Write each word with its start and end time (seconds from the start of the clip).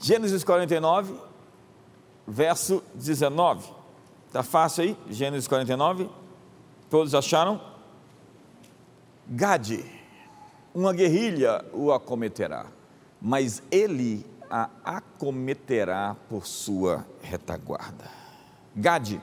Gênesis 0.00 0.42
49, 0.42 1.14
verso 2.26 2.82
19. 2.94 3.68
Está 4.26 4.42
fácil 4.42 4.84
aí? 4.84 4.96
Gênesis 5.10 5.46
49. 5.46 6.08
Todos 6.88 7.14
acharam? 7.14 7.60
Gade, 9.28 9.84
uma 10.74 10.92
guerrilha 10.92 11.64
o 11.72 11.92
acometerá, 11.92 12.66
mas 13.20 13.62
ele 13.70 14.24
a 14.50 14.68
acometerá 14.84 16.16
por 16.28 16.46
sua 16.46 17.06
retaguarda. 17.20 18.10
Gade, 18.74 19.20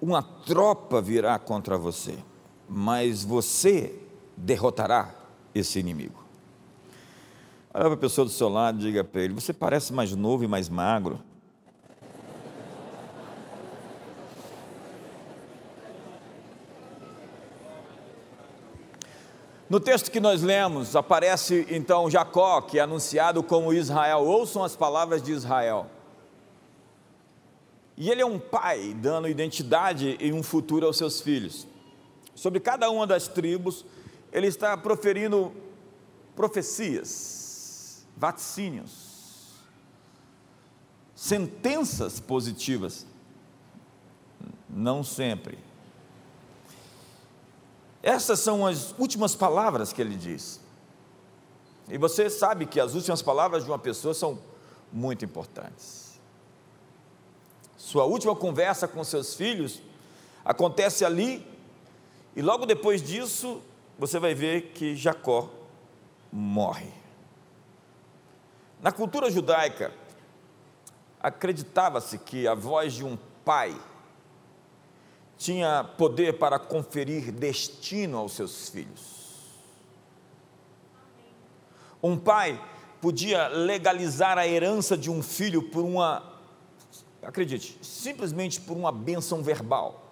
uma 0.00 0.22
tropa 0.22 1.02
virá 1.02 1.38
contra 1.38 1.76
você, 1.76 2.16
mas 2.68 3.24
você 3.24 3.94
derrotará 4.36 5.14
esse 5.54 5.78
inimigo. 5.78 6.21
Olha 7.74 7.84
para 7.84 7.94
a 7.94 7.96
pessoa 7.96 8.26
do 8.26 8.30
seu 8.30 8.50
lado 8.50 8.80
e 8.80 8.82
diga 8.82 9.02
para 9.02 9.22
ele: 9.22 9.32
Você 9.34 9.52
parece 9.52 9.92
mais 9.92 10.14
novo 10.14 10.44
e 10.44 10.46
mais 10.46 10.68
magro. 10.68 11.18
No 19.70 19.80
texto 19.80 20.10
que 20.10 20.20
nós 20.20 20.42
lemos, 20.42 20.94
aparece 20.94 21.66
então 21.70 22.10
Jacó, 22.10 22.60
que 22.60 22.78
é 22.78 22.82
anunciado 22.82 23.42
como 23.42 23.72
Israel. 23.72 24.18
Ouçam 24.18 24.62
as 24.62 24.76
palavras 24.76 25.22
de 25.22 25.32
Israel. 25.32 25.86
E 27.96 28.10
ele 28.10 28.20
é 28.20 28.26
um 28.26 28.38
pai 28.38 28.94
dando 29.00 29.28
identidade 29.28 30.18
e 30.20 30.30
um 30.30 30.42
futuro 30.42 30.84
aos 30.84 30.98
seus 30.98 31.22
filhos. 31.22 31.66
Sobre 32.34 32.60
cada 32.60 32.90
uma 32.90 33.06
das 33.06 33.28
tribos, 33.28 33.82
ele 34.30 34.46
está 34.46 34.76
proferindo 34.76 35.50
profecias, 36.36 37.41
vaticínios, 38.16 39.54
sentenças 41.14 42.20
positivas. 42.20 43.06
Não 44.68 45.04
sempre 45.04 45.58
essas 48.02 48.40
são 48.40 48.66
as 48.66 48.94
últimas 48.98 49.36
palavras 49.36 49.92
que 49.92 50.02
ele 50.02 50.16
diz. 50.16 50.60
E 51.88 51.96
você 51.96 52.28
sabe 52.28 52.66
que 52.66 52.80
as 52.80 52.94
últimas 52.94 53.22
palavras 53.22 53.64
de 53.64 53.70
uma 53.70 53.78
pessoa 53.78 54.12
são 54.12 54.38
muito 54.92 55.24
importantes. 55.24 56.20
Sua 57.76 58.04
última 58.04 58.34
conversa 58.34 58.88
com 58.88 59.04
seus 59.04 59.34
filhos 59.34 59.80
acontece 60.44 61.04
ali, 61.04 61.46
e 62.34 62.42
logo 62.42 62.66
depois 62.66 63.02
disso, 63.02 63.60
você 63.98 64.18
vai 64.18 64.34
ver 64.34 64.72
que 64.72 64.96
Jacó 64.96 65.48
morre. 66.32 67.01
Na 68.82 68.90
cultura 68.90 69.30
judaica, 69.30 69.94
acreditava-se 71.20 72.18
que 72.18 72.48
a 72.48 72.54
voz 72.54 72.94
de 72.94 73.04
um 73.04 73.16
pai 73.44 73.80
tinha 75.38 75.84
poder 75.96 76.36
para 76.36 76.58
conferir 76.58 77.30
destino 77.30 78.18
aos 78.18 78.32
seus 78.32 78.68
filhos. 78.68 79.22
Um 82.02 82.18
pai 82.18 82.60
podia 83.00 83.46
legalizar 83.46 84.36
a 84.36 84.48
herança 84.48 84.96
de 84.96 85.08
um 85.08 85.22
filho 85.22 85.62
por 85.62 85.84
uma, 85.84 86.40
acredite, 87.22 87.78
simplesmente 87.82 88.60
por 88.60 88.76
uma 88.76 88.90
bênção 88.90 89.44
verbal. 89.44 90.10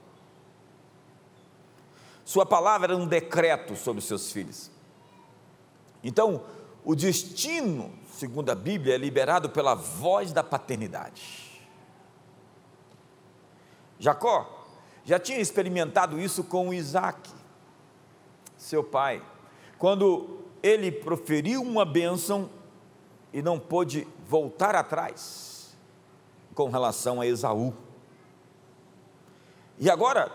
Sua 2.25 2.47
palavra 2.47 2.93
era 2.93 3.03
um 3.03 3.09
decreto 3.09 3.75
sobre 3.75 4.01
seus 4.01 4.31
filhos. 4.31 4.71
Então, 6.05 6.45
o 6.85 6.95
destino, 6.95 7.93
segundo 8.13 8.51
a 8.51 8.55
Bíblia, 8.55 8.95
é 8.95 8.99
liberado 8.99 9.51
pela 9.51 9.75
voz 9.75 10.33
da 10.33 10.43
paternidade. 10.43 11.51
Jacó 13.99 14.67
já 15.05 15.19
tinha 15.19 15.39
experimentado 15.39 16.19
isso 16.21 16.45
com 16.45 16.73
Isaac, 16.73 17.31
seu 18.57 18.83
pai, 18.83 19.23
quando 19.79 20.41
ele 20.63 20.93
proferiu 20.93 21.63
uma 21.63 21.85
bênção 21.85 22.51
e 23.33 23.43
não 23.43 23.59
pôde 23.59 24.07
voltar 24.27 24.75
atrás 24.75 25.77
com 26.55 26.69
relação 26.69 27.21
a 27.21 27.27
Esaú. 27.27 27.75
E 29.79 29.89
agora, 29.89 30.31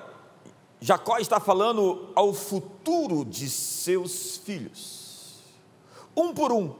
Jacó 0.79 1.17
está 1.17 1.39
falando 1.39 2.11
ao 2.15 2.33
futuro 2.33 3.23
de 3.23 3.49
seus 3.49 4.37
filhos. 4.37 5.04
Um 6.15 6.33
por 6.33 6.51
um, 6.51 6.73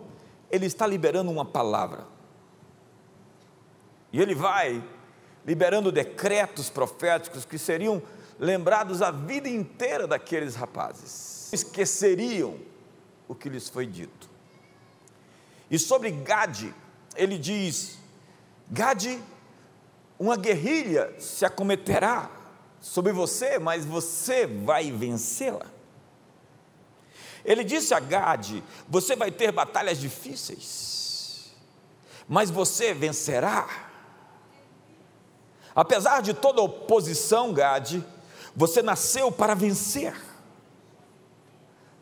ele 0.50 0.66
está 0.66 0.88
liberando 0.88 1.29
uma 1.29 1.46
palavra. 1.46 2.06
E 4.12 4.22
ele 4.22 4.34
vai 4.34 4.84
liberando 5.46 5.91
decretos 5.91 6.69
proféticos 6.69 7.46
que 7.46 7.57
seriam 7.57 8.01
lembrados 8.40 9.01
a 9.01 9.12
vida 9.12 9.47
inteira 9.47 10.07
daqueles 10.07 10.56
rapazes. 10.56 11.51
Esqueceriam 11.53 12.57
o 13.28 13.35
que 13.35 13.50
lhes 13.50 13.69
foi 13.69 13.85
dito. 13.85 14.29
E 15.69 15.78
sobre 15.78 16.12
Gade, 16.12 16.73
ele 17.16 17.38
diz: 17.38 17.97
Gade, 18.69 19.22
uma 20.17 20.38
guerrilha 20.38 21.13
se 21.19 21.46
acometerá 21.46 22.29
sobre 22.79 23.12
você, 23.12 23.59
mas 23.59 23.85
você 23.85 24.47
vai 24.47 24.91
vencê-la. 24.91 25.75
Ele 27.45 27.63
disse 27.63 27.94
a 27.94 28.00
Gade: 28.00 28.63
Você 28.89 29.16
vai 29.16 29.31
ter 29.31 29.51
batalhas 29.51 30.00
difíceis, 30.00 31.53
mas 32.28 32.50
você 32.50 32.94
vencerá. 32.94 33.67
Apesar 35.75 36.22
de 36.22 36.34
toda 36.34 36.61
oposição, 36.61 37.53
Gade, 37.53 38.03
você 38.55 38.81
nasceu 38.81 39.31
para 39.31 39.53
vencer. 39.53 40.16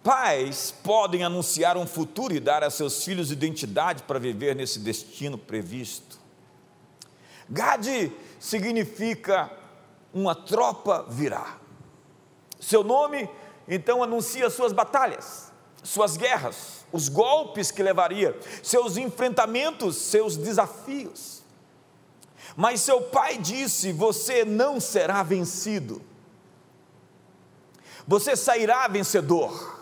Pais 0.03 0.73
podem 0.83 1.23
anunciar 1.23 1.77
um 1.77 1.87
futuro 1.87 2.33
e 2.33 2.39
dar 2.39 2.63
a 2.63 2.69
seus 2.69 3.03
filhos 3.03 3.31
identidade 3.31 4.03
para 4.03 4.19
viver 4.19 4.55
nesse 4.55 4.79
destino 4.79 5.37
previsto. 5.37 6.19
Gade 7.49 8.11
significa 8.39 9.51
uma 10.13 10.35
tropa 10.35 11.05
virá. 11.09 11.57
Seu 12.59 12.83
nome 12.83 13.29
então 13.67 14.03
anuncia 14.03 14.49
suas 14.49 14.73
batalhas, 14.73 15.51
suas 15.83 16.17
guerras, 16.17 16.85
os 16.91 17.09
golpes 17.09 17.71
que 17.71 17.83
levaria, 17.83 18.37
seus 18.61 18.97
enfrentamentos, 18.97 19.95
seus 19.97 20.37
desafios. 20.37 21.41
Mas 22.55 22.81
seu 22.81 23.01
pai 23.01 23.37
disse: 23.37 23.91
Você 23.91 24.45
não 24.45 24.79
será 24.79 25.23
vencido, 25.23 26.01
você 28.07 28.35
sairá 28.35 28.87
vencedor. 28.87 29.81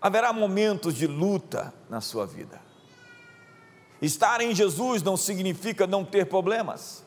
Haverá 0.00 0.32
momentos 0.32 0.96
de 0.96 1.06
luta 1.06 1.72
na 1.88 2.00
sua 2.00 2.26
vida. 2.26 2.60
Estar 4.00 4.40
em 4.40 4.52
Jesus 4.52 5.00
não 5.00 5.16
significa 5.16 5.86
não 5.86 6.04
ter 6.04 6.26
problemas, 6.26 7.04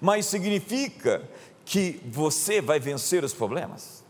mas 0.00 0.24
significa 0.24 1.28
que 1.62 2.00
você 2.06 2.62
vai 2.62 2.80
vencer 2.80 3.22
os 3.22 3.34
problemas. 3.34 4.01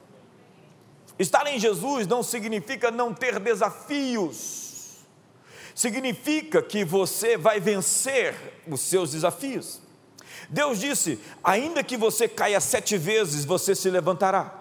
Estar 1.18 1.46
em 1.46 1.58
Jesus 1.58 2.06
não 2.06 2.22
significa 2.22 2.90
não 2.90 3.12
ter 3.12 3.38
desafios, 3.38 4.98
significa 5.74 6.62
que 6.62 6.84
você 6.84 7.36
vai 7.36 7.60
vencer 7.60 8.34
os 8.66 8.80
seus 8.80 9.12
desafios. 9.12 9.80
Deus 10.48 10.78
disse: 10.78 11.20
ainda 11.42 11.82
que 11.82 11.96
você 11.96 12.28
caia 12.28 12.60
sete 12.60 12.96
vezes, 12.96 13.44
você 13.44 13.74
se 13.74 13.88
levantará. 13.90 14.60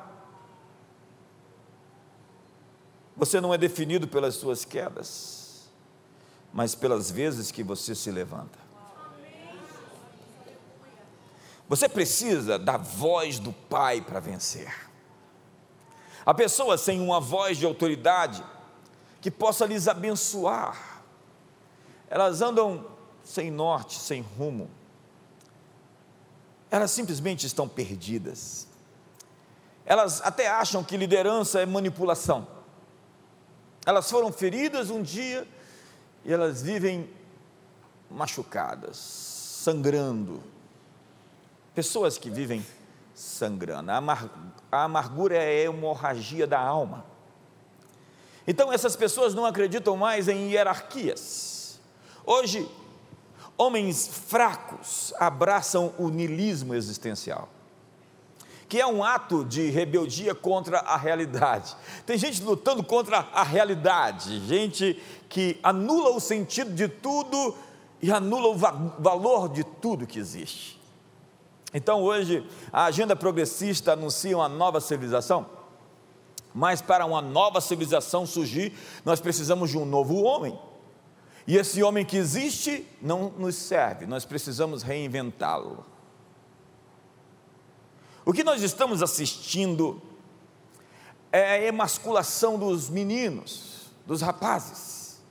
Você 3.15 3.39
não 3.39 3.53
é 3.53 3.57
definido 3.57 4.07
pelas 4.07 4.35
suas 4.35 4.65
quedas, 4.65 5.69
mas 6.53 6.75
pelas 6.75 7.11
vezes 7.11 7.51
que 7.51 7.63
você 7.63 7.93
se 7.93 8.09
levanta. 8.09 8.59
Você 11.69 11.87
precisa 11.87 12.59
da 12.59 12.75
voz 12.77 13.39
do 13.39 13.53
Pai 13.53 14.01
para 14.01 14.19
vencer. 14.19 14.90
A 16.25 16.33
pessoa 16.33 16.77
sem 16.77 16.99
uma 16.99 17.19
voz 17.19 17.57
de 17.57 17.65
autoridade 17.65 18.43
que 19.19 19.31
possa 19.31 19.65
lhes 19.65 19.87
abençoar, 19.87 21.03
elas 22.09 22.41
andam 22.41 22.85
sem 23.23 23.49
norte, 23.49 23.97
sem 23.97 24.21
rumo. 24.21 24.69
Elas 26.69 26.91
simplesmente 26.91 27.45
estão 27.45 27.67
perdidas. 27.67 28.67
Elas 29.85 30.21
até 30.21 30.47
acham 30.47 30.83
que 30.83 30.95
liderança 30.97 31.59
é 31.59 31.65
manipulação. 31.65 32.47
Elas 33.85 34.09
foram 34.09 34.31
feridas 34.31 34.89
um 34.89 35.01
dia 35.01 35.47
e 36.23 36.31
elas 36.31 36.61
vivem 36.61 37.09
machucadas, 38.09 38.97
sangrando. 38.97 40.43
Pessoas 41.73 42.17
que 42.17 42.29
vivem 42.29 42.65
sangrando. 43.21 43.91
A, 43.91 43.97
amar, 43.97 44.29
a 44.71 44.83
amargura 44.83 45.35
é 45.35 45.39
a 45.39 45.63
hemorragia 45.65 46.47
da 46.47 46.59
alma. 46.59 47.05
Então 48.47 48.73
essas 48.73 48.95
pessoas 48.95 49.33
não 49.33 49.45
acreditam 49.45 49.95
mais 49.95 50.27
em 50.27 50.49
hierarquias 50.51 51.79
Hoje, 52.25 52.69
Homens 53.57 54.07
fracos 54.07 55.13
abraçam 55.19 55.93
o 55.99 56.09
nilismo 56.09 56.73
existencial, 56.73 57.47
que 58.67 58.81
é 58.81 58.87
um 58.87 59.03
ato 59.03 59.45
de 59.45 59.69
rebeldia 59.69 60.33
contra 60.33 60.79
a 60.79 60.97
realidade. 60.97 61.75
Tem 62.03 62.17
gente 62.17 62.41
lutando 62.41 62.83
contra 62.83 63.19
a 63.31 63.43
realidade, 63.43 64.39
gente 64.47 64.99
que 65.29 65.59
anula 65.61 66.09
o 66.09 66.19
sentido 66.19 66.73
de 66.73 66.87
tudo 66.87 67.55
e 68.01 68.11
anula 68.11 68.47
o 68.47 68.57
valor 68.99 69.49
de 69.49 69.63
tudo 69.63 70.07
que 70.07 70.17
existe. 70.17 70.80
Então 71.73 72.01
hoje 72.01 72.45
a 72.71 72.85
agenda 72.85 73.15
progressista 73.15 73.93
anuncia 73.93 74.37
uma 74.37 74.49
nova 74.49 74.81
civilização, 74.81 75.45
mas 76.53 76.81
para 76.81 77.05
uma 77.05 77.21
nova 77.21 77.61
civilização 77.61 78.25
surgir, 78.25 78.73
nós 79.05 79.19
precisamos 79.19 79.69
de 79.69 79.77
um 79.77 79.85
novo 79.85 80.21
homem. 80.23 80.59
E 81.47 81.57
esse 81.57 81.81
homem 81.81 82.05
que 82.05 82.17
existe 82.17 82.85
não 83.01 83.29
nos 83.37 83.55
serve, 83.55 84.05
nós 84.05 84.25
precisamos 84.25 84.83
reinventá-lo. 84.83 85.85
O 88.25 88.33
que 88.33 88.43
nós 88.43 88.61
estamos 88.61 89.01
assistindo 89.01 90.01
é 91.31 91.53
a 91.53 91.63
emasculação 91.63 92.59
dos 92.59 92.89
meninos, 92.89 93.89
dos 94.05 94.21
rapazes. 94.21 95.21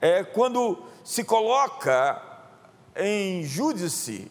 É 0.00 0.22
quando 0.22 0.82
se 1.02 1.24
coloca 1.24 2.20
em 2.96 3.44
júdice 3.44 4.30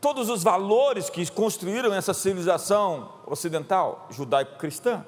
todos 0.00 0.30
os 0.30 0.42
valores 0.42 1.10
que 1.10 1.30
construíram 1.30 1.92
essa 1.92 2.14
civilização 2.14 3.12
ocidental, 3.26 4.08
judaico-cristã. 4.10 5.04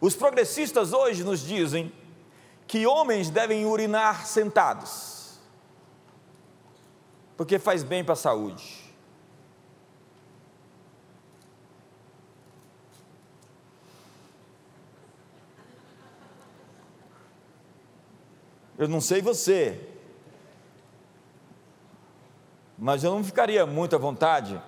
Os 0.00 0.16
progressistas 0.16 0.92
hoje 0.92 1.22
nos 1.22 1.40
dizem 1.40 1.92
que 2.66 2.86
homens 2.86 3.30
devem 3.30 3.64
urinar 3.64 4.26
sentados, 4.26 5.38
porque 7.36 7.58
faz 7.58 7.84
bem 7.84 8.02
para 8.02 8.14
a 8.14 8.16
saúde. 8.16 8.82
Eu 18.76 18.88
não 18.88 19.00
sei 19.00 19.22
você, 19.22 19.91
mas 22.82 23.04
eu 23.04 23.12
não 23.12 23.22
ficaria 23.22 23.64
muito 23.64 23.94
à 23.94 23.98
vontade 23.98 24.60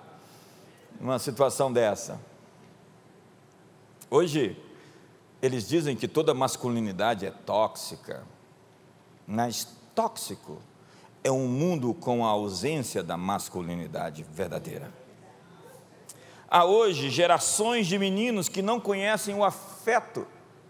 numa 1.00 1.18
situação 1.18 1.72
dessa. 1.72 2.20
Hoje, 4.08 4.56
eles 5.42 5.66
dizem 5.66 5.96
que 5.96 6.06
toda 6.06 6.32
masculinidade 6.32 7.26
é 7.26 7.32
tóxica, 7.32 8.22
mas 9.26 9.66
tóxico 9.96 10.62
é 11.24 11.30
um 11.32 11.48
mundo 11.48 11.92
com 11.92 12.24
a 12.24 12.28
ausência 12.28 13.02
da 13.02 13.16
masculinidade 13.16 14.22
verdadeira. 14.22 14.94
Há 16.48 16.64
hoje 16.64 17.10
gerações 17.10 17.88
de 17.88 17.98
meninos 17.98 18.48
que 18.48 18.62
não 18.62 18.78
conhecem 18.78 19.34
o 19.34 19.42
afeto 19.42 20.24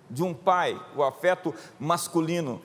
de 0.08 0.22
um 0.22 0.32
pai, 0.32 0.80
o 0.96 1.02
afeto 1.02 1.54
masculino, 1.78 2.62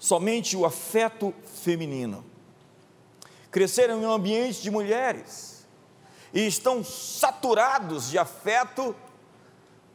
somente 0.00 0.56
o 0.56 0.66
afeto 0.66 1.32
feminino 1.62 2.31
cresceram 3.52 4.00
em 4.00 4.06
um 4.06 4.10
ambiente 4.10 4.62
de 4.62 4.70
mulheres 4.70 5.66
e 6.32 6.46
estão 6.46 6.82
saturados 6.82 8.08
de 8.08 8.18
afeto 8.18 8.96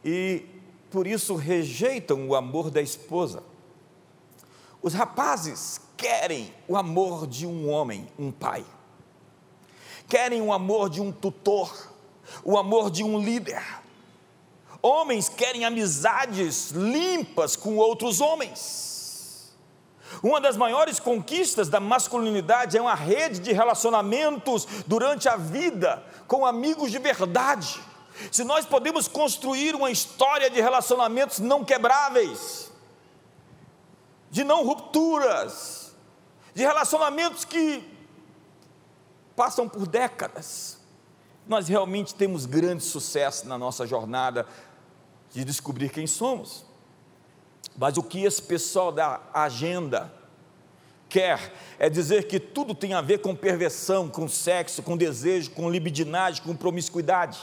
e 0.04 0.46
por 0.88 1.08
isso 1.08 1.34
rejeitam 1.34 2.28
o 2.28 2.36
amor 2.36 2.70
da 2.70 2.80
esposa. 2.80 3.42
Os 4.80 4.94
rapazes 4.94 5.80
querem 5.96 6.54
o 6.68 6.76
amor 6.76 7.26
de 7.26 7.44
um 7.44 7.68
homem, 7.68 8.06
um 8.16 8.30
pai. 8.30 8.64
Querem 10.08 10.40
o 10.40 10.52
amor 10.52 10.88
de 10.88 11.00
um 11.00 11.10
tutor, 11.10 11.92
o 12.44 12.56
amor 12.56 12.92
de 12.92 13.02
um 13.02 13.18
líder. 13.18 13.62
Homens 14.80 15.28
querem 15.28 15.64
amizades 15.64 16.70
limpas 16.70 17.56
com 17.56 17.76
outros 17.76 18.20
homens 18.20 18.87
uma 20.22 20.40
das 20.40 20.56
maiores 20.56 20.98
conquistas 20.98 21.68
da 21.68 21.80
masculinidade 21.80 22.76
é 22.76 22.80
uma 22.80 22.94
rede 22.94 23.38
de 23.40 23.52
relacionamentos 23.52 24.66
durante 24.86 25.28
a 25.28 25.36
vida 25.36 26.02
com 26.26 26.44
amigos 26.44 26.90
de 26.90 26.98
verdade. 26.98 27.80
Se 28.32 28.42
nós 28.42 28.66
podemos 28.66 29.06
construir 29.06 29.74
uma 29.74 29.90
história 29.90 30.50
de 30.50 30.60
relacionamentos 30.60 31.38
não 31.38 31.64
quebráveis, 31.64 32.70
de 34.30 34.44
não 34.44 34.64
rupturas, 34.64 35.94
de 36.54 36.62
relacionamentos 36.62 37.44
que 37.44 37.82
passam 39.36 39.68
por 39.68 39.86
décadas, 39.86 40.78
nós 41.46 41.68
realmente 41.68 42.14
temos 42.14 42.44
grande 42.44 42.82
sucesso 42.82 43.46
na 43.46 43.56
nossa 43.56 43.86
jornada 43.86 44.46
de 45.30 45.44
descobrir 45.44 45.90
quem 45.90 46.06
somos. 46.06 46.67
Mas 47.78 47.96
o 47.96 48.02
que 48.02 48.24
esse 48.24 48.42
pessoal 48.42 48.90
da 48.90 49.20
agenda 49.32 50.12
quer 51.08 51.52
é 51.78 51.88
dizer 51.88 52.26
que 52.26 52.40
tudo 52.40 52.74
tem 52.74 52.92
a 52.92 53.00
ver 53.00 53.18
com 53.18 53.36
perversão, 53.36 54.08
com 54.08 54.28
sexo, 54.28 54.82
com 54.82 54.96
desejo, 54.96 55.52
com 55.52 55.70
libidinagem, 55.70 56.42
com 56.42 56.56
promiscuidade. 56.56 57.38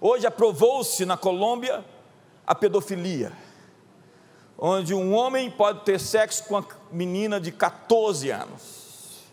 Hoje 0.00 0.24
aprovou-se 0.24 1.04
na 1.04 1.16
Colômbia 1.16 1.84
a 2.46 2.54
pedofilia, 2.54 3.32
onde 4.56 4.94
um 4.94 5.12
homem 5.12 5.50
pode 5.50 5.80
ter 5.80 5.98
sexo 5.98 6.44
com 6.44 6.54
uma 6.54 6.66
menina 6.92 7.40
de 7.40 7.50
14 7.50 8.30
anos. 8.30 9.24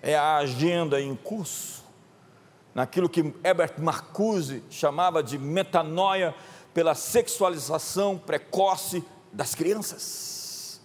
É 0.00 0.16
a 0.16 0.36
agenda 0.36 0.98
em 1.02 1.14
curso, 1.14 1.84
naquilo 2.74 3.10
que 3.10 3.34
Herbert 3.44 3.74
Marcuse 3.78 4.64
chamava 4.70 5.22
de 5.22 5.36
metanoia 5.36 6.34
pela 6.76 6.94
sexualização 6.94 8.18
precoce 8.18 9.02
das 9.32 9.54
crianças. 9.54 10.78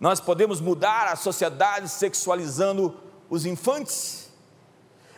Nós 0.00 0.18
podemos 0.18 0.62
mudar 0.62 1.08
a 1.08 1.14
sociedade 1.14 1.90
sexualizando 1.90 2.96
os 3.28 3.44
infantes. 3.44 4.32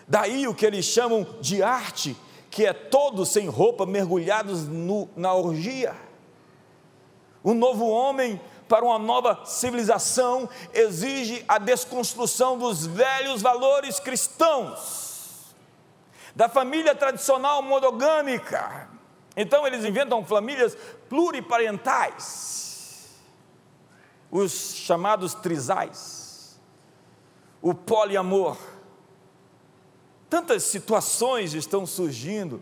Daí 0.09 0.49
o 0.49 0.55
que 0.57 0.67
eles 0.67 0.85
chamam 0.87 1.25
de 1.41 1.63
arte, 1.63 2.17
que 2.51 2.67
é 2.67 2.73
todos 2.73 3.29
sem 3.29 3.47
roupa, 3.47 3.87
mergulhados 3.87 4.67
no, 4.67 5.09
na 5.15 5.33
orgia. 5.33 5.95
Um 7.45 7.55
novo 7.55 7.87
homem 7.89 8.41
para 8.69 8.85
uma 8.85 8.99
nova 8.99 9.45
civilização 9.45 10.49
exige 10.75 11.45
a 11.47 11.59
desconstrução 11.59 12.59
dos 12.59 12.85
velhos 12.85 13.41
valores 13.41 14.01
cristãos, 14.01 15.55
da 16.35 16.49
família 16.49 16.93
tradicional 16.93 17.63
monogâmica, 17.63 18.98
então 19.41 19.65
eles 19.65 19.85
inventam 19.85 20.25
famílias 20.25 20.77
pluriparentais, 21.09 23.15
os 24.29 24.75
chamados 24.75 25.33
trisais, 25.33 26.59
o 27.63 27.73
poliamor. 27.73 28.57
Tantas 30.29 30.65
situações 30.65 31.55
estão 31.55 31.87
surgindo 31.87 32.61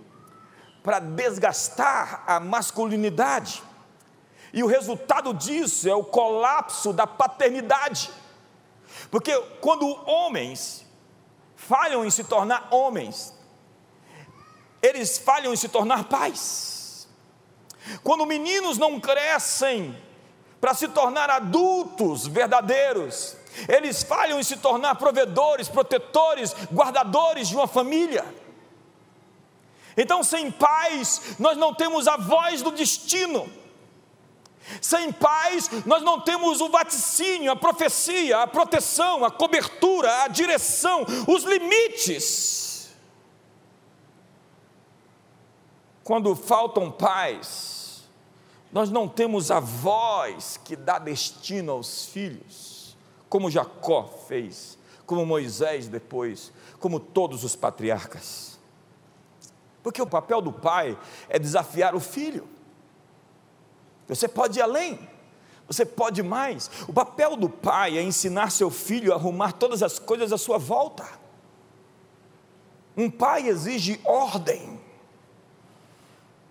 para 0.82 0.98
desgastar 0.98 2.22
a 2.26 2.38
masculinidade, 2.38 3.62
e 4.52 4.62
o 4.62 4.66
resultado 4.66 5.32
disso 5.32 5.88
é 5.88 5.94
o 5.94 6.04
colapso 6.04 6.92
da 6.92 7.06
paternidade, 7.06 8.10
porque 9.10 9.34
quando 9.62 9.88
homens 10.06 10.84
falham 11.56 12.04
em 12.04 12.10
se 12.10 12.22
tornar 12.22 12.68
homens, 12.70 13.34
eles 14.82 15.18
falham 15.18 15.52
em 15.52 15.56
se 15.56 15.68
tornar 15.68 16.04
pais. 16.04 17.08
Quando 18.02 18.26
meninos 18.26 18.78
não 18.78 19.00
crescem 19.00 19.96
para 20.60 20.74
se 20.74 20.88
tornar 20.88 21.30
adultos 21.30 22.26
verdadeiros, 22.26 23.36
eles 23.68 24.02
falham 24.02 24.38
em 24.38 24.42
se 24.42 24.56
tornar 24.56 24.96
provedores, 24.96 25.68
protetores, 25.68 26.54
guardadores 26.72 27.48
de 27.48 27.56
uma 27.56 27.66
família. 27.66 28.24
Então, 29.96 30.22
sem 30.22 30.50
pais, 30.50 31.36
nós 31.38 31.56
não 31.56 31.72
temos 31.72 32.06
a 32.06 32.16
voz 32.16 32.60
do 32.60 32.70
destino. 32.70 33.50
Sem 34.80 35.12
pais, 35.12 35.70
nós 35.86 36.02
não 36.02 36.20
temos 36.20 36.60
o 36.60 36.68
vaticínio, 36.68 37.52
a 37.52 37.56
profecia, 37.56 38.42
a 38.42 38.46
proteção, 38.46 39.24
a 39.24 39.30
cobertura, 39.30 40.24
a 40.24 40.28
direção, 40.28 41.06
os 41.26 41.44
limites. 41.44 42.65
Quando 46.06 46.36
faltam 46.36 46.88
pais, 46.88 48.04
nós 48.70 48.90
não 48.90 49.08
temos 49.08 49.50
a 49.50 49.58
voz 49.58 50.56
que 50.56 50.76
dá 50.76 51.00
destino 51.00 51.72
aos 51.72 52.04
filhos, 52.04 52.96
como 53.28 53.50
Jacó 53.50 54.04
fez, 54.28 54.78
como 55.04 55.26
Moisés 55.26 55.88
depois, 55.88 56.52
como 56.78 57.00
todos 57.00 57.42
os 57.42 57.56
patriarcas. 57.56 58.56
Porque 59.82 60.00
o 60.00 60.06
papel 60.06 60.40
do 60.40 60.52
pai 60.52 60.96
é 61.28 61.40
desafiar 61.40 61.92
o 61.92 61.98
filho. 61.98 62.46
Você 64.06 64.28
pode 64.28 64.60
ir 64.60 64.62
além, 64.62 65.08
Você 65.66 65.84
pode 65.84 66.22
mais. 66.22 66.70
O 66.86 66.92
papel 66.92 67.36
do 67.36 67.48
pai 67.48 67.98
é 67.98 68.02
ensinar 68.02 68.52
seu 68.52 68.70
filho 68.70 69.12
a 69.12 69.16
arrumar 69.16 69.50
todas 69.54 69.82
as 69.82 69.98
coisas 69.98 70.32
à 70.32 70.38
sua 70.38 70.56
volta. 70.56 71.04
Um 72.96 73.10
pai 73.10 73.48
exige 73.48 74.00
ordem. 74.04 74.85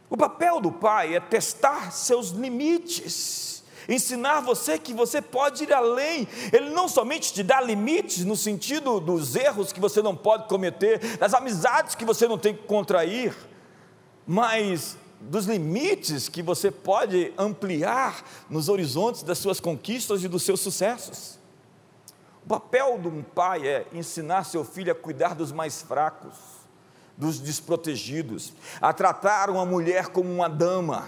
O 0.10 0.16
papel 0.16 0.62
do 0.62 0.72
pai 0.72 1.16
é 1.16 1.20
testar 1.20 1.92
seus 1.92 2.30
limites, 2.30 3.64
ensinar 3.90 4.42
você 4.42 4.78
que 4.78 4.94
você 4.94 5.22
pode 5.22 5.64
ir 5.64 5.74
além. 5.74 6.28
Ele 6.54 6.70
não 6.70 6.88
somente 6.88 7.34
te 7.34 7.44
dá 7.44 7.60
limites 7.60 8.24
no 8.24 8.36
sentido 8.36 9.00
dos 9.00 9.36
erros 9.36 9.72
que 9.72 9.80
você 9.80 10.02
não 10.02 10.16
pode 10.16 10.48
cometer, 10.48 11.18
das 11.18 11.34
amizades 11.34 11.96
que 11.96 12.06
você 12.06 12.28
não 12.28 12.38
tem 12.38 12.56
que 12.56 12.64
contrair, 12.64 13.36
mas 14.28 14.98
dos 15.20 15.46
limites 15.46 16.30
que 16.30 16.42
você 16.42 16.70
pode 16.70 17.34
ampliar 17.38 18.24
nos 18.50 18.70
horizontes 18.70 19.24
das 19.24 19.38
suas 19.38 19.60
conquistas 19.60 20.24
e 20.24 20.28
dos 20.28 20.44
seus 20.44 20.60
sucessos. 20.60 21.40
O 22.46 22.48
papel 22.48 23.00
de 23.00 23.08
um 23.08 23.24
pai 23.24 23.68
é 23.68 23.88
ensinar 23.92 24.44
seu 24.44 24.64
filho 24.64 24.92
a 24.92 24.96
cuidar 24.96 25.34
dos 25.34 25.52
mais 25.52 25.82
fracos, 25.82 26.36
dos 27.18 27.40
desprotegidos, 27.40 28.54
a 28.82 28.92
tratar 28.92 29.50
uma 29.50 29.66
mulher 29.66 30.08
como 30.08 30.32
uma 30.32 30.50
dama, 30.50 31.08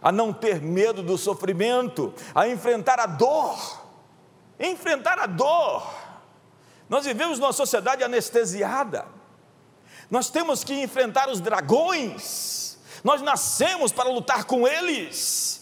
a 0.00 0.10
não 0.10 0.32
ter 0.32 0.60
medo 0.60 1.02
do 1.02 1.18
sofrimento, 1.18 2.14
a 2.34 2.48
enfrentar 2.48 2.98
a 2.98 3.06
dor. 3.06 3.86
Enfrentar 4.58 5.18
a 5.18 5.26
dor. 5.26 5.88
Nós 6.88 7.04
vivemos 7.04 7.38
numa 7.38 7.52
sociedade 7.52 8.02
anestesiada. 8.02 9.06
Nós 10.10 10.30
temos 10.30 10.64
que 10.64 10.74
enfrentar 10.74 11.28
os 11.28 11.40
dragões. 11.40 12.78
Nós 13.04 13.20
nascemos 13.20 13.92
para 13.92 14.08
lutar 14.08 14.44
com 14.44 14.66
eles. 14.66 15.57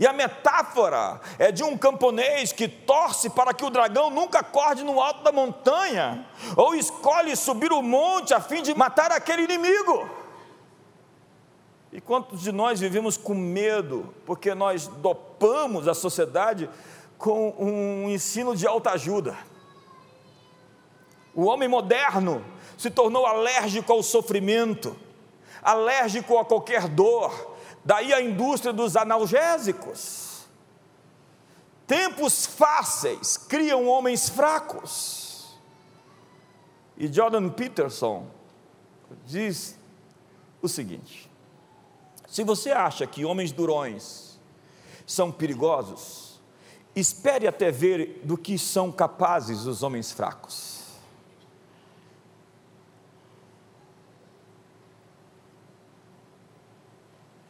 E 0.00 0.06
a 0.06 0.14
metáfora 0.14 1.20
é 1.38 1.52
de 1.52 1.62
um 1.62 1.76
camponês 1.76 2.54
que 2.54 2.66
torce 2.66 3.28
para 3.28 3.52
que 3.52 3.62
o 3.62 3.68
dragão 3.68 4.08
nunca 4.08 4.38
acorde 4.38 4.82
no 4.82 4.98
alto 4.98 5.22
da 5.22 5.30
montanha, 5.30 6.26
ou 6.56 6.74
escolhe 6.74 7.36
subir 7.36 7.70
o 7.70 7.82
monte 7.82 8.32
a 8.32 8.40
fim 8.40 8.62
de 8.62 8.74
matar 8.74 9.12
aquele 9.12 9.42
inimigo. 9.42 10.08
E 11.92 12.00
quantos 12.00 12.40
de 12.40 12.50
nós 12.50 12.80
vivemos 12.80 13.18
com 13.18 13.34
medo, 13.34 14.14
porque 14.24 14.54
nós 14.54 14.86
dopamos 14.86 15.86
a 15.86 15.92
sociedade 15.92 16.70
com 17.18 17.54
um 17.58 18.08
ensino 18.08 18.56
de 18.56 18.66
alta 18.66 18.92
ajuda? 18.92 19.36
O 21.34 21.44
homem 21.44 21.68
moderno 21.68 22.42
se 22.78 22.88
tornou 22.88 23.26
alérgico 23.26 23.92
ao 23.92 24.02
sofrimento, 24.02 24.96
alérgico 25.62 26.38
a 26.38 26.44
qualquer 26.46 26.88
dor, 26.88 27.49
Daí 27.84 28.12
a 28.12 28.20
indústria 28.20 28.72
dos 28.72 28.96
analgésicos. 28.96 30.46
Tempos 31.86 32.46
fáceis 32.46 33.36
criam 33.36 33.86
homens 33.86 34.28
fracos. 34.28 35.58
E 36.96 37.12
Jordan 37.12 37.48
Peterson 37.48 38.26
diz 39.26 39.76
o 40.62 40.68
seguinte: 40.68 41.30
se 42.28 42.44
você 42.44 42.70
acha 42.70 43.06
que 43.06 43.24
homens 43.24 43.50
durões 43.50 44.38
são 45.06 45.32
perigosos, 45.32 46.40
espere 46.94 47.48
até 47.48 47.70
ver 47.70 48.20
do 48.22 48.36
que 48.36 48.56
são 48.58 48.92
capazes 48.92 49.66
os 49.66 49.82
homens 49.82 50.12
fracos. 50.12 50.79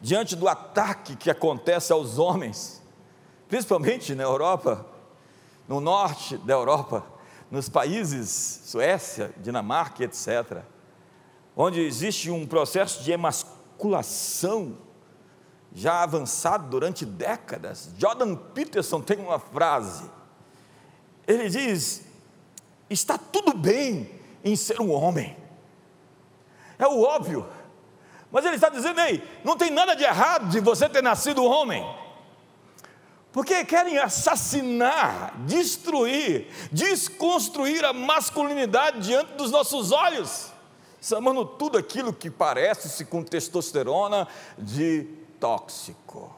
Diante 0.01 0.35
do 0.35 0.47
ataque 0.47 1.15
que 1.15 1.29
acontece 1.29 1.93
aos 1.93 2.17
homens, 2.17 2.81
principalmente 3.47 4.15
na 4.15 4.23
Europa, 4.23 4.85
no 5.67 5.79
norte 5.79 6.37
da 6.39 6.53
Europa, 6.53 7.05
nos 7.49 7.69
países 7.69 8.61
Suécia, 8.65 9.33
Dinamarca, 9.37 10.03
etc., 10.03 10.63
onde 11.55 11.81
existe 11.81 12.31
um 12.31 12.47
processo 12.47 13.03
de 13.03 13.11
emasculação 13.11 14.77
já 15.73 16.01
avançado 16.01 16.67
durante 16.69 17.05
décadas. 17.05 17.89
Jordan 17.97 18.35
Peterson 18.35 19.01
tem 19.01 19.19
uma 19.19 19.39
frase. 19.39 20.09
Ele 21.27 21.49
diz: 21.49 22.03
está 22.89 23.17
tudo 23.17 23.53
bem 23.53 24.09
em 24.43 24.55
ser 24.55 24.81
um 24.81 24.91
homem. 24.91 25.37
É 26.79 26.87
o 26.87 27.03
óbvio. 27.03 27.47
Mas 28.31 28.45
ele 28.45 28.55
está 28.55 28.69
dizendo, 28.69 28.99
ei, 29.01 29.21
não 29.43 29.57
tem 29.57 29.69
nada 29.69 29.93
de 29.93 30.03
errado 30.03 30.49
de 30.49 30.59
você 30.59 30.87
ter 30.87 31.03
nascido 31.03 31.43
homem. 31.43 31.85
Porque 33.31 33.63
querem 33.63 33.97
assassinar, 33.97 35.33
destruir, 35.45 36.47
desconstruir 36.71 37.83
a 37.85 37.93
masculinidade 37.93 38.99
diante 38.99 39.33
dos 39.33 39.51
nossos 39.51 39.91
olhos, 39.91 40.51
chamando 41.01 41.45
tudo 41.45 41.77
aquilo 41.77 42.13
que 42.13 42.29
parece-se 42.29 43.05
com 43.05 43.23
testosterona 43.23 44.27
de 44.57 45.03
tóxico. 45.39 46.33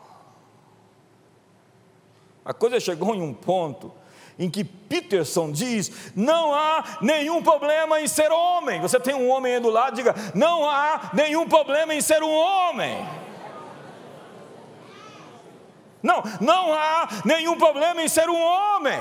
A 2.45 2.53
coisa 2.53 2.79
chegou 2.79 3.15
em 3.15 3.21
um 3.21 3.33
ponto 3.33 3.91
em 4.37 4.49
que 4.49 4.63
Peterson 4.63 5.51
diz: 5.51 6.11
não 6.15 6.53
há 6.53 6.97
nenhum 7.01 7.41
problema 7.43 8.01
em 8.01 8.07
ser 8.07 8.31
homem. 8.31 8.81
Você 8.81 8.99
tem 8.99 9.13
um 9.13 9.29
homem 9.29 9.55
aí 9.55 9.59
do 9.59 9.69
lado, 9.69 9.95
diga: 9.95 10.15
não 10.33 10.67
há 10.67 11.11
nenhum 11.13 11.47
problema 11.47 11.93
em 11.93 12.01
ser 12.01 12.23
um 12.23 12.31
homem. 12.31 13.07
Não, 16.01 16.21
não 16.41 16.73
há 16.73 17.07
nenhum 17.23 17.57
problema 17.57 18.01
em 18.01 18.09
ser 18.09 18.29
um 18.29 18.41
homem. 18.41 18.99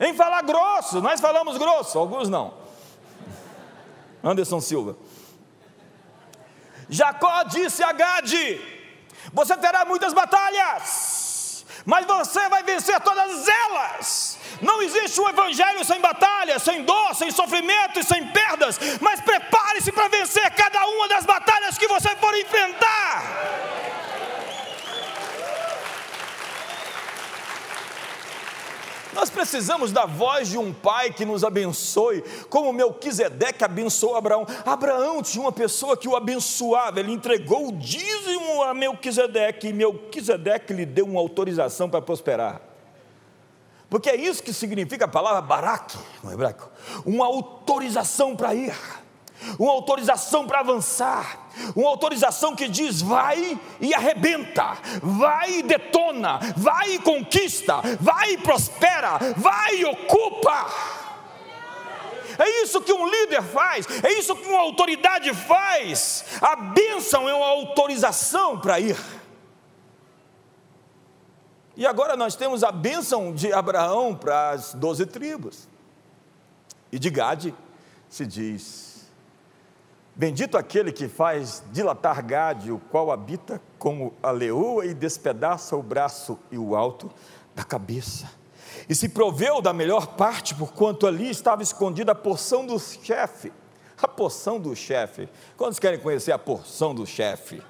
Em 0.00 0.14
falar 0.14 0.42
grosso, 0.42 1.00
nós 1.00 1.20
falamos 1.20 1.58
grosso, 1.58 1.98
alguns 1.98 2.28
não. 2.28 2.54
Anderson 4.24 4.60
Silva. 4.60 4.96
Jacó 6.88 7.42
disse 7.44 7.82
a 7.82 7.92
Gade: 7.92 8.60
Você 9.32 9.56
terá 9.56 9.84
muitas 9.84 10.14
batalhas 10.14 11.31
mas 11.84 12.06
você 12.06 12.48
vai 12.48 12.62
vencer 12.62 13.00
todas 13.00 13.48
elas. 13.48 14.38
Não 14.60 14.80
existe 14.82 15.20
um 15.20 15.28
evangelho 15.28 15.84
sem 15.84 16.00
batalha, 16.00 16.58
sem 16.58 16.82
dor, 16.84 17.14
sem 17.14 17.30
sofrimento 17.30 17.98
e 17.98 18.04
sem 18.04 18.26
perdas, 18.28 18.78
mas 19.00 19.20
prepare-se 19.20 19.90
para 19.92 20.08
vencer 20.08 20.50
cada 20.52 20.86
uma 20.86 21.08
das 21.08 21.24
batalhas 21.24 21.78
que 21.78 21.88
você 21.88 22.14
for 22.16 22.34
enfrentar. 22.38 23.22
Nós 29.12 29.28
precisamos 29.28 29.92
da 29.92 30.06
voz 30.06 30.48
de 30.48 30.56
um 30.56 30.72
pai 30.72 31.12
que 31.12 31.24
nos 31.24 31.44
abençoe, 31.44 32.24
como 32.48 32.72
Melquisedeque 32.72 33.62
abençoou 33.62 34.16
Abraão. 34.16 34.46
Abraão 34.64 35.22
tinha 35.22 35.42
uma 35.42 35.52
pessoa 35.52 35.96
que 35.96 36.08
o 36.08 36.16
abençoava, 36.16 37.00
ele 37.00 37.12
entregou 37.12 37.68
o 37.68 37.72
dízimo 37.72 38.62
a 38.62 38.72
Melquisedeque, 38.72 39.68
e 39.68 39.72
Melquisedeque 39.72 40.72
lhe 40.72 40.86
deu 40.86 41.04
uma 41.04 41.20
autorização 41.20 41.90
para 41.90 42.00
prosperar. 42.00 42.60
Porque 43.90 44.08
é 44.08 44.16
isso 44.16 44.42
que 44.42 44.54
significa 44.54 45.04
a 45.04 45.08
palavra 45.08 45.42
barak 45.42 45.94
no 46.24 46.32
hebraico, 46.32 46.70
uma 47.04 47.26
autorização 47.26 48.34
para 48.34 48.54
ir 48.54 48.74
uma 49.58 49.72
autorização 49.72 50.46
para 50.46 50.60
avançar, 50.60 51.48
uma 51.74 51.88
autorização 51.88 52.54
que 52.54 52.68
diz 52.68 53.00
vai 53.00 53.58
e 53.80 53.94
arrebenta, 53.94 54.76
vai 55.02 55.58
e 55.58 55.62
detona, 55.62 56.38
vai 56.56 56.94
e 56.94 56.98
conquista, 56.98 57.80
vai 58.00 58.32
e 58.32 58.38
prospera, 58.38 59.18
vai 59.36 59.76
e 59.76 59.84
ocupa. 59.84 60.66
É 62.38 62.62
isso 62.62 62.80
que 62.80 62.92
um 62.92 63.06
líder 63.06 63.42
faz, 63.42 63.86
é 64.02 64.12
isso 64.12 64.34
que 64.34 64.48
uma 64.48 64.60
autoridade 64.60 65.32
faz. 65.34 66.24
A 66.40 66.56
bênção 66.56 67.28
é 67.28 67.34
uma 67.34 67.48
autorização 67.48 68.58
para 68.58 68.80
ir. 68.80 68.98
E 71.76 71.86
agora 71.86 72.16
nós 72.16 72.36
temos 72.36 72.62
a 72.62 72.70
bênção 72.70 73.32
de 73.34 73.52
Abraão 73.52 74.14
para 74.14 74.50
as 74.50 74.74
doze 74.74 75.06
tribos. 75.06 75.68
E 76.90 76.98
de 76.98 77.08
Gade 77.08 77.54
se 78.08 78.26
diz: 78.26 78.81
Bendito 80.14 80.58
aquele 80.58 80.92
que 80.92 81.08
faz 81.08 81.62
dilatar 81.72 82.24
Gade, 82.24 82.70
o 82.70 82.78
qual 82.78 83.10
habita 83.10 83.60
como 83.78 84.12
a 84.22 84.30
leoa 84.30 84.84
e 84.84 84.92
despedaça 84.92 85.74
o 85.74 85.82
braço 85.82 86.38
e 86.50 86.58
o 86.58 86.76
alto 86.76 87.10
da 87.54 87.64
cabeça. 87.64 88.30
E 88.88 88.94
se 88.94 89.08
proveu 89.08 89.62
da 89.62 89.72
melhor 89.72 90.08
parte, 90.08 90.54
porquanto 90.54 91.06
ali 91.06 91.30
estava 91.30 91.62
escondida 91.62 92.12
a 92.12 92.14
porção 92.14 92.66
do 92.66 92.78
chefe. 92.78 93.52
A 94.00 94.06
porção 94.06 94.60
do 94.60 94.76
chefe. 94.76 95.28
Quantos 95.56 95.78
querem 95.78 95.98
conhecer 95.98 96.32
a 96.32 96.38
porção 96.38 96.94
do 96.94 97.06
chefe? 97.06 97.62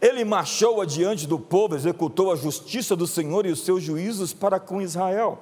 Ele 0.00 0.24
marchou 0.24 0.80
adiante 0.80 1.26
do 1.26 1.38
povo, 1.38 1.76
executou 1.76 2.32
a 2.32 2.36
justiça 2.36 2.96
do 2.96 3.06
Senhor 3.06 3.44
e 3.46 3.50
os 3.50 3.64
seus 3.64 3.82
juízos 3.82 4.32
para 4.32 4.58
com 4.58 4.80
Israel. 4.80 5.38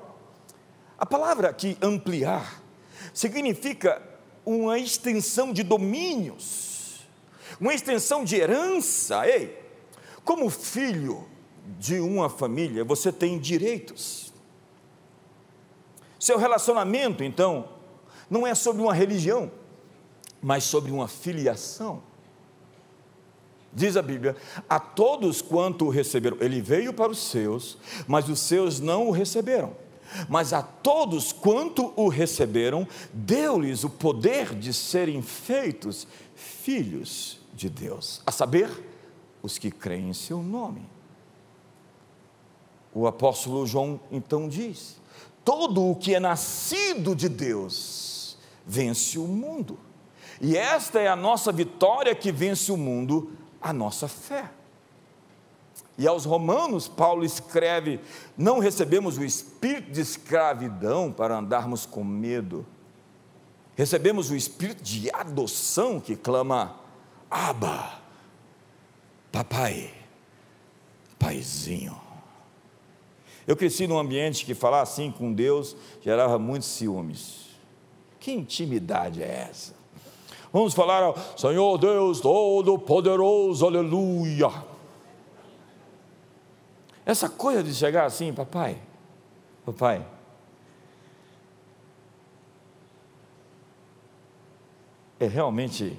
A 0.98 1.06
palavra 1.06 1.48
aqui 1.48 1.78
ampliar 1.80 2.60
significa 3.14 4.02
uma 4.48 4.78
extensão 4.78 5.52
de 5.52 5.62
domínios, 5.62 7.06
uma 7.60 7.74
extensão 7.74 8.24
de 8.24 8.36
herança. 8.36 9.28
Ei, 9.28 9.62
como 10.24 10.48
filho 10.48 11.26
de 11.78 12.00
uma 12.00 12.30
família, 12.30 12.82
você 12.82 13.12
tem 13.12 13.38
direitos. 13.38 14.32
Seu 16.18 16.38
relacionamento, 16.38 17.22
então, 17.22 17.68
não 18.30 18.46
é 18.46 18.54
sobre 18.54 18.80
uma 18.80 18.94
religião, 18.94 19.50
mas 20.40 20.64
sobre 20.64 20.90
uma 20.90 21.08
filiação. 21.08 22.02
Diz 23.70 23.98
a 23.98 24.02
Bíblia: 24.02 24.34
a 24.66 24.80
todos 24.80 25.42
quanto 25.42 25.84
o 25.84 25.90
receberam, 25.90 26.38
ele 26.40 26.62
veio 26.62 26.94
para 26.94 27.12
os 27.12 27.18
seus, 27.18 27.76
mas 28.06 28.28
os 28.30 28.40
seus 28.40 28.80
não 28.80 29.08
o 29.08 29.10
receberam. 29.10 29.76
Mas 30.28 30.52
a 30.52 30.62
todos 30.62 31.32
quanto 31.32 31.92
o 31.96 32.08
receberam, 32.08 32.86
deu-lhes 33.12 33.84
o 33.84 33.90
poder 33.90 34.54
de 34.54 34.72
serem 34.72 35.22
feitos 35.22 36.06
filhos 36.34 37.40
de 37.54 37.68
Deus, 37.68 38.22
a 38.26 38.32
saber, 38.32 38.70
os 39.42 39.58
que 39.58 39.70
creem 39.70 40.10
em 40.10 40.14
seu 40.14 40.42
nome. 40.42 40.88
O 42.92 43.06
apóstolo 43.06 43.66
João 43.66 44.00
então 44.10 44.48
diz: 44.48 45.00
todo 45.44 45.90
o 45.90 45.96
que 45.96 46.14
é 46.14 46.20
nascido 46.20 47.14
de 47.14 47.28
Deus 47.28 48.36
vence 48.66 49.18
o 49.18 49.26
mundo. 49.26 49.78
E 50.40 50.56
esta 50.56 51.00
é 51.00 51.08
a 51.08 51.16
nossa 51.16 51.50
vitória 51.50 52.14
que 52.14 52.30
vence 52.30 52.70
o 52.70 52.76
mundo, 52.76 53.32
a 53.60 53.72
nossa 53.72 54.06
fé. 54.06 54.50
E 55.98 56.06
aos 56.06 56.24
Romanos, 56.24 56.86
Paulo 56.86 57.24
escreve: 57.24 58.00
Não 58.36 58.60
recebemos 58.60 59.18
o 59.18 59.24
espírito 59.24 59.90
de 59.90 60.00
escravidão 60.00 61.10
para 61.10 61.36
andarmos 61.36 61.84
com 61.84 62.04
medo, 62.04 62.64
recebemos 63.74 64.30
o 64.30 64.36
espírito 64.36 64.80
de 64.80 65.10
adoção 65.12 65.98
que 65.98 66.14
clama: 66.14 66.76
Abba, 67.28 67.98
papai, 69.32 69.92
paizinho. 71.18 72.00
Eu 73.44 73.56
cresci 73.56 73.88
num 73.88 73.98
ambiente 73.98 74.44
que 74.44 74.54
falar 74.54 74.82
assim 74.82 75.10
com 75.10 75.32
Deus 75.32 75.74
gerava 76.00 76.38
muitos 76.38 76.68
ciúmes. 76.68 77.48
Que 78.20 78.30
intimidade 78.30 79.22
é 79.22 79.48
essa? 79.50 79.74
Vamos 80.52 80.74
falar 80.74 81.02
ao 81.02 81.16
Senhor 81.36 81.78
Deus 81.78 82.20
Todo-Poderoso, 82.20 83.66
aleluia. 83.66 84.67
Essa 87.08 87.26
coisa 87.26 87.62
de 87.62 87.74
chegar 87.74 88.04
assim, 88.04 88.34
papai, 88.34 88.78
papai, 89.64 90.06
é 95.18 95.26
realmente 95.26 95.98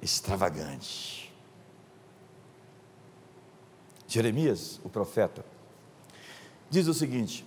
extravagante. 0.00 1.34
Jeremias, 4.06 4.80
o 4.84 4.88
profeta, 4.88 5.44
diz 6.70 6.86
o 6.86 6.94
seguinte: 6.94 7.44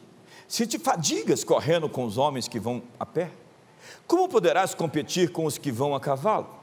Se 0.50 0.68
te 0.68 0.78
fadigas 0.78 1.46
correndo 1.46 1.88
com 1.88 2.04
os 2.04 2.18
homens 2.18 2.50
que 2.50 2.60
vão 2.60 2.84
a 3.00 3.06
pé, 3.06 3.32
como 4.06 4.28
poderás 4.28 4.76
competir 4.76 5.32
com 5.32 5.46
os 5.46 5.58
que 5.58 5.72
vão 5.72 5.96
a 5.96 6.02
cavalo? 6.02 6.60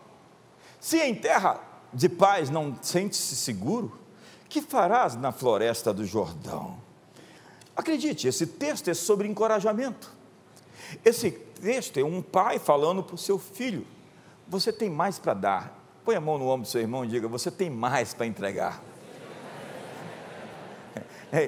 Se 0.79 0.99
em 0.99 1.15
terra 1.15 1.59
de 1.91 2.11
paz 2.11 2.51
não 2.51 2.77
sentes-se 2.83 3.35
seguro, 3.35 4.02
que 4.53 4.61
farás 4.61 5.17
na 5.17 5.33
floresta 5.33 5.95
do 5.95 6.05
Jordão? 6.05 6.77
Acredite, 7.75 8.29
esse 8.29 8.47
texto 8.47 8.89
é 8.89 8.95
sobre 8.95 9.27
encorajamento. 9.27 10.13
Esse 11.03 11.31
texto 11.31 11.99
é 11.99 12.05
um 12.05 12.21
pai 12.21 12.59
falando 12.59 13.03
para 13.03 13.15
o 13.15 13.19
seu 13.19 13.39
filho: 13.39 13.87
Você 14.47 14.71
tem 14.71 14.91
mais 14.91 15.19
para 15.19 15.33
dar. 15.33 15.83
Põe 16.05 16.17
a 16.17 16.21
mão 16.21 16.37
no 16.37 16.49
ombro 16.49 16.67
do 16.67 16.69
seu 16.69 16.83
irmão 16.83 17.03
e 17.03 17.09
diga: 17.09 17.27
Você 17.29 17.51
tem 17.51 17.71
mais 17.71 18.13
para 18.13 18.27
entregar. 18.27 18.83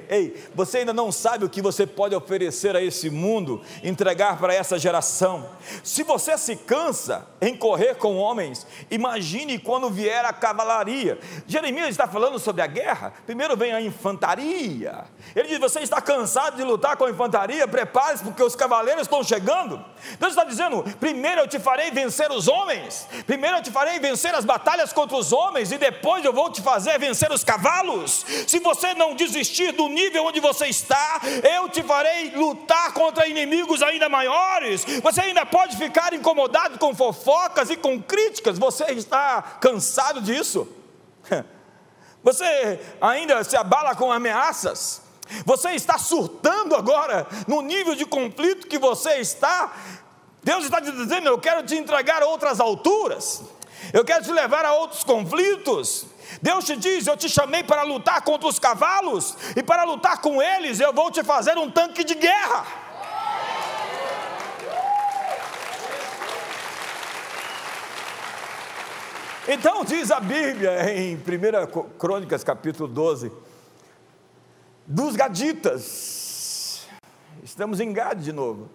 Ei, 0.09 0.43
você 0.55 0.79
ainda 0.79 0.91
não 0.91 1.11
sabe 1.11 1.45
o 1.45 1.49
que 1.49 1.61
você 1.61 1.85
pode 1.85 2.15
oferecer 2.15 2.75
a 2.75 2.81
esse 2.81 3.07
mundo, 3.07 3.61
entregar 3.83 4.39
para 4.39 4.51
essa 4.51 4.79
geração. 4.79 5.47
Se 5.83 6.01
você 6.01 6.35
se 6.39 6.55
cansa 6.55 7.27
em 7.39 7.55
correr 7.55 7.93
com 7.93 8.17
homens, 8.17 8.65
imagine 8.89 9.59
quando 9.59 9.87
vier 9.91 10.25
a 10.25 10.33
cavalaria. 10.33 11.19
Jeremias 11.45 11.89
está 11.89 12.07
falando 12.07 12.39
sobre 12.39 12.63
a 12.63 12.67
guerra, 12.67 13.13
primeiro 13.27 13.55
vem 13.55 13.73
a 13.73 13.79
infantaria. 13.79 15.05
Ele 15.35 15.49
diz: 15.49 15.59
Você 15.59 15.81
está 15.81 16.01
cansado 16.01 16.57
de 16.57 16.63
lutar 16.63 16.97
com 16.97 17.05
a 17.05 17.11
infantaria? 17.11 17.67
Prepare-se, 17.67 18.23
porque 18.23 18.41
os 18.41 18.55
cavaleiros 18.55 19.03
estão 19.03 19.23
chegando. 19.23 19.85
Deus 20.19 20.31
está 20.31 20.43
dizendo: 20.43 20.83
Primeiro 20.99 21.41
eu 21.41 21.47
te 21.47 21.59
farei 21.59 21.91
vencer 21.91 22.31
os 22.31 22.47
homens, 22.47 23.07
primeiro 23.27 23.57
eu 23.57 23.61
te 23.61 23.69
farei 23.69 23.99
vencer 23.99 24.33
as 24.33 24.45
batalhas 24.45 24.91
contra 24.91 25.15
os 25.15 25.31
homens, 25.31 25.71
e 25.71 25.77
depois 25.77 26.25
eu 26.25 26.33
vou 26.33 26.49
te 26.49 26.63
fazer 26.63 26.97
vencer 26.97 27.31
os 27.31 27.43
cavalos. 27.43 28.25
Se 28.47 28.59
você 28.59 28.95
não 28.95 29.15
desistir 29.15 29.74
do 29.75 29.87
nível 29.87 30.25
onde 30.25 30.39
você 30.39 30.67
está, 30.67 31.21
eu 31.43 31.69
te 31.69 31.83
farei 31.83 32.31
lutar 32.31 32.91
contra 32.93 33.27
inimigos 33.27 33.83
ainda 33.83 34.09
maiores. 34.09 34.83
Você 35.03 35.21
ainda 35.21 35.45
pode 35.45 35.77
ficar 35.77 36.13
incomodado 36.13 36.79
com 36.79 36.95
fofocas 36.95 37.69
e 37.69 37.77
com 37.77 38.01
críticas, 38.01 38.57
você 38.57 38.85
está 38.93 39.41
cansado 39.61 40.21
disso. 40.21 40.67
Você 42.23 42.79
ainda 42.99 43.43
se 43.43 43.55
abala 43.55 43.93
com 43.93 44.11
ameaças. 44.11 45.03
Você 45.45 45.73
está 45.73 45.99
surtando 45.99 46.75
agora 46.75 47.27
no 47.47 47.61
nível 47.61 47.93
de 47.93 48.03
conflito 48.03 48.67
que 48.67 48.79
você 48.79 49.17
está. 49.17 49.71
Deus 50.43 50.65
está 50.65 50.81
te 50.81 50.91
dizendo: 50.91 51.27
Eu 51.27 51.37
quero 51.37 51.63
te 51.63 51.75
entregar 51.75 52.23
outras 52.23 52.59
alturas, 52.59 53.43
eu 53.93 54.03
quero 54.03 54.23
te 54.23 54.31
levar 54.31 54.65
a 54.65 54.73
outros 54.73 55.03
conflitos. 55.03 56.05
Deus 56.41 56.65
te 56.65 56.75
diz: 56.75 57.07
Eu 57.07 57.17
te 57.17 57.29
chamei 57.29 57.63
para 57.63 57.83
lutar 57.83 58.21
contra 58.21 58.47
os 58.47 58.59
cavalos, 58.59 59.35
e 59.55 59.63
para 59.63 59.83
lutar 59.83 60.21
com 60.21 60.41
eles, 60.41 60.79
eu 60.79 60.93
vou 60.93 61.11
te 61.11 61.23
fazer 61.23 61.57
um 61.57 61.69
tanque 61.69 62.03
de 62.03 62.15
guerra. 62.15 62.65
Então 69.47 69.85
diz 69.85 70.09
a 70.09 70.19
Bíblia 70.19 70.91
em 70.91 71.15
1 71.15 71.19
Crônicas 71.99 72.43
capítulo 72.43 72.87
12, 72.87 73.31
dos 74.87 75.15
gaditas, 75.15 76.87
estamos 77.43 77.79
em 77.79 77.93
Gade 77.93 78.23
de 78.23 78.33
novo, 78.33 78.67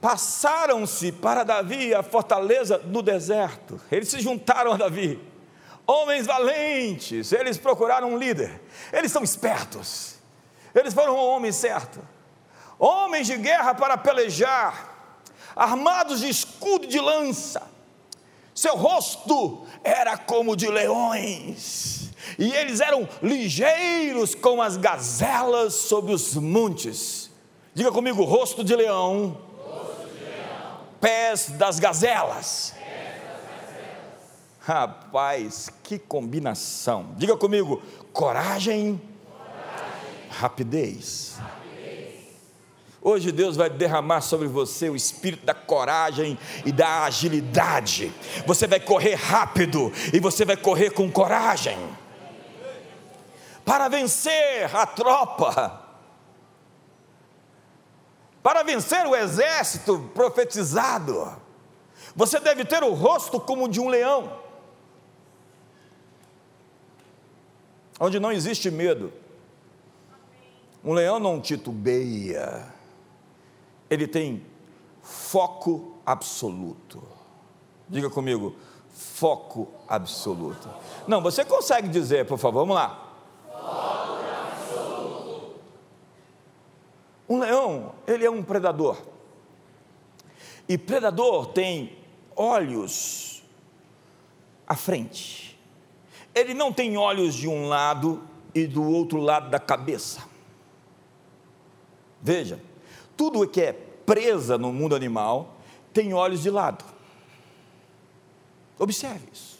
passaram-se 0.00 1.12
para 1.12 1.44
Davi 1.44 1.94
a 1.94 2.02
fortaleza 2.02 2.78
do 2.78 3.02
deserto, 3.02 3.80
eles 3.90 4.08
se 4.08 4.20
juntaram 4.20 4.72
a 4.72 4.76
Davi, 4.76 5.20
homens 5.86 6.26
valentes, 6.26 7.32
eles 7.32 7.56
procuraram 7.56 8.12
um 8.12 8.18
líder, 8.18 8.60
eles 8.92 9.10
são 9.10 9.22
espertos, 9.22 10.16
eles 10.74 10.92
foram 10.92 11.14
o 11.14 11.26
homem 11.28 11.52
certo, 11.52 12.00
homens 12.78 13.26
de 13.26 13.36
guerra 13.36 13.74
para 13.74 13.96
pelejar, 13.96 15.18
armados 15.54 16.20
de 16.20 16.28
escudo 16.28 16.84
e 16.84 16.88
de 16.88 17.00
lança, 17.00 17.62
seu 18.54 18.74
rosto 18.76 19.66
era 19.82 20.16
como 20.16 20.56
de 20.56 20.68
leões, 20.68 22.10
e 22.38 22.52
eles 22.52 22.80
eram 22.80 23.08
ligeiros 23.22 24.34
como 24.34 24.60
as 24.60 24.76
gazelas 24.76 25.74
sobre 25.74 26.12
os 26.12 26.34
montes. 26.34 27.30
Diga 27.72 27.92
comigo, 27.92 28.24
rosto 28.24 28.64
de 28.64 28.74
leão, 28.74 29.45
pés 31.00 31.50
das 31.50 31.78
gazelas. 31.78 32.74
Rapaz, 34.60 35.70
que 35.82 35.98
combinação. 35.98 37.14
Diga 37.16 37.36
comigo: 37.36 37.80
coragem, 38.12 39.00
coragem. 39.30 40.30
Rapidez. 40.30 41.38
Hoje 43.00 43.30
Deus 43.30 43.56
vai 43.56 43.70
derramar 43.70 44.20
sobre 44.20 44.48
você 44.48 44.90
o 44.90 44.96
espírito 44.96 45.46
da 45.46 45.54
coragem 45.54 46.36
e 46.64 46.72
da 46.72 47.04
agilidade. 47.04 48.12
Você 48.44 48.66
vai 48.66 48.80
correr 48.80 49.14
rápido 49.14 49.92
e 50.12 50.18
você 50.18 50.44
vai 50.44 50.56
correr 50.56 50.90
com 50.90 51.08
coragem. 51.08 51.78
Para 53.64 53.86
vencer 53.86 54.74
a 54.74 54.84
tropa, 54.84 55.85
para 58.46 58.62
vencer 58.62 59.04
o 59.04 59.16
exército 59.16 60.08
profetizado, 60.14 61.36
você 62.14 62.38
deve 62.38 62.64
ter 62.64 62.84
o 62.84 62.94
rosto 62.94 63.40
como 63.40 63.68
de 63.68 63.80
um 63.80 63.88
leão. 63.88 64.46
onde 67.98 68.20
não 68.20 68.30
existe 68.30 68.70
medo. 68.70 69.12
Um 70.84 70.92
leão 70.92 71.18
não 71.18 71.40
titubeia, 71.40 72.72
ele 73.90 74.06
tem 74.06 74.46
foco 75.02 75.96
absoluto. 76.06 77.02
Diga 77.88 78.08
comigo, 78.08 78.54
foco 78.92 79.72
absoluto. 79.88 80.68
Não, 81.08 81.20
você 81.20 81.44
consegue 81.44 81.88
dizer, 81.88 82.26
por 82.26 82.38
favor, 82.38 82.60
vamos 82.60 82.76
lá. 82.76 83.12
Foco 83.50 84.20
absoluto. 84.44 85.54
Um 87.28 87.40
leão, 87.40 87.94
ele 88.06 88.24
é 88.24 88.30
um 88.30 88.42
predador. 88.42 89.02
E 90.68 90.76
predador 90.76 91.46
tem 91.46 91.98
olhos 92.34 93.42
à 94.66 94.74
frente 94.74 95.46
ele 96.36 96.52
não 96.52 96.70
tem 96.70 96.98
olhos 96.98 97.34
de 97.34 97.48
um 97.48 97.66
lado 97.66 98.22
e 98.54 98.66
do 98.66 98.84
outro 98.84 99.18
lado 99.18 99.48
da 99.48 99.58
cabeça. 99.58 100.22
Veja, 102.20 102.60
tudo 103.16 103.48
que 103.48 103.62
é 103.62 103.72
presa 103.72 104.58
no 104.58 104.70
mundo 104.70 104.94
animal 104.94 105.56
tem 105.94 106.12
olhos 106.12 106.42
de 106.42 106.50
lado. 106.50 106.84
Observe 108.78 109.26
isso. 109.32 109.58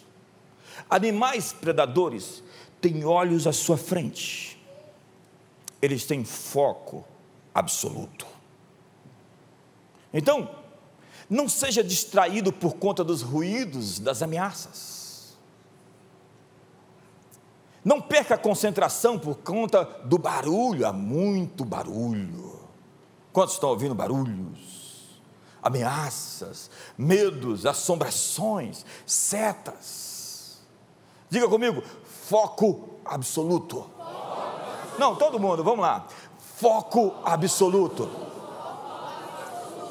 Animais 0.91 1.55
predadores 1.55 2.43
têm 2.79 3.07
olhos 3.07 3.47
à 3.47 3.55
sua 3.55 3.79
frente. 3.79 4.61
Eles 5.81 6.05
têm 6.05 6.27
foco 6.27 7.07
absoluto. 7.57 8.27
Então, 10.13 10.51
não 11.29 11.49
seja 11.49 11.83
distraído 11.83 12.53
por 12.53 12.75
conta 12.75 13.03
dos 13.03 13.23
ruídos, 13.23 13.99
das 13.99 14.21
ameaças. 14.23 15.37
Não 17.83 18.01
perca 18.01 18.35
a 18.35 18.39
concentração 18.39 19.19
por 19.19 19.37
conta 19.37 19.85
do 20.05 20.19
barulho, 20.19 20.87
há 20.87 20.93
muito 20.93 21.65
barulho. 21.65 22.61
Quantos 23.33 23.55
estão 23.55 23.71
ouvindo 23.71 23.95
barulhos? 23.95 25.19
Ameaças, 25.63 26.71
medos, 26.99 27.65
assombrações, 27.65 28.85
setas. 29.07 30.61
Diga 31.31 31.49
comigo, 31.49 31.83
foco 32.05 33.01
absoluto. 33.05 33.91
Não, 34.99 35.15
todo 35.15 35.39
mundo, 35.39 35.63
vamos 35.63 35.81
lá. 35.81 36.07
Foco 36.57 37.15
absoluto. 37.23 38.09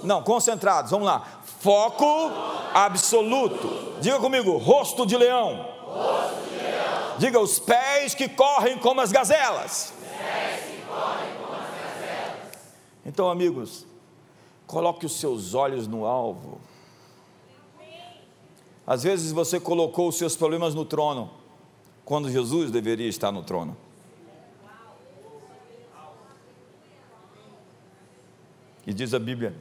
Não, 0.04 0.23
concentrados, 0.23 0.89
vamos 0.89 1.06
lá. 1.06 1.23
Foco 1.60 2.32
absoluto. 2.73 3.99
Diga 4.01 4.19
comigo, 4.19 4.58
rosto 4.58 5.06
de 5.06 5.15
leão. 5.15 5.63
Diga 7.19 7.39
os 7.39 7.60
pés 7.60 8.15
que 8.15 8.28
correm 8.28 8.80
como 8.80 8.99
as 8.99 9.12
gazelas. 9.12 9.93
Então, 13.06 13.30
amigos, 13.30 13.86
coloque 14.65 15.06
os 15.06 15.19
seus 15.19 15.54
olhos 15.54 15.88
no 15.88 16.04
alvo. 16.04 16.60
Às 18.88 19.04
vezes 19.04 19.32
você 19.32 19.60
colocou 19.60 20.08
os 20.08 20.17
seus 20.17 20.36
problemas 20.36 20.73
no 20.73 20.84
trono, 20.84 21.30
quando 22.04 22.30
Jesus 22.30 22.71
deveria 22.71 23.08
estar 23.08 23.32
no 23.32 23.43
trono. 23.43 23.78
E 28.86 28.93
diz 28.93 29.13
a 29.13 29.19
Bíblia: 29.19 29.56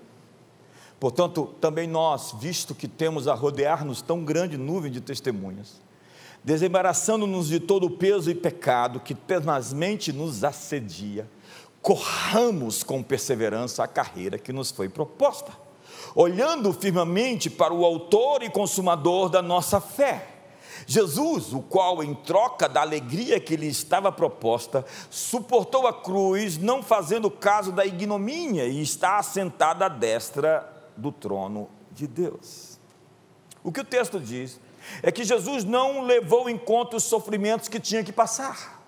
Portanto, 1.01 1.55
também 1.61 1.87
nós, 1.87 2.35
visto 2.39 2.75
que 2.75 2.89
temos 2.89 3.29
a 3.29 3.35
rodear-nos 3.35 4.01
tão 4.01 4.25
grande 4.25 4.57
nuvem 4.57 4.91
de 4.91 5.01
testemunhas, 5.01 5.81
desembaraçando-nos 6.43 7.49
de 7.49 7.61
todo 7.61 7.87
o 7.87 7.91
peso 7.91 8.31
e 8.31 8.35
pecado 8.35 9.01
que 9.01 9.15
tenazmente 9.15 10.13
nos 10.13 10.45
assedia, 10.45 11.29
corramos 11.83 12.83
com 12.83 13.03
perseverança 13.03 13.85
a 13.85 13.89
carreira 13.89 14.39
que 14.39 14.53
nos 14.53 14.71
foi 14.71 14.89
proposta, 14.89 15.53
olhando 16.15 16.73
firmemente 16.73 17.51
para 17.51 17.75
o 17.75 17.85
Autor 17.85 18.43
e 18.43 18.49
Consumador 18.49 19.29
da 19.29 19.43
nossa 19.43 19.81
fé. 19.81 20.34
Jesus, 20.87 21.53
o 21.53 21.61
qual, 21.61 22.03
em 22.03 22.15
troca 22.15 22.69
da 22.69 22.81
alegria 22.81 23.41
que 23.41 23.57
lhe 23.57 23.69
estava 23.69 24.13
proposta, 24.13 24.85
suportou 25.11 25.87
a 25.87 25.93
cruz, 25.93 26.59
não 26.59 26.83
fazendo 26.83 27.31
caso 27.31 27.73
da 27.73 27.87
ignomínia, 27.87 28.67
e 28.67 28.83
está 28.83 29.19
assentado 29.19 29.85
à 29.85 29.89
destra 29.89 30.71
do 30.97 31.11
trono 31.11 31.69
de 31.93 32.07
Deus. 32.07 32.79
O 33.63 33.73
que 33.73 33.81
o 33.81 33.85
texto 33.85 34.21
diz 34.21 34.61
é 35.03 35.11
que 35.11 35.25
Jesus 35.25 35.65
não 35.65 36.03
levou 36.03 36.49
em 36.49 36.59
conta 36.59 36.97
os 36.97 37.05
sofrimentos 37.05 37.69
que 37.69 37.81
tinha 37.81 38.05
que 38.05 38.13
passar. 38.13 38.83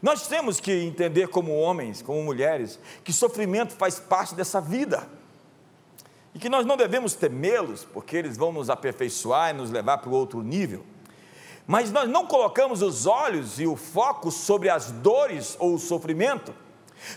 Nós 0.00 0.28
temos 0.28 0.60
que 0.60 0.72
entender, 0.72 1.28
como 1.28 1.56
homens, 1.56 2.02
como 2.02 2.22
mulheres, 2.22 2.78
que 3.02 3.12
sofrimento 3.12 3.74
faz 3.74 3.98
parte 3.98 4.34
dessa 4.34 4.60
vida. 4.60 5.08
E 6.38 6.40
que 6.40 6.48
nós 6.48 6.64
não 6.64 6.76
devemos 6.76 7.14
temê-los, 7.14 7.84
porque 7.84 8.16
eles 8.16 8.36
vão 8.36 8.52
nos 8.52 8.70
aperfeiçoar 8.70 9.50
e 9.50 9.54
nos 9.54 9.72
levar 9.72 9.98
para 9.98 10.08
o 10.08 10.14
outro 10.14 10.40
nível. 10.40 10.86
Mas 11.66 11.90
nós 11.90 12.08
não 12.08 12.28
colocamos 12.28 12.80
os 12.80 13.06
olhos 13.06 13.58
e 13.58 13.66
o 13.66 13.74
foco 13.74 14.30
sobre 14.30 14.70
as 14.70 14.92
dores 14.92 15.56
ou 15.58 15.74
o 15.74 15.80
sofrimento. 15.80 16.54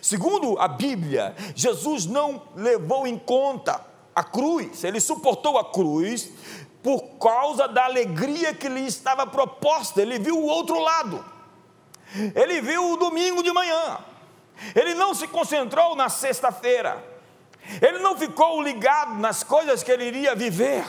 Segundo 0.01 0.57
a 0.57 0.67
Bíblia, 0.67 1.35
Jesus 1.53 2.07
não 2.07 2.41
levou 2.55 3.05
em 3.05 3.15
conta 3.15 3.85
a 4.15 4.23
cruz, 4.23 4.83
ele 4.83 4.99
suportou 4.99 5.55
a 5.59 5.71
cruz 5.71 6.31
por 6.81 6.99
causa 7.19 7.67
da 7.67 7.85
alegria 7.85 8.55
que 8.55 8.67
lhe 8.67 8.87
estava 8.87 9.27
proposta, 9.27 10.01
ele 10.01 10.17
viu 10.17 10.35
o 10.35 10.47
outro 10.47 10.79
lado, 10.79 11.23
ele 12.33 12.59
viu 12.59 12.93
o 12.93 12.97
domingo 12.97 13.43
de 13.43 13.53
manhã, 13.53 13.99
ele 14.73 14.95
não 14.95 15.13
se 15.13 15.27
concentrou 15.27 15.95
na 15.95 16.09
sexta-feira, 16.09 17.10
ele 17.81 17.99
não 17.99 18.17
ficou 18.17 18.61
ligado 18.61 19.15
nas 19.15 19.43
coisas 19.43 19.83
que 19.83 19.91
ele 19.91 20.05
iria 20.05 20.35
viver, 20.35 20.85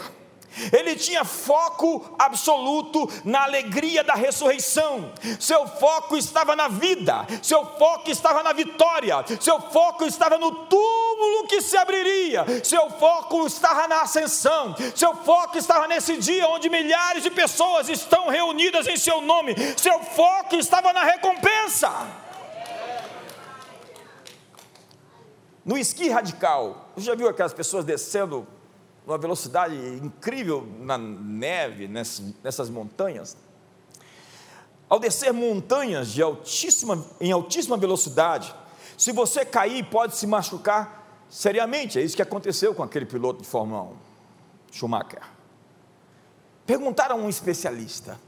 ele 0.72 0.96
tinha 0.96 1.24
foco 1.24 2.14
absoluto 2.18 3.08
na 3.24 3.44
alegria 3.44 4.04
da 4.04 4.14
ressurreição. 4.14 5.12
Seu 5.40 5.66
foco 5.66 6.16
estava 6.16 6.54
na 6.54 6.68
vida, 6.68 7.26
seu 7.42 7.64
foco 7.64 8.11
estava 8.11 8.42
na 8.42 8.52
vitória, 8.52 9.24
seu 9.40 9.61
foco 9.61 10.04
estava 10.04 10.37
no 10.38 10.50
túmulo 10.66 11.46
que 11.48 11.61
se 11.62 11.76
abriria, 11.76 12.44
seu 12.62 12.90
foco 12.90 13.46
estava 13.46 13.88
na 13.88 14.02
ascensão, 14.02 14.74
seu 14.94 15.14
foco 15.16 15.56
estava 15.56 15.88
nesse 15.88 16.16
dia 16.18 16.46
onde 16.48 16.68
milhares 16.68 17.22
de 17.22 17.30
pessoas 17.30 17.88
estão 17.88 18.28
reunidas 18.28 18.87
em 18.87 18.96
seu 18.96 19.20
nome, 19.20 19.54
seu 19.76 20.00
foco 20.00 20.56
estava 20.56 20.92
na 20.92 21.02
recompensa. 21.02 22.21
No 25.64 25.79
esqui 25.79 26.09
radical, 26.09 26.88
você 26.96 27.07
já 27.07 27.14
viu 27.14 27.29
aquelas 27.29 27.55
pessoas 27.55 27.85
descendo 27.85 28.46
numa 29.07 29.18
velocidade 29.18 29.75
incrível 30.03 30.66
na 30.81 30.98
neve, 30.98 31.87
nessas, 31.88 32.35
nessas 32.42 32.70
montanhas. 32.70 33.37
Ao 34.88 34.98
descer 34.98 35.33
montanhas 35.33 36.09
de 36.09 36.20
altíssima, 36.20 37.05
em 37.20 37.33
altíssima 37.33 37.77
velocidade, 37.77 38.55
se 38.96 39.12
você 39.12 39.44
cair, 39.44 39.85
pode 39.85 40.16
se 40.16 40.27
machucar 40.27 41.25
seriamente. 41.31 41.98
É 41.98 42.03
isso 42.03 42.14
que 42.14 42.22
aconteceu 42.22 42.75
com 42.75 42.83
aquele 42.83 43.07
piloto 43.07 43.42
de 43.42 43.48
Fórmula 43.48 43.83
1, 43.83 43.96
Schumacher. 44.72 45.22
Perguntaram 46.66 47.16
a 47.16 47.18
um 47.22 47.29
especialista: 47.29 48.20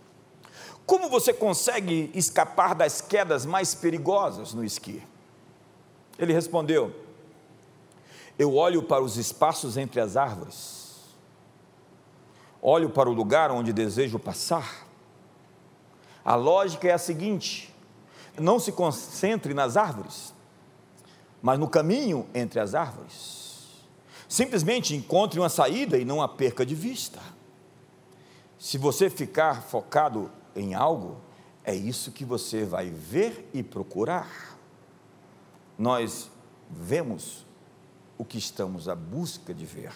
como 0.87 1.09
você 1.09 1.33
consegue 1.33 2.11
escapar 2.15 2.75
das 2.75 3.01
quedas 3.01 3.45
mais 3.45 3.75
perigosas 3.75 4.55
no 4.55 4.65
esqui? 4.65 5.03
Ele 6.19 6.33
respondeu: 6.33 7.04
eu 8.39 8.55
olho 8.55 8.83
para 8.83 9.03
os 9.03 9.17
espaços 9.17 9.77
entre 9.77 10.01
as 10.01 10.17
árvores, 10.17 11.03
olho 12.61 12.91
para 12.91 13.09
o 13.09 13.13
lugar 13.13 13.51
onde 13.51 13.73
desejo 13.73 14.19
passar. 14.19 14.87
A 16.25 16.35
lógica 16.35 16.89
é 16.89 16.93
a 16.93 16.99
seguinte: 16.99 17.73
não 18.39 18.59
se 18.59 18.73
concentre 18.73 19.55
nas 19.55 19.77
árvores, 19.77 20.35
mas 21.41 21.59
no 21.59 21.69
caminho 21.69 22.27
entre 22.35 22.59
as 22.59 22.75
árvores. 22.75 23.45
Simplesmente 24.29 24.97
encontre 24.97 25.39
uma 25.39 25.49
saída 25.49 25.97
e 25.99 26.05
não 26.05 26.21
a 26.21 26.29
perca 26.29 26.67
de 26.67 26.75
vista. 26.75 27.21
Se 28.59 28.79
você 28.79 29.11
ficar 29.11 29.63
focado 29.63 30.31
em 30.57 30.75
algo, 30.75 31.19
é 31.63 31.75
isso 31.75 32.11
que 32.11 32.25
você 32.25 32.65
vai 32.65 32.91
ver 32.91 33.49
e 33.53 33.63
procurar. 33.63 34.59
Nós 35.79 36.31
vemos 36.71 37.44
o 38.17 38.25
que 38.25 38.39
estamos 38.39 38.89
à 38.89 38.95
busca 38.95 39.53
de 39.53 39.65
ver. 39.65 39.93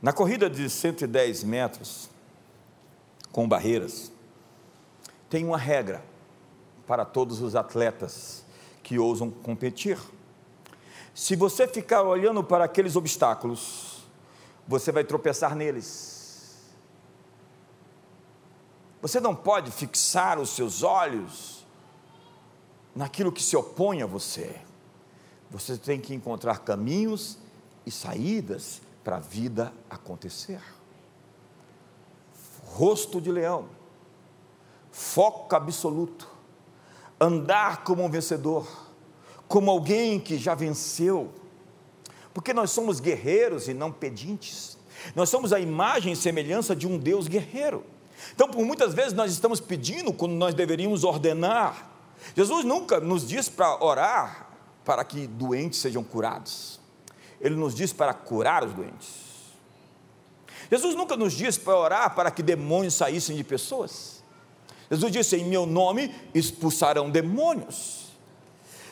Na 0.00 0.12
corrida 0.12 0.50
de 0.50 0.68
110 0.68 1.44
metros, 1.44 2.10
com 3.30 3.48
barreiras, 3.48 4.10
tem 5.30 5.44
uma 5.44 5.56
regra 5.56 6.04
para 6.86 7.04
todos 7.04 7.40
os 7.40 7.54
atletas 7.54 8.44
que 8.82 8.98
ousam 8.98 9.30
competir. 9.30 9.98
Se 11.14 11.36
você 11.36 11.68
ficar 11.68 12.02
olhando 12.02 12.42
para 12.42 12.64
aqueles 12.64 12.96
obstáculos, 12.96 14.02
você 14.66 14.90
vai 14.90 15.04
tropeçar 15.04 15.54
neles. 15.54 16.60
Você 19.00 19.20
não 19.20 19.34
pode 19.34 19.70
fixar 19.70 20.38
os 20.38 20.50
seus 20.50 20.82
olhos 20.82 21.66
naquilo 22.94 23.32
que 23.32 23.42
se 23.42 23.56
opõe 23.56 24.02
a 24.02 24.06
você. 24.06 24.60
Você 25.52 25.76
tem 25.76 26.00
que 26.00 26.14
encontrar 26.14 26.60
caminhos 26.60 27.36
e 27.84 27.90
saídas 27.90 28.80
para 29.04 29.16
a 29.16 29.20
vida 29.20 29.70
acontecer. 29.90 30.62
Rosto 32.64 33.20
de 33.20 33.30
leão, 33.30 33.68
foco 34.90 35.54
absoluto, 35.54 36.26
andar 37.20 37.84
como 37.84 38.02
um 38.02 38.08
vencedor, 38.08 38.66
como 39.46 39.70
alguém 39.70 40.18
que 40.18 40.38
já 40.38 40.54
venceu, 40.54 41.30
porque 42.32 42.54
nós 42.54 42.70
somos 42.70 42.98
guerreiros 42.98 43.68
e 43.68 43.74
não 43.74 43.92
pedintes, 43.92 44.78
nós 45.14 45.28
somos 45.28 45.52
a 45.52 45.60
imagem 45.60 46.14
e 46.14 46.16
semelhança 46.16 46.74
de 46.74 46.86
um 46.86 46.96
Deus 46.96 47.28
guerreiro. 47.28 47.84
Então, 48.34 48.48
por 48.48 48.64
muitas 48.64 48.94
vezes 48.94 49.12
nós 49.12 49.30
estamos 49.30 49.60
pedindo 49.60 50.14
quando 50.14 50.32
nós 50.32 50.54
deveríamos 50.54 51.04
ordenar. 51.04 51.90
Jesus 52.34 52.64
nunca 52.64 53.00
nos 53.00 53.28
diz 53.28 53.50
para 53.50 53.84
orar 53.84 54.51
para 54.84 55.04
que 55.04 55.26
doentes 55.26 55.80
sejam 55.80 56.02
curados. 56.02 56.80
Ele 57.40 57.56
nos 57.56 57.74
diz 57.74 57.92
para 57.92 58.14
curar 58.14 58.64
os 58.64 58.72
doentes. 58.72 59.32
Jesus 60.70 60.94
nunca 60.94 61.16
nos 61.16 61.32
diz 61.32 61.58
para 61.58 61.76
orar 61.76 62.14
para 62.14 62.30
que 62.30 62.42
demônios 62.42 62.94
saíssem 62.94 63.36
de 63.36 63.44
pessoas. 63.44 64.22
Jesus 64.90 65.12
disse: 65.12 65.36
Em 65.36 65.44
meu 65.44 65.66
nome 65.66 66.14
expulsarão 66.34 67.10
demônios. 67.10 68.12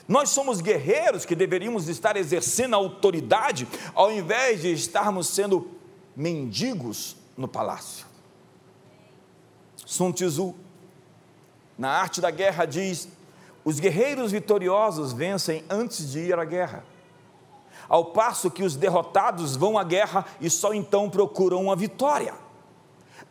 Nós 0.07 0.31
somos 0.31 0.61
guerreiros 0.61 1.25
que 1.25 1.37
deveríamos 1.37 1.89
estar 1.89 2.17
exercendo 2.17 2.75
a 2.75 2.79
autoridade, 2.79 3.69
ao 3.95 4.11
invés 4.11 4.63
de 4.63 4.73
estarmos 4.73 5.29
sendo 5.29 5.71
mendigos 6.17 7.17
no 7.37 7.47
palácio. 7.47 8.07
Sun 9.87 10.13
Tzu, 10.13 10.55
na 11.79 11.91
arte 11.91 12.21
da 12.21 12.31
guerra, 12.31 12.65
diz: 12.65 13.09
os 13.65 13.79
guerreiros 13.79 14.33
vitoriosos 14.33 15.13
vencem 15.13 15.65
antes 15.69 16.11
de 16.11 16.21
ir 16.21 16.39
à 16.39 16.45
guerra, 16.45 16.85
ao 17.89 18.07
passo 18.07 18.51
que 18.51 18.63
os 18.63 18.77
derrotados 18.77 19.57
vão 19.57 19.77
à 19.77 19.85
guerra 19.85 20.25
e 20.41 20.49
só 20.49 20.73
então 20.73 21.11
procuram 21.11 21.71
a 21.71 21.75
vitória. 21.75 22.35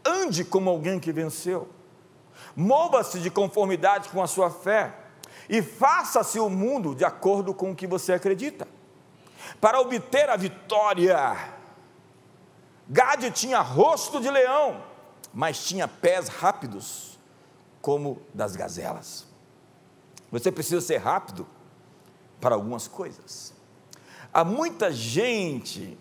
Ande 0.06 0.44
como 0.44 0.70
alguém 0.70 1.00
que 1.00 1.12
venceu, 1.12 1.68
mova-se 2.56 3.20
de 3.20 3.30
conformidade 3.30 4.10
com 4.10 4.22
a 4.22 4.28
sua 4.28 4.50
fé 4.50 4.94
e 5.48 5.62
faça-se 5.62 6.40
o 6.40 6.50
mundo 6.50 6.94
de 6.94 7.04
acordo 7.04 7.54
com 7.54 7.72
o 7.72 7.76
que 7.76 7.88
você 7.88 8.14
acredita. 8.14 8.68
Para 9.60 9.80
obter 9.80 10.30
a 10.30 10.36
vitória, 10.36 11.54
Gade 12.88 13.32
tinha 13.32 13.62
rosto 13.62 14.20
de 14.20 14.30
leão, 14.30 14.84
mas 15.34 15.66
tinha 15.66 15.88
pés 15.88 16.28
rápidos, 16.28 17.18
como 17.82 18.22
das 18.34 18.56
gazelas. 18.56 19.29
Você 20.32 20.52
precisa 20.52 20.82
ser 20.82 20.98
rápido 20.98 21.48
para 22.40 22.56
algumas 22.56 22.88
coisas. 22.88 23.54
Há 24.34 24.44
muita 24.44 24.92
gente 24.92 25.98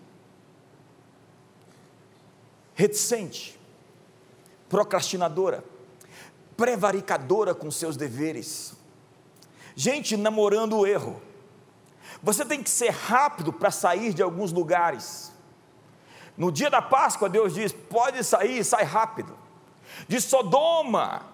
reticente, 2.75 3.59
procrastinadora, 4.69 5.64
prevaricadora 6.57 7.55
com 7.55 7.71
seus 7.71 7.97
deveres, 7.97 8.75
gente 9.75 10.17
namorando 10.17 10.77
o 10.77 10.87
erro. 10.87 11.21
Você 12.23 12.45
tem 12.45 12.62
que 12.62 12.71
ser 12.71 12.91
rápido 12.91 13.53
para 13.53 13.71
sair 13.71 14.12
de 14.12 14.23
alguns 14.23 14.53
lugares. 14.53 15.33
No 16.37 16.53
dia 16.53 16.71
da 16.71 16.83
Páscoa, 16.83 17.29
Deus 17.29 17.55
diz: 17.55 17.73
pode 17.73 18.23
sair, 18.23 18.62
sai 18.64 18.85
rápido. 18.85 19.37
De 20.07 20.21
Sodoma, 20.21 21.27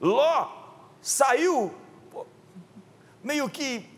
Ló 0.00 0.48
saiu 1.02 1.74
meio 3.22 3.48
que. 3.48 3.88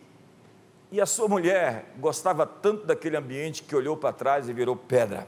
E 0.91 1.01
a 1.01 1.07
sua 1.07 1.27
mulher 1.27 1.95
gostava 1.99 2.47
tanto 2.47 2.87
daquele 2.87 3.17
ambiente 3.17 3.63
que 3.63 3.75
olhou 3.75 3.97
para 3.97 4.13
trás 4.13 4.49
e 4.49 4.53
virou 4.53 4.77
pedra. 4.77 5.27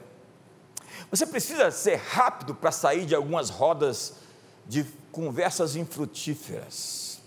Você 1.09 1.25
precisa 1.25 1.71
ser 1.71 1.95
rápido 1.95 2.53
para 2.53 2.71
sair 2.71 3.05
de 3.05 3.15
algumas 3.15 3.49
rodas 3.49 4.15
de 4.67 4.85
conversas 5.11 5.75
infrutíferas. 5.75 7.19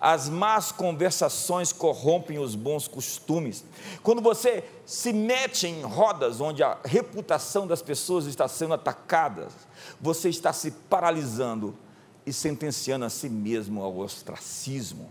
As 0.00 0.28
más 0.28 0.72
conversações 0.72 1.72
corrompem 1.72 2.38
os 2.38 2.54
bons 2.54 2.86
costumes. 2.88 3.64
Quando 4.02 4.20
você 4.20 4.64
se 4.84 5.12
mete 5.12 5.66
em 5.66 5.82
rodas 5.82 6.40
onde 6.40 6.62
a 6.62 6.78
reputação 6.84 7.66
das 7.66 7.80
pessoas 7.80 8.26
está 8.26 8.46
sendo 8.48 8.74
atacada, 8.74 9.48
você 10.00 10.28
está 10.28 10.52
se 10.52 10.72
paralisando 10.72 11.74
e 12.26 12.32
sentenciando 12.32 13.04
a 13.04 13.10
si 13.10 13.28
mesmo 13.28 13.82
ao 13.82 13.96
ostracismo 13.98 15.10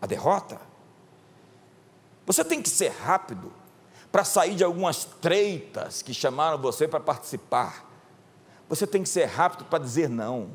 a 0.00 0.06
derrota. 0.06 0.60
Você 2.26 2.44
tem 2.44 2.62
que 2.62 2.68
ser 2.68 2.90
rápido 2.90 3.52
para 4.10 4.24
sair 4.24 4.54
de 4.54 4.64
algumas 4.64 5.04
treitas 5.04 6.02
que 6.02 6.12
chamaram 6.12 6.58
você 6.58 6.86
para 6.88 7.00
participar. 7.00 7.88
Você 8.68 8.86
tem 8.86 9.02
que 9.02 9.08
ser 9.08 9.26
rápido 9.26 9.64
para 9.64 9.82
dizer 9.82 10.08
não. 10.08 10.50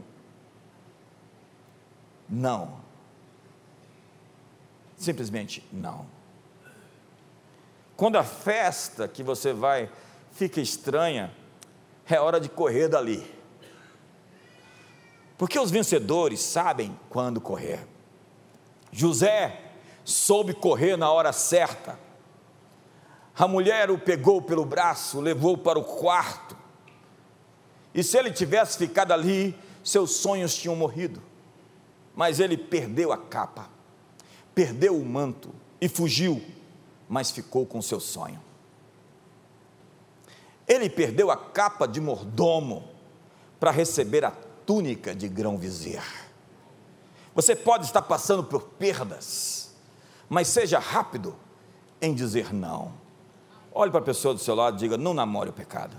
Não. 2.29 2.79
Simplesmente 4.97 5.67
não. 5.71 6.05
Quando 7.95 8.17
a 8.17 8.23
festa 8.23 9.07
que 9.07 9.23
você 9.23 9.53
vai 9.53 9.89
fica 10.31 10.59
estranha, 10.59 11.33
é 12.07 12.19
hora 12.19 12.39
de 12.39 12.49
correr 12.49 12.89
dali. 12.89 13.33
Porque 15.37 15.59
os 15.59 15.71
vencedores 15.71 16.41
sabem 16.41 16.97
quando 17.09 17.41
correr. 17.41 17.85
José 18.95 19.59
soube 20.05 20.53
correr 20.53 20.95
na 20.95 21.11
hora 21.11 21.33
certa. 21.33 21.99
A 23.37 23.45
mulher 23.45 23.91
o 23.91 23.99
pegou 23.99 24.41
pelo 24.41 24.63
braço, 24.63 25.19
levou 25.19 25.57
para 25.57 25.77
o 25.77 25.83
quarto. 25.83 26.55
E 27.93 28.01
se 28.01 28.17
ele 28.17 28.31
tivesse 28.31 28.77
ficado 28.77 29.11
ali, 29.11 29.53
seus 29.83 30.11
sonhos 30.11 30.55
tinham 30.55 30.77
morrido. 30.77 31.21
Mas 32.15 32.39
ele 32.39 32.55
perdeu 32.55 33.11
a 33.11 33.17
capa, 33.17 33.69
perdeu 34.53 34.95
o 34.95 35.05
manto 35.05 35.53
e 35.81 35.89
fugiu, 35.89 36.41
mas 37.09 37.31
ficou 37.31 37.65
com 37.65 37.81
seu 37.81 37.99
sonho. 37.99 38.41
Ele 40.65 40.89
perdeu 40.89 41.29
a 41.29 41.35
capa 41.35 41.85
de 41.85 41.99
mordomo 41.99 42.87
para 43.59 43.71
receber 43.71 44.23
a 44.23 44.31
túnica 44.31 45.13
de 45.13 45.27
grão-vizir. 45.27 46.24
Você 47.35 47.53
pode 47.53 47.85
estar 47.85 48.01
passando 48.01 48.45
por 48.45 48.61
perdas, 48.63 49.75
mas 50.29 50.47
seja 50.47 50.79
rápido 50.79 51.35
em 52.01 52.13
dizer 52.13 52.53
não. 52.53 52.93
Olhe 53.73 53.91
para 53.91 53.99
a 53.99 54.03
pessoa 54.03 54.33
do 54.33 54.39
seu 54.39 54.55
lado 54.55 54.77
e 54.77 54.79
diga: 54.79 54.97
não 54.97 55.13
namore 55.13 55.49
o 55.49 55.53
pecado. 55.53 55.95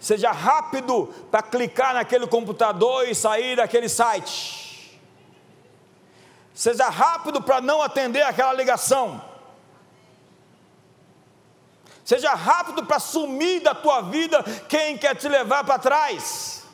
Seja 0.00 0.32
rápido 0.32 1.06
para 1.30 1.42
clicar 1.42 1.92
naquele 1.94 2.26
computador 2.26 3.06
e 3.06 3.14
sair 3.14 3.56
daquele 3.56 3.88
site. 3.88 4.98
Seja 6.54 6.88
rápido 6.88 7.42
para 7.42 7.60
não 7.60 7.82
atender 7.82 8.22
aquela 8.22 8.52
ligação. 8.54 9.22
Seja 12.04 12.34
rápido 12.34 12.86
para 12.86 12.98
sumir 12.98 13.62
da 13.62 13.74
tua 13.74 14.00
vida 14.02 14.42
quem 14.68 14.96
quer 14.96 15.16
te 15.16 15.28
levar 15.28 15.64
para 15.64 15.78
trás. 15.78 16.65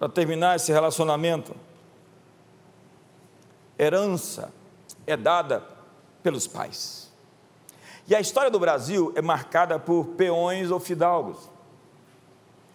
Para 0.00 0.08
terminar 0.08 0.56
esse 0.56 0.72
relacionamento. 0.72 1.54
Herança 3.78 4.50
é 5.06 5.14
dada 5.14 5.62
pelos 6.22 6.46
pais. 6.46 7.12
E 8.08 8.14
a 8.14 8.20
história 8.20 8.50
do 8.50 8.58
Brasil 8.58 9.12
é 9.14 9.20
marcada 9.20 9.78
por 9.78 10.06
peões 10.16 10.70
ou 10.70 10.80
fidalgos. 10.80 11.50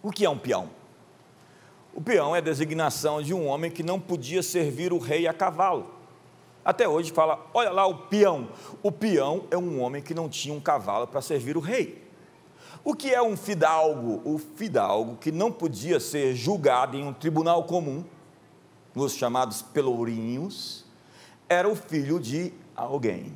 O 0.04 0.12
que 0.12 0.24
é 0.24 0.30
um 0.30 0.38
peão? 0.38 0.70
O 1.96 2.02
peão 2.02 2.36
é 2.36 2.38
a 2.38 2.44
designação 2.44 3.24
de 3.24 3.34
um 3.34 3.48
homem 3.48 3.72
que 3.72 3.82
não 3.82 4.00
podia 4.00 4.44
servir 4.44 4.94
o 4.94 5.00
rei 5.00 5.28
a 5.28 5.34
cavalo. 5.34 5.96
Até 6.64 6.88
hoje 6.88 7.12
fala, 7.12 7.44
olha 7.56 7.72
lá 7.72 7.88
o 7.88 8.04
peão. 8.04 8.50
O 8.84 8.92
peão 8.92 9.46
é 9.50 9.58
um 9.58 9.82
homem 9.82 10.00
que 10.00 10.14
não 10.14 10.30
tinha 10.30 10.54
um 10.54 10.62
cavalo 10.62 11.08
para 11.08 11.22
servir 11.22 11.58
o 11.58 11.60
rei. 11.60 12.05
O 12.86 12.94
que 12.94 13.12
é 13.12 13.20
um 13.20 13.36
fidalgo? 13.36 14.22
O 14.24 14.38
fidalgo 14.38 15.18
que 15.18 15.32
não 15.32 15.52
podia 15.52 16.00
ser 16.00 16.36
julgado 16.36 16.96
em 16.96 17.04
um 17.04 17.12
tribunal 17.12 17.64
comum, 17.64 18.06
nos 18.94 19.16
chamados 19.16 19.64
pelourinhos, 19.64 20.86
era 21.50 21.68
o 21.68 21.76
filho 21.76 22.20
de 22.20 22.54
alguém. 22.76 23.36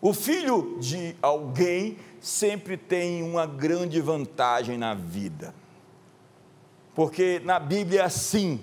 O 0.00 0.14
filho 0.14 0.78
de 0.78 1.16
alguém 1.20 1.98
sempre 2.20 2.76
tem 2.76 3.24
uma 3.24 3.44
grande 3.44 4.00
vantagem 4.00 4.78
na 4.78 4.94
vida. 4.94 5.52
Porque 6.94 7.40
na 7.44 7.58
Bíblia 7.58 8.02
é 8.02 8.04
assim, 8.04 8.60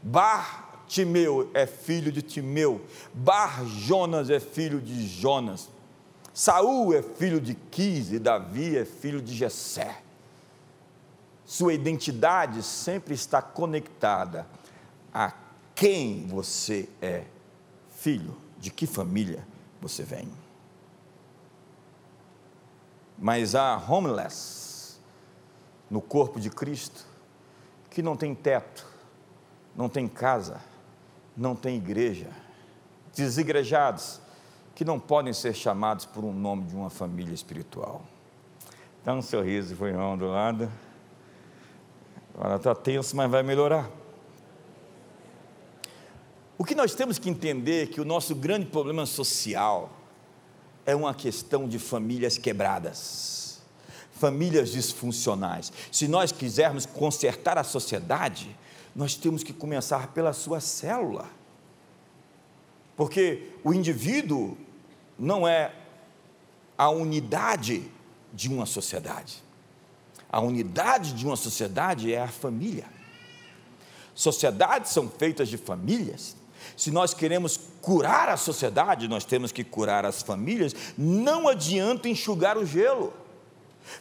Bar 0.00 0.84
Timeu 0.86 1.50
é 1.52 1.66
filho 1.66 2.12
de 2.12 2.22
Timeu, 2.22 2.80
Bar 3.12 3.64
Jonas 3.66 4.30
é 4.30 4.38
filho 4.38 4.80
de 4.80 5.04
Jonas, 5.06 5.68
Saul 6.34 6.94
é 6.94 7.02
filho 7.02 7.40
de 7.40 7.54
Quis 7.54 8.10
e 8.10 8.18
Davi 8.18 8.76
é 8.76 8.84
filho 8.84 9.20
de 9.20 9.34
Jessé. 9.34 10.02
Sua 11.44 11.74
identidade 11.74 12.62
sempre 12.62 13.12
está 13.12 13.42
conectada 13.42 14.46
a 15.12 15.32
quem 15.74 16.26
você 16.26 16.88
é 17.02 17.24
filho, 17.90 18.36
de 18.58 18.70
que 18.70 18.86
família 18.86 19.46
você 19.80 20.02
vem. 20.02 20.30
Mas 23.18 23.54
há 23.54 23.76
homeless 23.76 24.98
no 25.90 26.00
corpo 26.00 26.40
de 26.40 26.48
Cristo 26.48 27.04
que 27.90 28.00
não 28.00 28.16
tem 28.16 28.34
teto, 28.34 28.86
não 29.76 29.86
tem 29.86 30.08
casa, 30.08 30.58
não 31.36 31.54
tem 31.54 31.76
igreja, 31.76 32.30
desigrejados 33.14 34.21
que 34.74 34.84
não 34.84 34.98
podem 34.98 35.32
ser 35.32 35.54
chamados 35.54 36.04
por 36.04 36.24
um 36.24 36.32
nome 36.32 36.64
de 36.64 36.74
uma 36.74 36.90
família 36.90 37.34
espiritual. 37.34 38.02
Dá 39.04 39.14
um 39.14 39.22
sorriso, 39.22 39.76
foi 39.76 39.90
irmão 39.90 40.16
do 40.16 40.28
lado. 40.28 40.70
Agora 42.34 42.56
está 42.56 42.74
tenso, 42.74 43.16
mas 43.16 43.30
vai 43.30 43.42
melhorar. 43.42 43.90
O 46.56 46.64
que 46.64 46.74
nós 46.74 46.94
temos 46.94 47.18
que 47.18 47.28
entender 47.28 47.82
é 47.82 47.86
que 47.86 48.00
o 48.00 48.04
nosso 48.04 48.34
grande 48.34 48.66
problema 48.66 49.04
social 49.04 49.90
é 50.86 50.94
uma 50.94 51.14
questão 51.14 51.68
de 51.68 51.78
famílias 51.78 52.38
quebradas, 52.38 53.60
famílias 54.12 54.70
disfuncionais. 54.70 55.72
Se 55.90 56.06
nós 56.06 56.32
quisermos 56.32 56.86
consertar 56.86 57.58
a 57.58 57.64
sociedade, 57.64 58.56
nós 58.94 59.14
temos 59.14 59.42
que 59.42 59.52
começar 59.52 60.08
pela 60.08 60.32
sua 60.32 60.60
célula. 60.60 61.26
Porque 62.96 63.50
o 63.64 63.72
indivíduo 63.72 64.56
não 65.18 65.46
é 65.46 65.72
a 66.76 66.90
unidade 66.90 67.90
de 68.32 68.48
uma 68.48 68.66
sociedade. 68.66 69.42
A 70.30 70.40
unidade 70.40 71.12
de 71.12 71.26
uma 71.26 71.36
sociedade 71.36 72.12
é 72.12 72.20
a 72.20 72.28
família. 72.28 72.86
Sociedades 74.14 74.90
são 74.90 75.08
feitas 75.08 75.48
de 75.48 75.56
famílias. 75.56 76.36
Se 76.76 76.90
nós 76.90 77.12
queremos 77.12 77.58
curar 77.80 78.28
a 78.28 78.36
sociedade, 78.36 79.08
nós 79.08 79.24
temos 79.24 79.52
que 79.52 79.64
curar 79.64 80.04
as 80.04 80.22
famílias. 80.22 80.74
Não 80.96 81.48
adianta 81.48 82.08
enxugar 82.08 82.56
o 82.56 82.64
gelo. 82.64 83.12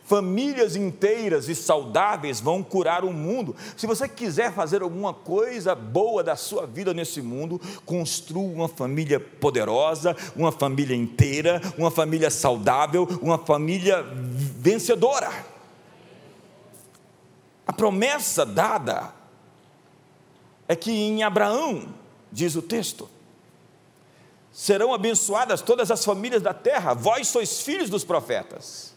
Famílias 0.04 0.76
inteiras 0.76 1.50
e 1.50 1.56
saudáveis 1.56 2.40
vão 2.40 2.64
curar 2.64 3.04
o 3.04 3.12
mundo. 3.12 3.56
Se 3.76 3.88
você 3.88 4.08
quiser 4.08 4.54
fazer 4.54 4.82
alguma 4.82 5.14
coisa 5.14 5.74
boa 5.74 6.24
da 6.24 6.36
sua 6.36 6.66
vida 6.66 6.94
nesse 6.94 7.22
mundo, 7.22 7.60
construa 7.86 8.54
uma 8.54 8.68
família 8.68 9.20
poderosa, 9.20 10.16
uma 10.36 10.52
família 10.52 10.96
inteira, 10.96 11.62
uma 11.78 11.92
família 11.92 12.30
saudável, 12.30 13.08
uma 13.22 13.38
família 13.38 14.04
vencedora. 14.04 15.32
A 17.66 17.74
promessa 17.74 18.46
dada 18.46 19.14
é 20.68 20.76
que 20.76 20.92
em 20.92 21.24
Abraão, 21.24 21.94
diz 22.32 22.56
o 22.56 22.62
texto, 22.62 23.10
serão 24.52 24.94
abençoadas 24.94 25.62
todas 25.62 25.90
as 25.90 26.04
famílias 26.04 26.42
da 26.42 26.54
terra, 26.54 26.94
vós 26.94 27.28
sois 27.28 27.62
filhos 27.62 27.90
dos 27.90 28.04
profetas 28.04 28.91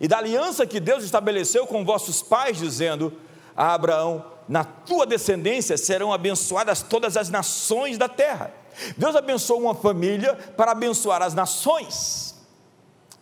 e 0.00 0.08
da 0.08 0.18
aliança 0.18 0.66
que 0.66 0.80
Deus 0.80 1.04
estabeleceu 1.04 1.66
com 1.66 1.84
vossos 1.84 2.22
pais, 2.22 2.58
dizendo 2.58 3.12
a 3.56 3.74
Abraão: 3.74 4.24
Na 4.48 4.64
tua 4.64 5.06
descendência 5.06 5.76
serão 5.76 6.12
abençoadas 6.12 6.82
todas 6.82 7.16
as 7.16 7.28
nações 7.28 7.96
da 7.96 8.08
terra. 8.08 8.52
Deus 8.96 9.14
abençoou 9.14 9.60
uma 9.60 9.74
família 9.74 10.34
para 10.56 10.72
abençoar 10.72 11.22
as 11.22 11.34
nações. 11.34 12.34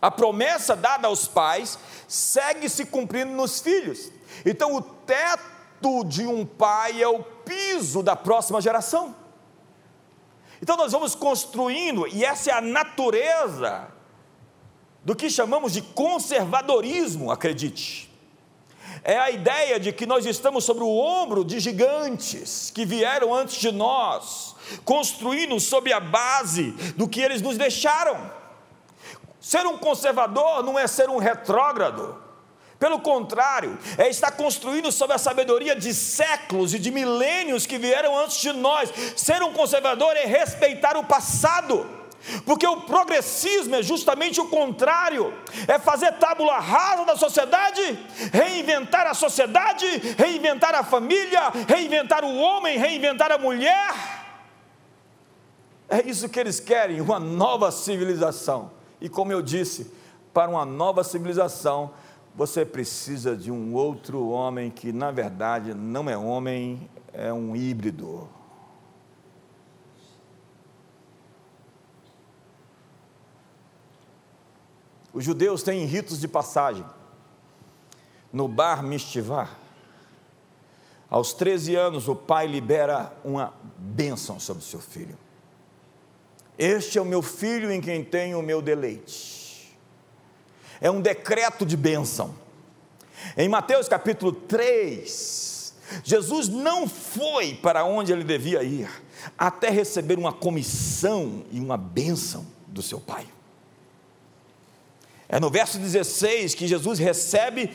A 0.01 0.11
promessa 0.11 0.75
dada 0.75 1.07
aos 1.07 1.27
pais 1.27 1.77
segue 2.07 2.67
se 2.67 2.85
cumprindo 2.85 3.31
nos 3.31 3.61
filhos. 3.61 4.11
Então, 4.45 4.75
o 4.75 4.81
teto 4.81 6.03
de 6.05 6.25
um 6.25 6.45
pai 6.45 7.01
é 7.01 7.07
o 7.07 7.23
piso 7.23 8.01
da 8.01 8.15
próxima 8.15 8.59
geração. 8.59 9.15
Então, 10.61 10.75
nós 10.75 10.91
vamos 10.91 11.13
construindo, 11.13 12.07
e 12.07 12.25
essa 12.25 12.51
é 12.51 12.53
a 12.53 12.61
natureza 12.61 13.92
do 15.03 15.15
que 15.15 15.29
chamamos 15.29 15.73
de 15.73 15.81
conservadorismo, 15.81 17.31
acredite. 17.31 18.09
É 19.03 19.17
a 19.17 19.29
ideia 19.29 19.79
de 19.79 19.91
que 19.91 20.05
nós 20.05 20.25
estamos 20.25 20.63
sobre 20.63 20.83
o 20.83 20.97
ombro 20.97 21.43
de 21.43 21.59
gigantes 21.59 22.71
que 22.73 22.85
vieram 22.85 23.33
antes 23.33 23.57
de 23.57 23.71
nós, 23.71 24.55
construindo 24.85 25.59
sob 25.59 25.91
a 25.91 25.99
base 25.99 26.71
do 26.95 27.07
que 27.07 27.21
eles 27.21 27.41
nos 27.41 27.57
deixaram. 27.57 28.31
Ser 29.41 29.65
um 29.65 29.77
conservador 29.77 30.63
não 30.63 30.79
é 30.79 30.87
ser 30.87 31.09
um 31.09 31.17
retrógrado, 31.17 32.23
pelo 32.79 32.99
contrário, 32.99 33.77
é 33.97 34.09
estar 34.09 34.31
construindo 34.31 34.91
sob 34.91 35.13
a 35.13 35.17
sabedoria 35.17 35.75
de 35.75 35.93
séculos 35.93 36.73
e 36.73 36.79
de 36.79 36.91
milênios 36.91 37.65
que 37.65 37.77
vieram 37.77 38.17
antes 38.17 38.41
de 38.41 38.51
nós. 38.51 38.89
Ser 39.15 39.41
um 39.41 39.53
conservador 39.53 40.15
é 40.15 40.25
respeitar 40.25 40.97
o 40.97 41.03
passado 41.03 42.02
porque 42.45 42.65
o 42.65 42.81
progressismo 42.81 43.75
é 43.75 43.83
justamente 43.83 44.39
o 44.39 44.47
contrário, 44.47 45.33
é 45.67 45.77
fazer 45.77 46.13
tábula 46.13 46.57
rasa 46.59 47.05
da 47.05 47.15
sociedade, 47.15 47.99
reinventar 48.31 49.07
a 49.07 49.13
sociedade, 49.13 49.85
reinventar 50.17 50.73
a 50.73 50.83
família, 50.83 51.51
reinventar 51.67 52.23
o 52.23 52.35
homem, 52.37 52.77
reinventar 52.77 53.31
a 53.31 53.37
mulher. 53.37 54.23
É 55.89 56.01
isso 56.07 56.29
que 56.29 56.39
eles 56.39 56.59
querem, 56.59 57.01
uma 57.01 57.19
nova 57.19 57.71
civilização. 57.71 58.71
E 59.01 59.09
como 59.09 59.31
eu 59.31 59.41
disse, 59.41 59.91
para 60.33 60.49
uma 60.49 60.65
nova 60.65 61.03
civilização, 61.03 61.91
você 62.33 62.65
precisa 62.65 63.35
de 63.35 63.51
um 63.51 63.75
outro 63.75 64.27
homem 64.29 64.71
que, 64.71 64.91
na 64.91 65.11
verdade, 65.11 65.73
não 65.73 66.09
é 66.09 66.17
homem, 66.17 66.89
é 67.11 67.31
um 67.31 67.55
híbrido. 67.55 68.27
Os 75.13 75.23
judeus 75.23 75.61
têm 75.61 75.85
ritos 75.85 76.19
de 76.19 76.27
passagem. 76.27 76.83
No 78.31 78.47
Bar 78.47 78.81
Mishtivah, 78.81 79.49
aos 81.07 81.33
13 81.33 81.75
anos, 81.75 82.07
o 82.07 82.15
pai 82.15 82.47
libera 82.47 83.15
uma 83.23 83.53
bênção 83.77 84.39
sobre 84.39 84.63
seu 84.63 84.79
filho. 84.79 85.15
Este 86.57 86.97
é 86.97 87.01
o 87.01 87.05
meu 87.05 87.21
filho 87.21 87.71
em 87.71 87.79
quem 87.79 88.03
tenho 88.03 88.39
o 88.39 88.43
meu 88.43 88.63
deleite. 88.63 89.77
É 90.81 90.89
um 90.89 90.99
decreto 90.99 91.63
de 91.63 91.77
bênção. 91.77 92.33
Em 93.37 93.47
Mateus 93.47 93.87
capítulo 93.87 94.31
3, 94.31 95.75
Jesus 96.03 96.47
não 96.49 96.87
foi 96.87 97.53
para 97.53 97.85
onde 97.85 98.11
ele 98.11 98.23
devia 98.23 98.63
ir, 98.63 98.89
até 99.37 99.69
receber 99.69 100.17
uma 100.17 100.33
comissão 100.33 101.43
e 101.51 101.59
uma 101.59 101.77
bênção 101.77 102.45
do 102.67 102.81
seu 102.81 102.99
pai. 102.99 103.27
É 105.33 105.39
no 105.39 105.49
verso 105.49 105.79
16 105.79 106.53
que 106.53 106.67
Jesus 106.67 106.99
recebe 106.99 107.71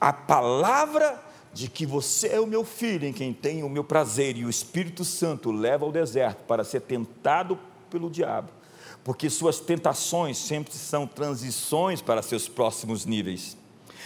a 0.00 0.10
palavra 0.10 1.22
de 1.52 1.68
que 1.68 1.84
você 1.84 2.28
é 2.28 2.40
o 2.40 2.46
meu 2.46 2.64
filho, 2.64 3.06
em 3.06 3.12
quem 3.12 3.30
tenho 3.30 3.66
o 3.66 3.68
meu 3.68 3.84
prazer, 3.84 4.38
e 4.38 4.44
o 4.46 4.48
Espírito 4.48 5.04
Santo 5.04 5.52
leva 5.52 5.84
ao 5.84 5.92
deserto 5.92 6.44
para 6.44 6.64
ser 6.64 6.80
tentado 6.80 7.58
pelo 7.90 8.08
diabo, 8.08 8.48
porque 9.04 9.28
suas 9.28 9.60
tentações 9.60 10.38
sempre 10.38 10.72
são 10.72 11.06
transições 11.06 12.00
para 12.00 12.22
seus 12.22 12.48
próximos 12.48 13.04
níveis. 13.04 13.54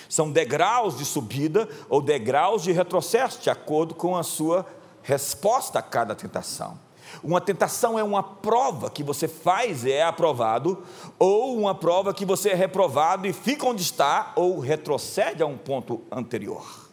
São 0.08 0.32
degraus 0.32 0.98
de 0.98 1.04
subida 1.04 1.68
ou 1.88 2.02
degraus 2.02 2.64
de 2.64 2.72
retrocesso, 2.72 3.40
de 3.40 3.48
acordo 3.48 3.94
com 3.94 4.16
a 4.16 4.24
sua 4.24 4.66
resposta 5.04 5.78
a 5.78 5.82
cada 5.82 6.16
tentação. 6.16 6.88
Uma 7.23 7.40
tentação 7.40 7.99
é 7.99 8.03
uma 8.03 8.23
prova 8.23 8.90
que 8.90 9.03
você 9.03 9.27
faz 9.27 9.85
e 9.85 9.92
é 9.92 10.03
aprovado, 10.03 10.83
ou 11.18 11.57
uma 11.59 11.75
prova 11.75 12.14
que 12.14 12.25
você 12.25 12.51
é 12.51 12.55
reprovado 12.55 13.27
e 13.27 13.33
fica 13.33 13.66
onde 13.66 13.83
está, 13.83 14.33
ou 14.37 14.59
retrocede 14.59 15.42
a 15.42 15.47
um 15.47 15.57
ponto 15.57 16.03
anterior. 16.11 16.88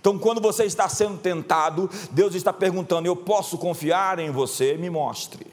Então, 0.00 0.18
quando 0.18 0.40
você 0.40 0.64
está 0.64 0.88
sendo 0.88 1.18
tentado, 1.18 1.90
Deus 2.10 2.34
está 2.34 2.52
perguntando: 2.52 3.06
Eu 3.06 3.16
posso 3.16 3.58
confiar 3.58 4.18
em 4.18 4.30
você? 4.30 4.76
Me 4.76 4.88
mostre. 4.88 5.46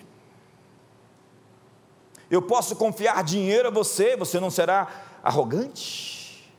Eu 2.30 2.42
posso 2.42 2.76
confiar 2.76 3.24
dinheiro 3.24 3.70
a 3.70 3.72
você? 3.72 4.16
Você 4.16 4.40
não 4.40 4.52
será 4.52 4.88
arrogante? 5.24 6.52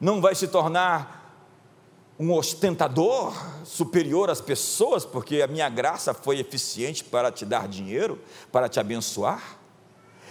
Não 0.00 0.20
vai 0.20 0.34
se 0.34 0.46
tornar 0.46 1.15
um 2.18 2.32
ostentador 2.32 3.34
superior 3.64 4.30
às 4.30 4.40
pessoas, 4.40 5.04
porque 5.04 5.42
a 5.42 5.46
minha 5.46 5.68
graça 5.68 6.14
foi 6.14 6.38
eficiente 6.38 7.04
para 7.04 7.30
te 7.30 7.44
dar 7.44 7.68
dinheiro, 7.68 8.20
para 8.50 8.68
te 8.68 8.80
abençoar? 8.80 9.58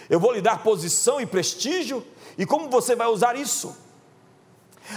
Eu 0.09 0.19
vou 0.19 0.31
lhe 0.31 0.41
dar 0.41 0.63
posição 0.63 1.21
e 1.21 1.25
prestígio, 1.25 2.05
e 2.37 2.45
como 2.45 2.69
você 2.69 2.95
vai 2.95 3.07
usar 3.07 3.35
isso? 3.35 3.75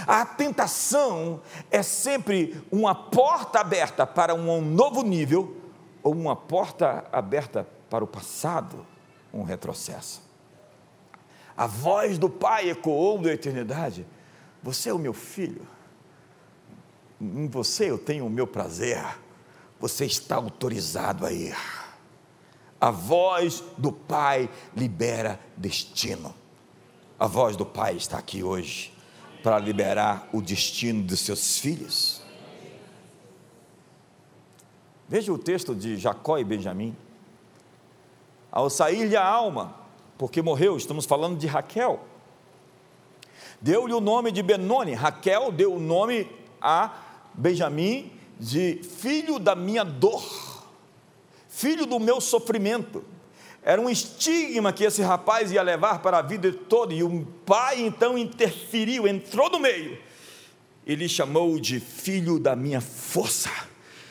A 0.05 0.25
tentação 0.25 1.41
é 1.71 1.81
sempre 1.81 2.61
uma 2.71 2.93
porta 2.93 3.59
aberta 3.59 4.05
para 4.05 4.35
um 4.35 4.61
novo 4.61 5.01
nível, 5.01 5.57
ou 6.03 6.13
uma 6.13 6.35
porta 6.35 7.05
aberta 7.11 7.67
para 7.89 8.03
o 8.03 8.07
passado, 8.07 8.85
um 9.33 9.43
retrocesso. 9.43 10.21
A 11.57 11.67
voz 11.67 12.17
do 12.17 12.29
Pai 12.29 12.69
ecoou 12.69 13.19
da 13.19 13.33
eternidade: 13.33 14.05
Você 14.61 14.89
é 14.89 14.93
o 14.93 14.99
meu 14.99 15.13
filho 15.13 15.65
em 17.19 17.47
você 17.47 17.89
eu 17.89 17.97
tenho 17.97 18.25
o 18.25 18.29
meu 18.29 18.47
prazer, 18.47 19.03
você 19.79 20.05
está 20.05 20.35
autorizado 20.35 21.25
a 21.25 21.31
ir. 21.31 21.55
A 22.79 22.91
voz 22.91 23.63
do 23.77 23.91
Pai 23.91 24.49
libera 24.75 25.39
destino. 25.57 26.33
A 27.19 27.27
voz 27.27 27.57
do 27.57 27.65
Pai 27.65 27.97
está 27.97 28.17
aqui 28.17 28.41
hoje 28.41 28.93
para 29.43 29.59
liberar 29.59 30.29
o 30.31 30.41
destino 30.41 31.03
dos 31.03 31.19
seus 31.19 31.57
filhos. 31.57 32.21
Veja 35.07 35.33
o 35.33 35.37
texto 35.37 35.75
de 35.75 35.97
Jacó 35.97 36.37
e 36.37 36.43
Benjamim. 36.43 36.95
Ao 38.51 38.69
sair-lhe 38.69 39.17
a 39.17 39.25
alma, 39.25 39.75
porque 40.17 40.41
morreu, 40.41 40.77
estamos 40.77 41.05
falando 41.05 41.37
de 41.37 41.47
Raquel. 41.47 41.99
Deu-lhe 43.59 43.93
o 43.93 43.99
nome 43.99 44.31
de 44.31 44.41
Benoni. 44.41 44.93
Raquel 44.93 45.51
deu 45.51 45.73
o 45.73 45.79
nome 45.79 46.29
a 46.61 47.08
Benjamim 47.39 48.11
de 48.37 48.81
filho 48.83 49.39
da 49.39 49.55
minha 49.55 49.83
dor, 49.83 50.67
filho 51.47 51.85
do 51.85 51.99
meu 51.99 52.19
sofrimento. 52.19 53.03
Era 53.63 53.81
um 53.81 53.89
estigma 53.89 54.73
que 54.73 54.83
esse 54.83 55.01
rapaz 55.01 55.51
ia 55.51 55.61
levar 55.61 56.01
para 56.01 56.17
a 56.17 56.21
vida 56.21 56.51
toda, 56.51 56.93
e 56.93 57.01
o 57.01 57.25
pai 57.45 57.81
então 57.81 58.17
interferiu, 58.17 59.07
entrou 59.07 59.49
no 59.49 59.59
meio, 59.59 59.97
e 60.85 60.95
lhe 60.95 61.07
chamou 61.07 61.59
de 61.59 61.79
filho 61.79 62.39
da 62.39 62.55
minha 62.55 62.81
força, 62.81 63.49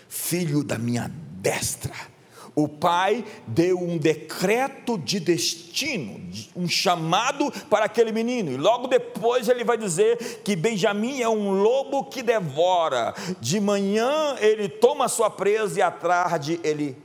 filho 0.09 0.65
da 0.65 0.79
minha 0.79 1.11
destra 1.41 2.18
o 2.55 2.69
pai 2.69 3.25
deu 3.47 3.79
um 3.81 3.97
decreto 3.99 4.99
de 4.99 5.21
destino, 5.21 6.21
um 6.57 6.69
chamado 6.69 7.51
para 7.69 7.85
aquele 7.85 8.13
menino, 8.13 8.51
e 8.51 8.57
logo 8.57 8.87
depois 8.87 9.49
ele 9.49 9.65
vai 9.65 9.79
dizer 9.79 10.43
que 10.43 10.57
Benjamim 10.57 11.21
é 11.21 11.29
um 11.29 11.63
lobo 11.63 12.05
que 12.05 12.23
devora, 12.23 13.15
de 13.41 13.61
manhã 13.61 14.37
ele 14.41 14.69
toma 14.69 15.05
a 15.05 15.09
sua 15.09 15.31
presa 15.31 15.79
e 15.79 15.83
à 15.83 15.91
tarde 15.91 16.61
ele 16.63 16.97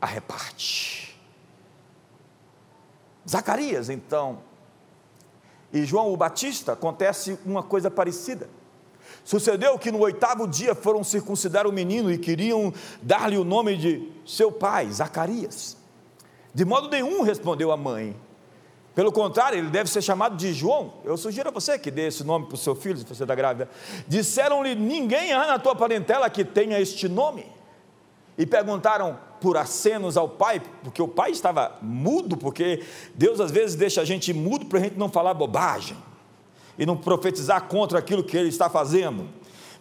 a 0.00 0.06
reparte. 0.06 1.18
Zacarias, 3.28 3.90
então, 3.90 4.38
e 5.72 5.84
João 5.84 6.12
o 6.12 6.16
Batista, 6.16 6.72
acontece 6.72 7.38
uma 7.44 7.62
coisa 7.62 7.90
parecida. 7.90 8.48
Sucedeu 9.24 9.78
que 9.78 9.92
no 9.92 10.00
oitavo 10.00 10.46
dia 10.48 10.74
foram 10.74 11.04
circuncidar 11.04 11.66
o 11.66 11.72
menino 11.72 12.10
e 12.10 12.18
queriam 12.18 12.72
dar-lhe 13.02 13.36
o 13.36 13.44
nome 13.44 13.76
de 13.76 14.08
seu 14.26 14.50
pai, 14.50 14.90
Zacarias. 14.90 15.76
De 16.54 16.64
modo 16.64 16.88
nenhum 16.88 17.22
respondeu 17.22 17.70
a 17.70 17.76
mãe. 17.76 18.16
Pelo 18.94 19.12
contrário, 19.12 19.56
ele 19.56 19.70
deve 19.70 19.88
ser 19.88 20.02
chamado 20.02 20.36
de 20.36 20.52
João. 20.52 20.94
Eu 21.04 21.16
sugiro 21.16 21.48
a 21.48 21.52
você 21.52 21.78
que 21.78 21.90
dê 21.90 22.08
esse 22.08 22.24
nome 22.24 22.46
para 22.46 22.56
o 22.56 22.58
seu 22.58 22.74
filho, 22.74 22.98
se 22.98 23.04
você 23.04 23.22
está 23.22 23.34
grávida. 23.34 23.68
Disseram-lhe: 24.08 24.74
Ninguém 24.74 25.32
há 25.32 25.46
na 25.46 25.58
tua 25.58 25.76
parentela 25.76 26.28
que 26.28 26.44
tenha 26.44 26.80
este 26.80 27.08
nome. 27.08 27.46
E 28.36 28.44
perguntaram 28.44 29.18
por 29.40 29.56
acenos 29.56 30.16
ao 30.16 30.28
pai, 30.28 30.60
porque 30.82 31.00
o 31.00 31.06
pai 31.06 31.30
estava 31.30 31.78
mudo, 31.80 32.36
porque 32.36 32.82
Deus 33.14 33.40
às 33.40 33.50
vezes 33.50 33.76
deixa 33.76 34.00
a 34.00 34.04
gente 34.04 34.32
mudo 34.32 34.66
para 34.66 34.78
a 34.78 34.82
gente 34.82 34.98
não 34.98 35.08
falar 35.08 35.34
bobagem 35.34 35.96
e 36.80 36.86
não 36.86 36.96
profetizar 36.96 37.64
contra 37.64 37.98
aquilo 37.98 38.24
que 38.24 38.34
ele 38.34 38.48
está 38.48 38.70
fazendo. 38.70 39.28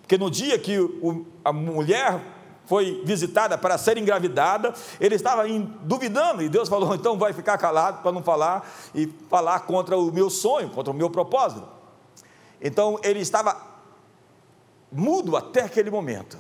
Porque 0.02 0.18
no 0.18 0.30
dia 0.30 0.60
que 0.60 0.78
o, 0.78 1.26
a 1.45 1.54
mulher 1.54 2.22
foi 2.66 3.02
visitada 3.06 3.58
para 3.58 3.78
ser 3.78 3.97
engravidada, 3.97 4.74
ele 5.00 5.16
estava 5.16 5.47
em, 5.47 5.62
duvidando, 5.84 6.43
e 6.43 6.50
Deus 6.50 6.68
falou: 6.68 6.93
então 6.93 7.18
vai 7.18 7.32
ficar 7.32 7.58
calado 7.58 8.02
para 8.02 8.12
não 8.12 8.22
falar 8.22 8.70
e 8.93 9.08
falar 9.30 9.62
contra 9.62 9.97
o 9.97 10.12
meu 10.12 10.30
sonho, 10.30 10.70
contra 10.70 10.91
o 10.91 10.93
meu 10.93 11.10
propósito. 11.10 11.66
Então 12.62 13.00
ele 13.02 13.22
estava 13.22 13.56
mudo 14.91 15.38
até 15.38 15.62
aquele 15.64 15.89
momento. 15.89 16.38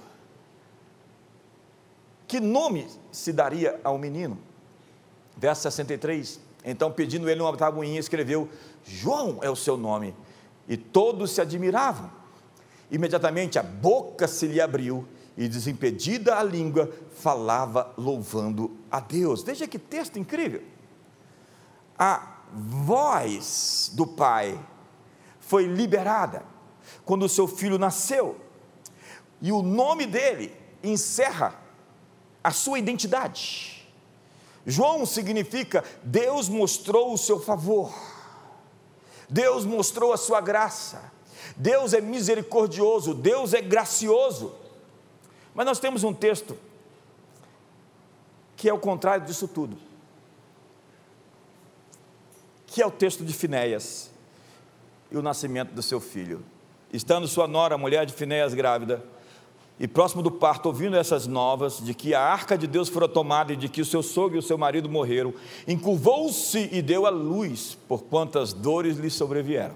Que 2.27 2.41
nome 2.41 2.85
se 3.13 3.31
daria 3.31 3.79
ao 3.81 3.97
menino? 3.97 4.37
Verso 5.37 5.61
63. 5.61 6.41
Então, 6.65 6.91
pedindo 6.91 7.29
ele 7.29 7.39
uma 7.39 7.55
tabuinha, 7.55 7.97
escreveu: 7.97 8.49
João 8.83 9.39
é 9.41 9.49
o 9.49 9.55
seu 9.55 9.77
nome 9.77 10.13
e 10.69 10.77
todos 10.77 11.31
se 11.31 11.41
admiravam. 11.41 12.11
Imediatamente 12.91 13.57
a 13.57 13.63
boca 13.63 14.27
se 14.27 14.47
lhe 14.47 14.61
abriu 14.61 15.07
e, 15.35 15.47
desimpedida 15.47 16.37
a 16.37 16.43
língua, 16.43 16.91
falava 17.11 17.91
louvando 17.97 18.77
a 18.91 18.99
Deus. 18.99 19.41
Veja 19.41 19.67
que 19.67 19.79
texto 19.79 20.19
incrível. 20.19 20.63
A 21.97 22.37
voz 22.53 23.91
do 23.93 24.05
pai 24.05 24.59
foi 25.39 25.65
liberada 25.65 26.43
quando 27.03 27.23
o 27.23 27.29
seu 27.29 27.47
filho 27.47 27.79
nasceu, 27.79 28.39
e 29.41 29.51
o 29.51 29.61
nome 29.61 30.05
dele 30.05 30.55
encerra 30.83 31.55
a 32.43 32.51
sua 32.51 32.77
identidade. 32.77 33.87
João 34.65 35.05
significa 35.05 35.83
Deus 36.03 36.47
mostrou 36.47 37.13
o 37.13 37.17
seu 37.17 37.39
favor. 37.39 37.91
Deus 39.29 39.63
mostrou 39.65 40.11
a 40.11 40.17
sua 40.17 40.41
graça, 40.41 41.11
Deus 41.55 41.93
é 41.93 42.01
misericordioso, 42.01 43.13
Deus 43.13 43.53
é 43.53 43.61
gracioso. 43.61 44.55
Mas 45.53 45.65
nós 45.65 45.79
temos 45.79 46.03
um 46.03 46.13
texto 46.13 46.57
que 48.55 48.67
é 48.67 48.73
o 48.73 48.79
contrário 48.79 49.25
disso 49.25 49.47
tudo, 49.47 49.77
que 52.67 52.81
é 52.81 52.85
o 52.85 52.91
texto 52.91 53.23
de 53.23 53.33
Finéias 53.33 54.09
e 55.11 55.17
o 55.17 55.21
nascimento 55.21 55.73
do 55.73 55.81
seu 55.81 55.99
filho. 55.99 56.43
Estando 56.91 57.27
sua 57.27 57.47
nora, 57.47 57.75
a 57.75 57.77
mulher 57.77 58.05
de 58.05 58.13
Finéias, 58.13 58.53
grávida, 58.53 59.03
e 59.79 59.87
próximo 59.87 60.21
do 60.21 60.29
parto, 60.29 60.65
ouvindo 60.65 60.97
essas 60.97 61.25
novas 61.25 61.79
de 61.81 61.93
que 61.93 62.13
a 62.13 62.21
arca 62.21 62.57
de 62.57 62.67
Deus 62.67 62.89
fora 62.89 63.07
tomada 63.07 63.53
e 63.53 63.55
de 63.55 63.69
que 63.69 63.81
o 63.81 63.85
seu 63.85 64.03
sogro 64.03 64.35
e 64.35 64.39
o 64.39 64.43
seu 64.43 64.57
marido 64.57 64.89
morreram, 64.89 65.33
encurvou-se 65.65 66.69
e 66.71 66.81
deu 66.81 67.05
à 67.05 67.09
luz, 67.09 67.77
por 67.87 68.03
quantas 68.03 68.51
dores 68.51 68.97
lhe 68.97 69.09
sobrevieram. 69.09 69.75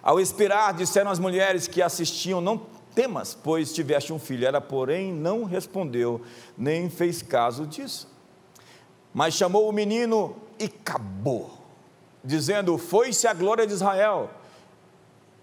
Ao 0.00 0.20
esperar, 0.20 0.72
disseram 0.72 1.10
as 1.10 1.18
mulheres 1.18 1.66
que 1.66 1.82
assistiam: 1.82 2.40
Não 2.40 2.62
temas, 2.94 3.34
pois 3.34 3.72
tiveste 3.72 4.12
um 4.12 4.20
filho. 4.20 4.46
Ela, 4.46 4.60
porém, 4.60 5.12
não 5.12 5.42
respondeu, 5.42 6.22
nem 6.56 6.88
fez 6.88 7.20
caso 7.20 7.66
disso. 7.66 8.08
Mas 9.12 9.34
chamou 9.34 9.68
o 9.68 9.72
menino 9.72 10.36
e 10.60 10.66
acabou, 10.66 11.50
dizendo: 12.22 12.78
Foi-se 12.78 13.26
a 13.26 13.34
glória 13.34 13.66
de 13.66 13.72
Israel. 13.72 14.30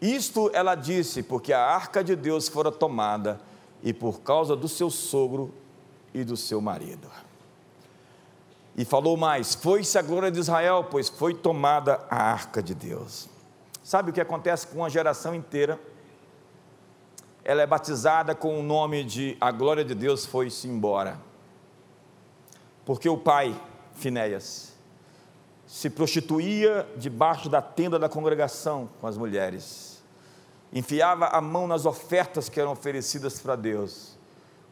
Isto 0.01 0.49
ela 0.53 0.76
disse, 0.76 1.23
porque 1.23 1.51
a 1.51 1.59
arca 1.59 2.03
de 2.03 2.15
Deus 2.15 2.47
fora 2.47 2.71
tomada 2.71 3.41
e 3.84 3.93
por 3.93 4.21
causa 4.21 4.55
do 4.55 4.67
seu 4.67 4.89
sogro 4.89 5.53
e 6.13 6.23
do 6.23 6.36
seu 6.36 6.61
marido. 6.61 7.07
E 8.76 8.84
falou 8.84 9.15
mais: 9.15 9.55
Foi-se 9.55 9.97
a 9.97 10.01
glória 10.01 10.32
de 10.32 10.39
Israel, 10.39 10.88
pois 10.89 11.09
foi 11.09 11.34
tomada 11.34 12.05
a 12.09 12.15
arca 12.15 12.61
de 12.61 12.73
Deus. 12.73 13.30
Sabe 13.84 14.09
o 14.09 14.13
que 14.13 14.21
acontece 14.21 14.67
com 14.67 14.78
uma 14.78 14.89
geração 14.89 15.36
inteira? 15.36 15.80
Ela 17.43 17.61
é 17.61 17.67
batizada 17.67 18.34
com 18.34 18.59
o 18.59 18.63
nome 18.63 19.03
de 19.03 19.38
A 19.39 19.51
glória 19.51 19.86
de 19.86 19.93
Deus 19.93 20.26
foi-se 20.26 20.67
embora. 20.67 21.19
Porque 22.84 23.07
o 23.07 23.17
pai, 23.17 23.55
Finéias, 23.93 24.73
se 25.67 25.89
prostituía 25.89 26.88
debaixo 26.97 27.47
da 27.47 27.61
tenda 27.61 27.99
da 27.99 28.09
congregação 28.09 28.89
com 28.99 29.05
as 29.07 29.17
mulheres 29.17 29.95
enfiava 30.76 31.28
a 31.28 31.39
mão 31.39 31.65
nas 31.65 31.86
ofertas 31.86 32.49
que 32.49 32.59
eram 32.59 32.73
oferecidas 32.73 33.39
para 33.39 33.55
Deus. 33.55 34.17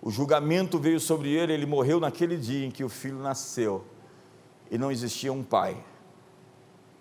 O 0.02 0.12
julgamento 0.12 0.78
veio 0.78 1.00
sobre 1.00 1.30
ele, 1.30 1.54
ele 1.54 1.66
morreu 1.66 1.98
naquele 1.98 2.36
dia 2.36 2.66
em 2.66 2.70
que 2.70 2.84
o 2.84 2.90
filho 2.90 3.20
nasceu. 3.20 3.86
E 4.70 4.78
não 4.78 4.92
existia 4.92 5.32
um 5.32 5.42
pai 5.42 5.82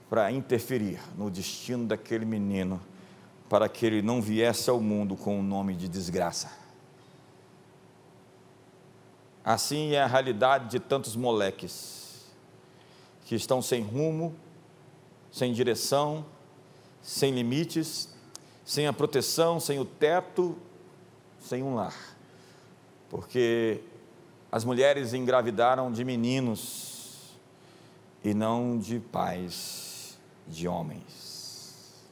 para 0.08 0.30
interferir 0.30 1.00
no 1.18 1.28
destino 1.28 1.84
daquele 1.84 2.24
menino, 2.24 2.80
para 3.48 3.68
que 3.68 3.84
ele 3.84 4.02
não 4.02 4.22
viesse 4.22 4.70
ao 4.70 4.80
mundo 4.80 5.16
com 5.16 5.40
o 5.40 5.42
nome 5.42 5.74
de 5.74 5.88
desgraça. 5.88 6.52
Assim 9.44 9.94
é 9.94 10.02
a 10.02 10.06
realidade 10.06 10.70
de 10.70 10.78
tantos 10.78 11.16
moleques 11.16 12.30
que 13.24 13.34
estão 13.34 13.60
sem 13.60 13.82
rumo, 13.82 14.32
sem 15.32 15.52
direção, 15.52 16.24
sem 17.00 17.32
limites, 17.32 18.11
sem 18.64 18.86
a 18.86 18.92
proteção, 18.92 19.58
sem 19.58 19.78
o 19.78 19.84
teto, 19.84 20.56
sem 21.40 21.62
um 21.62 21.74
lar. 21.74 21.96
Porque 23.10 23.80
as 24.50 24.64
mulheres 24.64 25.12
engravidaram 25.12 25.90
de 25.90 26.04
meninos 26.04 27.32
e 28.24 28.32
não 28.32 28.78
de 28.78 29.00
pais, 29.00 30.18
de 30.46 30.68
homens. 30.68 32.02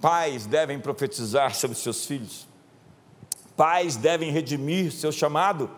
Pais 0.00 0.44
devem 0.44 0.78
profetizar 0.78 1.54
sobre 1.54 1.78
seus 1.78 2.04
filhos, 2.04 2.46
pais 3.56 3.96
devem 3.96 4.30
redimir 4.30 4.92
seu 4.92 5.10
chamado 5.10 5.70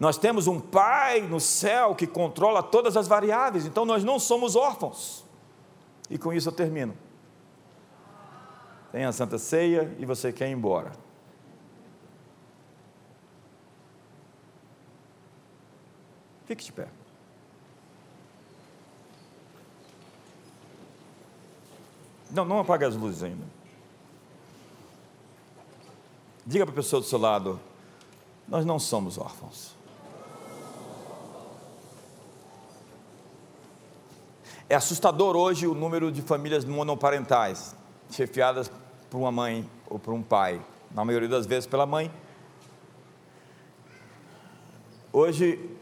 nós 0.00 0.16
temos 0.16 0.46
um 0.46 0.58
Pai 0.58 1.20
no 1.20 1.38
céu 1.38 1.94
que 1.94 2.06
controla 2.06 2.62
todas 2.62 2.96
as 2.96 3.06
variáveis, 3.06 3.66
então 3.66 3.84
nós 3.84 4.02
não 4.02 4.18
somos 4.18 4.56
órfãos. 4.56 5.26
E 6.08 6.16
com 6.16 6.32
isso 6.32 6.48
eu 6.48 6.52
termino. 6.52 6.96
Tem 8.90 9.04
a 9.04 9.12
Santa 9.12 9.36
Ceia 9.36 9.94
e 9.98 10.06
você 10.06 10.32
quer 10.32 10.48
ir 10.48 10.52
embora. 10.52 10.92
Fique 16.46 16.64
de 16.64 16.72
pé. 16.72 16.88
Não, 22.30 22.46
não 22.46 22.60
apague 22.60 22.86
as 22.86 22.96
luzes 22.96 23.22
ainda. 23.22 23.44
Diga 26.46 26.64
para 26.64 26.72
a 26.72 26.76
pessoa 26.76 27.02
do 27.02 27.06
seu 27.06 27.18
lado: 27.18 27.60
nós 28.48 28.64
não 28.64 28.78
somos 28.78 29.18
órfãos. 29.18 29.78
É 34.70 34.76
assustador 34.76 35.34
hoje 35.34 35.66
o 35.66 35.74
número 35.74 36.12
de 36.12 36.22
famílias 36.22 36.64
monoparentais, 36.64 37.74
chefiadas 38.08 38.70
por 39.10 39.18
uma 39.18 39.32
mãe 39.32 39.68
ou 39.88 39.98
por 39.98 40.14
um 40.14 40.22
pai, 40.22 40.64
na 40.92 41.04
maioria 41.04 41.28
das 41.28 41.44
vezes 41.44 41.66
pela 41.66 41.84
mãe. 41.84 42.08
Hoje, 45.12 45.76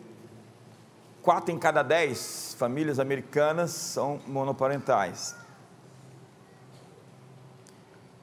quatro 1.21 1.55
em 1.55 1.59
cada 1.59 1.83
dez 1.83 2.57
famílias 2.59 2.99
americanas 2.99 3.73
são 3.73 4.23
monoparentais. 4.27 5.37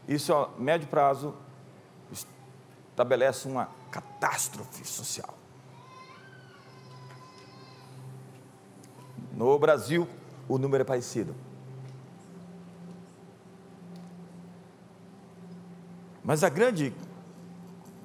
Isso 0.07 0.34
a 0.34 0.49
médio 0.57 0.88
prazo 0.88 1.36
estabelece 2.11 3.47
uma 3.47 3.70
catástrofe 3.91 4.84
social. 4.84 5.36
No 9.32 9.59
Brasil, 9.59 10.07
o 10.47 10.57
número 10.57 10.81
é 10.81 10.85
parecido. 10.85 11.35
Mas 16.23 16.43
a 16.43 16.49
grande 16.49 16.93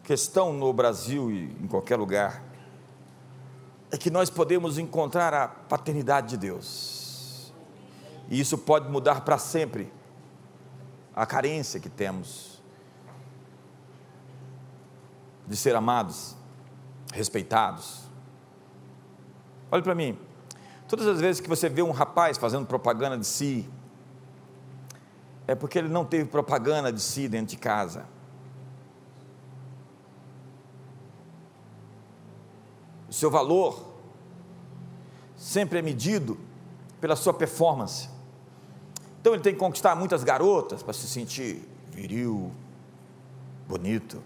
questão 0.04 0.52
no 0.52 0.72
Brasil 0.72 1.30
e 1.30 1.44
em 1.62 1.66
qualquer 1.66 1.96
lugar 1.96 2.42
é 3.90 3.96
que 3.96 4.10
nós 4.10 4.28
podemos 4.28 4.78
encontrar 4.78 5.32
a 5.32 5.48
paternidade 5.48 6.28
de 6.28 6.36
Deus. 6.36 7.52
E 8.28 8.38
isso 8.38 8.56
pode 8.58 8.88
mudar 8.88 9.22
para 9.22 9.38
sempre 9.38 9.92
a 11.14 11.26
carência 11.26 11.80
que 11.80 11.88
temos 11.88 12.62
de 15.46 15.56
ser 15.56 15.74
amados, 15.74 16.36
respeitados. 17.12 18.02
Olhe 19.70 19.82
para 19.82 19.94
mim, 19.94 20.16
todas 20.90 21.06
as 21.06 21.20
vezes 21.20 21.40
que 21.40 21.48
você 21.48 21.68
vê 21.68 21.82
um 21.82 21.92
rapaz 21.92 22.36
fazendo 22.36 22.66
propaganda 22.66 23.16
de 23.16 23.24
si, 23.24 23.70
é 25.46 25.54
porque 25.54 25.78
ele 25.78 25.88
não 25.88 26.04
teve 26.04 26.28
propaganda 26.28 26.92
de 26.92 27.00
si 27.00 27.28
dentro 27.28 27.54
de 27.54 27.56
casa. 27.56 28.06
O 33.08 33.12
seu 33.12 33.30
valor 33.30 33.94
sempre 35.36 35.78
é 35.78 35.82
medido 35.82 36.36
pela 37.00 37.14
sua 37.14 37.32
performance. 37.32 38.08
Então 39.20 39.32
ele 39.32 39.42
tem 39.42 39.52
que 39.52 39.60
conquistar 39.60 39.94
muitas 39.94 40.24
garotas 40.24 40.82
para 40.82 40.92
se 40.92 41.06
sentir 41.06 41.68
viril, 41.92 42.50
bonito. 43.68 44.20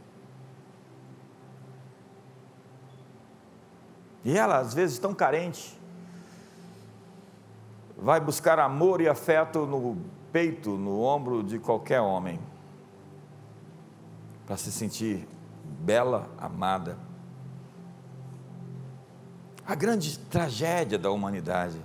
E 4.25 4.37
ela, 4.39 4.59
às 4.59 4.73
vezes, 4.73 4.99
tão 4.99 5.15
carente, 5.15 5.79
vai 7.97 8.21
buscar 8.21 8.59
amor 8.59 9.01
e 9.01 9.09
afeto 9.09 9.67
no 9.67 9.97
peito, 10.33 10.71
no 10.71 11.01
ombro 11.01 11.43
de 11.43 11.59
qualquer 11.59 12.01
homem, 12.01 12.41
para 14.47 14.57
se 14.57 14.71
sentir 14.73 15.27
bela, 15.65 16.29
amada. 16.37 16.99
A 19.67 19.75
grande 19.75 20.19
tragédia 20.19 20.99
da 20.99 21.11
humanidade 21.11 21.81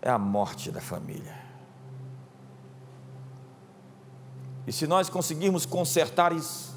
é 0.00 0.10
a 0.10 0.18
morte 0.18 0.70
da 0.70 0.80
família. 0.80 1.36
E 4.66 4.72
se 4.72 4.86
nós 4.86 5.08
conseguirmos 5.08 5.64
consertar 5.64 6.32
isso, 6.32 6.76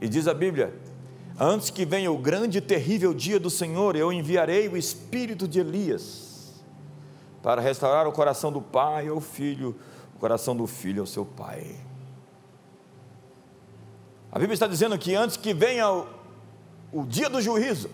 e 0.00 0.08
diz 0.08 0.26
a 0.26 0.34
Bíblia, 0.34 0.78
antes 1.38 1.70
que 1.70 1.86
venha 1.86 2.10
o 2.10 2.18
grande 2.18 2.58
e 2.58 2.60
terrível 2.60 3.14
dia 3.14 3.40
do 3.40 3.48
Senhor, 3.48 3.96
eu 3.96 4.12
enviarei 4.12 4.68
o 4.68 4.76
espírito 4.76 5.48
de 5.48 5.60
Elias 5.60 6.25
para 7.46 7.62
restaurar 7.62 8.08
o 8.08 8.12
coração 8.12 8.50
do 8.50 8.60
pai 8.60 9.06
ao 9.06 9.20
filho, 9.20 9.76
o 10.16 10.18
coração 10.18 10.56
do 10.56 10.66
filho 10.66 11.02
ao 11.02 11.06
seu 11.06 11.24
pai. 11.24 11.76
A 14.32 14.38
Bíblia 14.40 14.54
está 14.54 14.66
dizendo 14.66 14.98
que 14.98 15.14
antes 15.14 15.36
que 15.36 15.54
venha 15.54 15.88
o, 15.88 16.08
o 16.92 17.04
dia 17.04 17.30
do 17.30 17.40
juízo, 17.40 17.88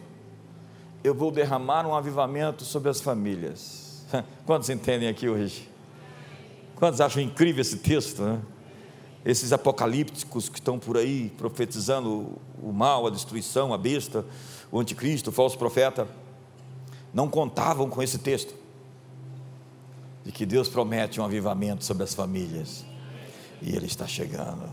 eu 1.04 1.14
vou 1.14 1.30
derramar 1.30 1.86
um 1.86 1.94
avivamento 1.94 2.64
sobre 2.64 2.88
as 2.88 3.02
famílias. 3.02 4.06
Quantos 4.46 4.70
entendem 4.70 5.06
aqui 5.06 5.28
hoje? 5.28 5.68
Quantos 6.76 7.02
acham 7.02 7.22
incrível 7.22 7.60
esse 7.60 7.76
texto? 7.76 8.22
Né? 8.22 8.40
Esses 9.22 9.52
apocalípticos 9.52 10.48
que 10.48 10.60
estão 10.60 10.78
por 10.78 10.96
aí 10.96 11.28
profetizando 11.36 12.38
o 12.62 12.72
mal, 12.72 13.06
a 13.06 13.10
destruição, 13.10 13.74
a 13.74 13.76
besta, 13.76 14.24
o 14.70 14.80
anticristo, 14.80 15.28
o 15.28 15.32
falso 15.32 15.58
profeta, 15.58 16.08
não 17.12 17.28
contavam 17.28 17.90
com 17.90 18.02
esse 18.02 18.18
texto 18.18 18.61
de 20.24 20.32
que 20.32 20.46
Deus 20.46 20.68
promete 20.68 21.20
um 21.20 21.24
avivamento 21.24 21.84
sobre 21.84 22.04
as 22.04 22.14
famílias 22.14 22.84
e 23.60 23.74
Ele 23.74 23.86
está 23.86 24.06
chegando. 24.06 24.68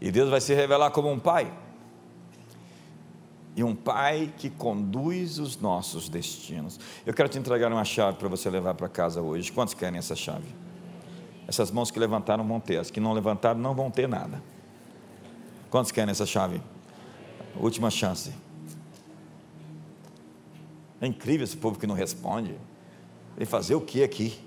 E 0.00 0.10
Deus 0.10 0.28
vai 0.28 0.40
se 0.40 0.52
revelar 0.52 0.90
como 0.90 1.10
um 1.10 1.18
pai 1.18 1.52
e 3.54 3.62
um 3.62 3.74
pai 3.74 4.32
que 4.36 4.48
conduz 4.48 5.38
os 5.38 5.60
nossos 5.60 6.08
destinos. 6.08 6.80
Eu 7.04 7.12
quero 7.12 7.28
te 7.28 7.38
entregar 7.38 7.70
uma 7.70 7.84
chave 7.84 8.16
para 8.16 8.28
você 8.28 8.48
levar 8.48 8.74
para 8.74 8.88
casa 8.88 9.20
hoje. 9.20 9.52
Quantos 9.52 9.74
querem 9.74 9.98
essa 9.98 10.16
chave? 10.16 10.46
Essas 11.46 11.70
mãos 11.70 11.90
que 11.90 11.98
levantaram 11.98 12.46
vão 12.46 12.60
ter, 12.60 12.78
as 12.78 12.90
que 12.90 12.98
não 12.98 13.12
levantaram 13.12 13.60
não 13.60 13.74
vão 13.74 13.90
ter 13.90 14.08
nada. 14.08 14.42
Quantos 15.70 15.92
querem 15.92 16.10
essa 16.10 16.26
chave? 16.26 16.62
Última 17.56 17.90
chance. 17.90 18.32
É 21.00 21.06
incrível 21.06 21.44
esse 21.44 21.56
povo 21.56 21.78
que 21.78 21.86
não 21.86 21.94
responde. 21.94 22.56
Vem 23.36 23.46
fazer 23.46 23.74
o 23.74 23.80
que 23.80 24.02
aqui? 24.02 24.38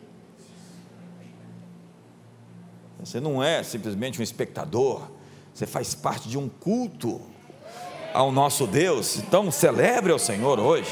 Você 3.00 3.20
não 3.20 3.44
é 3.44 3.62
simplesmente 3.62 4.20
um 4.20 4.24
espectador, 4.24 5.10
você 5.54 5.66
faz 5.66 5.94
parte 5.94 6.28
de 6.28 6.38
um 6.38 6.50
culto 6.50 7.22
ao 8.14 8.32
nosso 8.32 8.66
Deus. 8.66 9.18
Então, 9.18 9.52
celebre 9.52 10.12
ao 10.12 10.18
Senhor 10.18 10.60
hoje. 10.60 10.90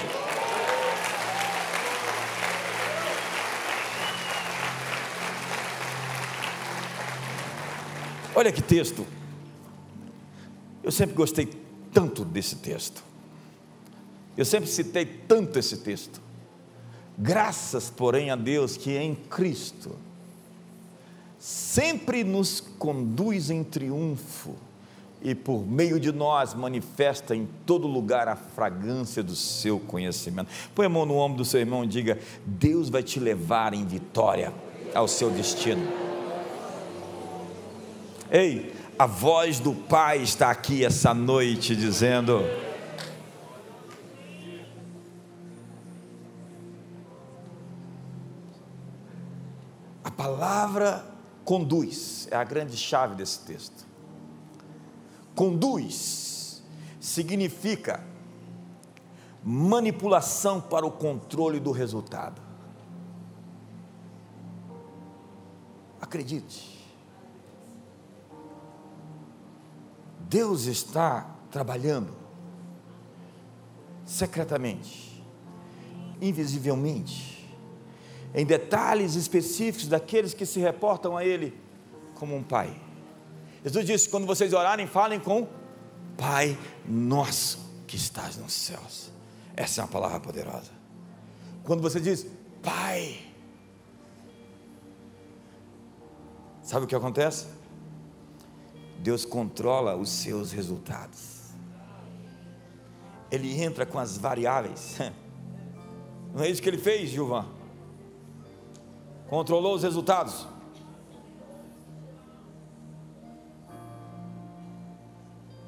Olha 8.36 8.52
que 8.52 8.62
texto. 8.62 9.06
Eu 10.84 10.92
sempre 10.92 11.16
gostei 11.16 11.48
tanto 11.94 12.26
desse 12.26 12.58
texto. 12.58 13.04
Eu 14.36 14.44
sempre 14.44 14.70
citei 14.70 15.06
tanto 15.06 15.58
esse 15.58 15.78
texto. 15.78 16.20
Graças, 17.18 17.90
porém, 17.90 18.32
a 18.32 18.36
Deus 18.36 18.76
que 18.76 18.96
em 18.98 19.16
Cristo 19.16 19.96
sempre 21.38 22.24
nos 22.24 22.62
conduz 22.62 23.50
em 23.50 23.64
triunfo 23.64 24.56
e 25.22 25.36
por 25.36 25.66
meio 25.66 26.00
de 26.00 26.12
nós 26.12 26.54
manifesta 26.54 27.36
em 27.36 27.48
todo 27.66 27.88
lugar 27.88 28.28
a 28.28 28.36
fragrância 28.36 29.22
do 29.22 29.36
seu 29.36 29.80
conhecimento. 29.80 30.50
Põe 30.74 30.86
a 30.86 30.90
mão 30.90 31.06
no 31.06 31.16
ombro 31.16 31.38
do 31.38 31.46
seu 31.46 31.60
irmão 31.60 31.84
e 31.84 31.88
diga: 31.88 32.20
Deus 32.46 32.90
vai 32.90 33.04
te 33.04 33.20
levar 33.20 33.74
em 33.74 33.86
vitória 33.86 34.54
ao 34.94 35.08
seu 35.08 35.30
destino. 35.30 35.86
Ei, 38.30 38.74
a 38.98 39.06
voz 39.06 39.60
do 39.60 39.74
Pai 39.74 40.20
está 40.20 40.50
aqui 40.50 40.84
essa 40.84 41.14
noite 41.14 41.76
dizendo: 41.76 42.42
palavra 50.34 51.06
conduz, 51.46 52.28
é 52.32 52.36
a 52.36 52.44
grande 52.44 52.76
chave 52.78 53.16
desse 53.16 53.40
texto 53.40 53.94
conduz 55.36 56.62
significa 57.00 58.04
manipulação 59.44 60.62
para 60.62 60.86
o 60.86 60.92
controle 60.92 61.60
do 61.60 61.72
resultado. 61.72 62.42
Acredite. 66.00 66.72
Deus 70.30 70.66
está 70.66 71.30
trabalhando 71.52 72.14
secretamente, 74.06 75.24
invisivelmente, 76.22 77.33
em 78.34 78.46
detalhes 78.46 79.16
específicos 79.16 79.88
daqueles 79.88 80.34
que 80.34 80.46
se 80.46 80.60
reportam 80.60 81.16
a 81.16 81.24
Ele 81.24 81.54
como 82.16 82.36
um 82.36 82.44
pai. 82.44 82.76
Jesus 83.64 83.86
disse: 83.86 84.10
quando 84.10 84.26
vocês 84.26 84.54
orarem, 84.54 84.88
falem 84.88 85.20
com 85.20 85.48
Pai 86.18 86.58
nosso 86.88 87.60
que 87.88 87.96
estás 87.96 88.38
nos 88.38 88.54
céus. 88.54 89.12
Essa 89.56 89.82
é 89.82 89.84
uma 89.84 89.90
palavra 89.90 90.20
poderosa. 90.20 90.72
Quando 91.64 91.82
você 91.82 92.00
diz 92.00 92.26
Pai, 92.62 93.20
sabe 96.62 96.86
o 96.86 96.88
que 96.88 96.96
acontece? 96.96 97.48
Deus 99.00 99.26
controla 99.26 99.96
os 99.96 100.10
seus 100.10 100.52
resultados. 100.52 101.42
Ele 103.30 103.62
entra 103.62 103.86
com 103.86 104.00
as 104.00 104.18
variáveis. 104.18 104.98
Não 106.34 106.44
é 106.44 106.50
isso 106.50 106.62
que 106.62 106.70
ele 106.70 106.78
fez, 106.78 107.10
Gilvan? 107.10 107.46
Controlou 109.34 109.74
os 109.74 109.82
resultados. 109.82 110.48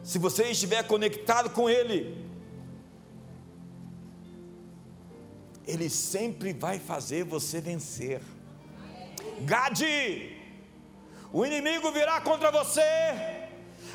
Se 0.03 0.19
você 0.19 0.51
estiver 0.51 0.83
conectado 0.83 1.49
com 1.49 1.67
Ele, 1.67 2.15
Ele 5.65 5.89
sempre 5.89 6.53
vai 6.53 6.77
fazer 6.77 7.23
você 7.23 7.59
vencer. 7.59 8.21
Gade, 9.41 10.37
o 11.33 11.43
inimigo 11.43 11.91
virá 11.91 12.21
contra 12.21 12.51
você, 12.51 13.49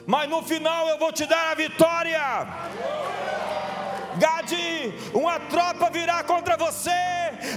mas 0.04 0.28
no 0.28 0.42
final 0.42 0.88
eu 0.88 0.98
vou 0.98 1.12
te 1.12 1.24
dar 1.26 1.52
a 1.52 1.54
vitória. 1.54 2.20
Gade, 4.18 4.92
uma 5.14 5.38
tropa 5.38 5.88
virá 5.90 6.22
contra 6.24 6.56
você, 6.56 6.90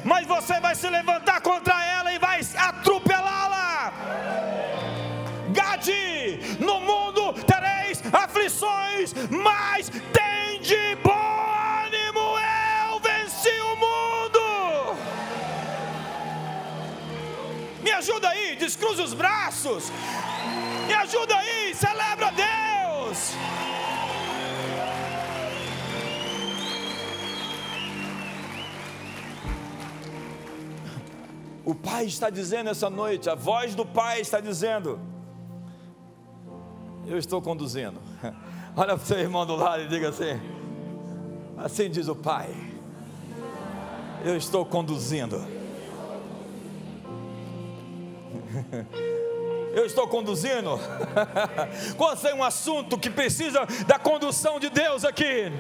mas 0.03 0.27
você 0.27 0.59
vai 0.59 0.75
se 0.75 0.87
levantar 0.87 1.41
contra 1.41 1.83
ela 1.83 2.13
e 2.13 2.19
vai 2.19 2.41
atropelá-la. 2.57 3.91
Gade, 5.49 6.39
no 6.59 6.79
mundo 6.81 7.33
tereis 7.43 8.01
aflições, 8.13 9.13
mas 9.29 9.89
tem 9.89 10.61
de 10.61 10.95
bom 11.03 11.11
ânimo, 11.85 12.37
eu 12.89 12.99
venci 12.99 13.49
o 13.49 13.75
mundo. 13.75 14.95
Me 17.81 17.91
ajuda 17.91 18.29
aí, 18.29 18.55
descruza 18.55 19.03
os 19.03 19.13
braços. 19.13 19.91
Me 20.87 20.93
ajuda 20.93 21.35
aí, 21.35 21.73
celebra 21.73 22.31
Deus. 22.31 23.33
O 31.65 31.73
Pai 31.73 32.05
está 32.05 32.29
dizendo 32.29 32.69
essa 32.69 32.89
noite, 32.89 33.29
a 33.29 33.35
voz 33.35 33.73
do 33.73 33.85
Pai 33.85 34.19
está 34.19 34.41
dizendo: 34.41 34.99
Eu 37.07 37.17
estou 37.17 37.41
conduzindo. 37.41 38.01
Olha 38.75 38.95
para 38.95 39.03
o 39.03 39.05
seu 39.05 39.19
irmão 39.19 39.45
do 39.45 39.55
lado 39.55 39.83
e 39.83 39.87
diga 39.87 40.09
assim: 40.09 40.39
Assim 41.57 41.89
diz 41.89 42.07
o 42.09 42.15
Pai, 42.15 42.53
eu 44.25 44.35
estou 44.35 44.65
conduzindo. 44.65 45.41
Eu 49.73 49.87
estou 49.87 50.07
conduzindo. 50.07 50.79
Quando 51.97 52.21
tem 52.21 52.35
um 52.35 52.43
assunto 52.43 52.95
que 52.95 53.09
precisa 53.09 53.65
da 53.87 53.97
condução 53.97 54.59
de 54.59 54.69
Deus 54.69 55.03
aqui, 55.03 55.51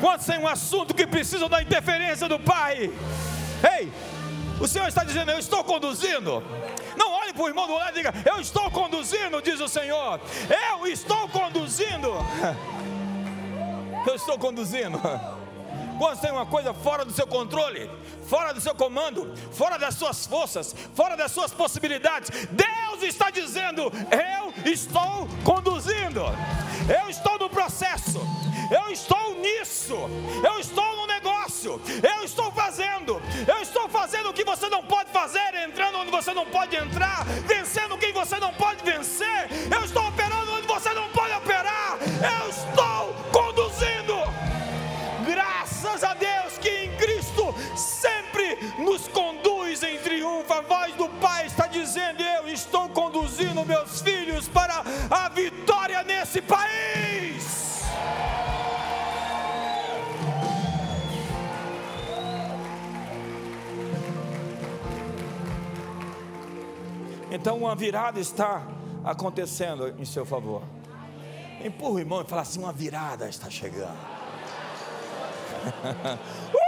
quando 0.00 0.24
tem 0.24 0.38
um 0.38 0.46
assunto 0.46 0.94
que 0.94 1.04
precisa 1.04 1.48
da 1.48 1.60
interferência 1.60 2.28
do 2.28 2.38
Pai, 2.38 2.92
ei, 3.76 3.92
o 4.60 4.66
Senhor 4.66 4.88
está 4.88 5.04
dizendo: 5.04 5.30
Eu 5.30 5.38
estou 5.38 5.62
conduzindo. 5.64 6.42
Não 6.96 7.12
olhe 7.12 7.32
para 7.32 7.44
o 7.44 7.48
irmão 7.48 7.66
do 7.66 7.74
lado 7.74 7.90
e 7.90 8.02
diga: 8.02 8.14
Eu 8.24 8.40
estou 8.40 8.70
conduzindo, 8.70 9.40
diz 9.42 9.60
o 9.60 9.68
Senhor. 9.68 10.20
Eu 10.48 10.86
estou 10.86 11.28
conduzindo. 11.28 12.12
Eu 14.06 14.14
estou 14.14 14.38
conduzindo. 14.38 15.00
Quando 15.98 16.20
tem 16.20 16.30
uma 16.30 16.46
coisa 16.46 16.74
fora 16.74 17.04
do 17.04 17.12
seu 17.12 17.26
controle, 17.26 17.90
fora 18.28 18.52
do 18.52 18.60
seu 18.60 18.74
comando, 18.74 19.34
fora 19.52 19.78
das 19.78 19.94
suas 19.94 20.26
forças, 20.26 20.74
fora 20.94 21.16
das 21.16 21.32
suas 21.32 21.52
possibilidades, 21.52 22.30
Deus 22.50 23.02
está 23.02 23.30
dizendo: 23.30 23.92
Eu 24.10 24.70
estou 24.70 25.28
conduzindo, 25.44 26.22
eu 26.88 27.08
estou 27.08 27.38
no 27.38 27.48
processo, 27.48 28.20
eu 28.70 28.90
estou 28.90 29.34
nisso, 29.40 29.96
eu 30.44 30.58
estou 30.60 30.96
no 30.96 31.06
negócio, 31.06 31.80
eu 32.02 32.24
estou 32.24 32.52
fazendo, 32.52 33.20
eu 33.46 33.62
estou 33.62 33.88
fazendo 33.88 34.30
o 34.30 34.32
que 34.32 34.44
você 34.44 34.68
não 34.68 34.82
pode 34.82 35.10
fazer, 35.10 35.54
entrando 35.66 35.98
onde 35.98 36.10
você 36.10 36.34
não 36.34 36.46
pode 36.46 36.76
entrar, 36.76 37.24
vencendo 37.46 37.96
quem 37.98 38.12
você 38.12 38.38
não 38.38 38.52
pode 38.54 38.84
vencer, 38.84 39.48
eu 39.74 39.84
estou 39.84 40.06
operando 40.06 40.52
onde 40.52 40.66
você 40.66 40.92
não 40.92 41.08
pode 41.10 41.32
operar, 41.32 41.98
eu 42.42 42.45
Então 67.46 67.58
uma 67.58 67.76
virada 67.76 68.18
está 68.18 68.66
acontecendo 69.04 69.94
em 70.00 70.04
seu 70.04 70.26
favor. 70.26 70.64
Empurra 71.64 71.92
o 71.92 71.98
irmão 72.00 72.20
e 72.20 72.24
fala 72.24 72.42
assim: 72.42 72.58
uma 72.58 72.72
virada 72.72 73.28
está 73.28 73.48
chegando. 73.48 73.94
uh! 76.52 76.65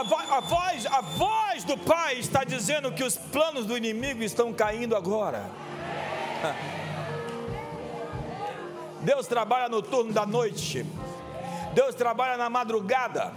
A, 0.00 0.36
a, 0.36 0.40
voz, 0.40 0.86
a 0.86 1.00
voz 1.02 1.64
do 1.64 1.76
Pai 1.76 2.18
está 2.18 2.42
dizendo 2.42 2.90
que 2.90 3.04
os 3.04 3.16
planos 3.16 3.66
do 3.66 3.76
inimigo 3.76 4.22
estão 4.22 4.50
caindo 4.50 4.96
agora. 4.96 5.44
Deus 9.02 9.26
trabalha 9.26 9.68
no 9.68 9.82
turno 9.82 10.10
da 10.10 10.24
noite. 10.24 10.86
Deus 11.74 11.94
trabalha 11.94 12.38
na 12.38 12.48
madrugada. 12.48 13.30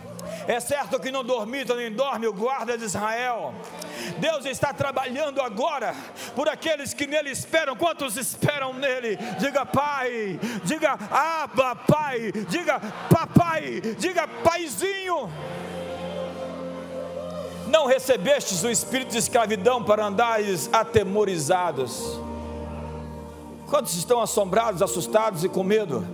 É 0.48 0.58
certo 0.62 1.02
que 1.02 1.12
não 1.12 1.24
dormita 1.24 1.76
nem 1.76 1.92
dorme 1.92 2.28
o 2.28 2.34
guarda 2.34 2.78
de 2.78 2.86
Israel. 2.86 3.54
Deus 4.20 4.46
está 4.46 4.74
trabalhando 4.74 5.42
agora 5.42 5.94
por 6.34 6.48
aqueles 6.48 6.94
que 6.94 7.06
nele 7.06 7.30
esperam. 7.30 7.76
Quantos 7.76 8.16
esperam 8.16 8.74
nele? 8.74 9.18
Diga 9.38 9.66
Pai, 9.66 10.40
diga 10.64 10.98
Abba 11.12 11.76
Pai, 11.76 12.32
diga 12.48 12.80
Papai, 13.10 13.82
diga 14.00 14.28
Paizinho. 14.28 15.30
Não 17.74 17.88
recebestes 17.88 18.64
o 18.64 18.70
espírito 18.70 19.14
de 19.14 19.18
escravidão 19.18 19.84
para 19.84 20.06
andares 20.06 20.70
atemorizados. 20.72 22.20
Quantos 23.68 23.96
estão 23.96 24.22
assombrados, 24.22 24.84
assustados 24.84 25.44
e 25.44 25.50
com 25.50 25.64
medo? 25.64 26.06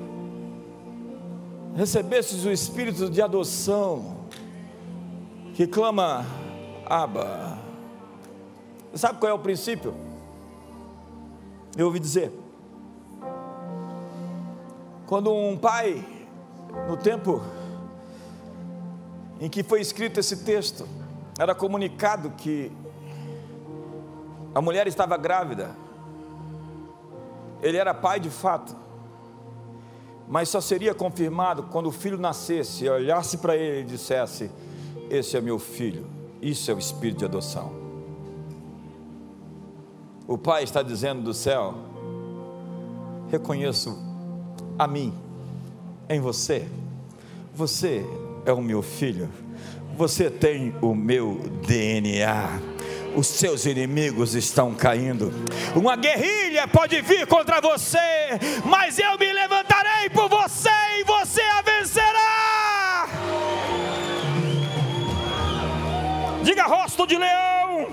recebestes 1.75 2.43
o 2.43 2.51
espírito 2.51 3.09
de 3.09 3.21
adoção, 3.21 4.17
que 5.53 5.65
clama, 5.65 6.25
Abba. 6.85 7.57
Sabe 8.93 9.19
qual 9.19 9.29
é 9.29 9.33
o 9.33 9.39
princípio? 9.39 9.93
Eu 11.77 11.85
ouvi 11.85 11.99
dizer, 11.99 12.33
quando 15.07 15.33
um 15.33 15.57
pai, 15.57 16.05
no 16.89 16.97
tempo 16.97 17.41
em 19.39 19.49
que 19.49 19.63
foi 19.63 19.79
escrito 19.79 20.19
esse 20.19 20.43
texto, 20.43 20.85
era 21.39 21.55
comunicado 21.55 22.31
que 22.31 22.69
a 24.53 24.61
mulher 24.61 24.87
estava 24.87 25.15
grávida, 25.15 25.71
ele 27.61 27.77
era 27.77 27.93
pai 27.93 28.19
de 28.19 28.29
fato, 28.29 28.75
mas 30.27 30.49
só 30.49 30.59
seria 30.59 30.93
confirmado 30.93 31.63
quando 31.63 31.87
o 31.87 31.91
filho 31.93 32.17
nascesse, 32.17 32.87
olhasse 32.89 33.37
para 33.37 33.55
ele 33.55 33.81
e 33.81 33.83
dissesse: 33.85 34.51
Esse 35.09 35.37
é 35.37 35.41
meu 35.41 35.57
filho, 35.57 36.05
isso 36.41 36.69
é 36.69 36.73
o 36.73 36.77
espírito 36.77 37.19
de 37.19 37.25
adoção. 37.25 37.71
O 40.27 40.37
Pai 40.37 40.63
está 40.63 40.83
dizendo 40.83 41.23
do 41.23 41.33
céu: 41.33 41.73
Reconheço 43.29 43.97
a 44.77 44.85
mim, 44.85 45.13
em 46.09 46.19
você, 46.19 46.67
você 47.53 48.05
é 48.45 48.51
o 48.51 48.61
meu 48.61 48.81
filho, 48.81 49.29
você 49.99 50.29
tem 50.29 50.73
o 50.81 50.95
meu 50.95 51.41
DNA 51.67 52.61
os 53.13 53.27
seus 53.27 53.65
inimigos 53.65 54.33
estão 54.33 54.73
caindo. 54.73 55.33
Uma 55.75 55.97
guerrilha 55.97 56.65
pode 56.69 57.01
vir 57.01 57.27
contra 57.27 57.59
você, 57.59 57.97
mas 58.63 58.97
eu 58.97 59.17
me 59.17 59.33
levantarei 59.33 60.09
por 60.09 60.29
você 60.29 60.69
e 60.99 61.03
você 61.03 61.41
a 61.41 61.61
vencerá. 61.61 63.07
Diga 66.43 66.63
rosto 66.63 67.05
de 67.05 67.17
leão, 67.17 67.87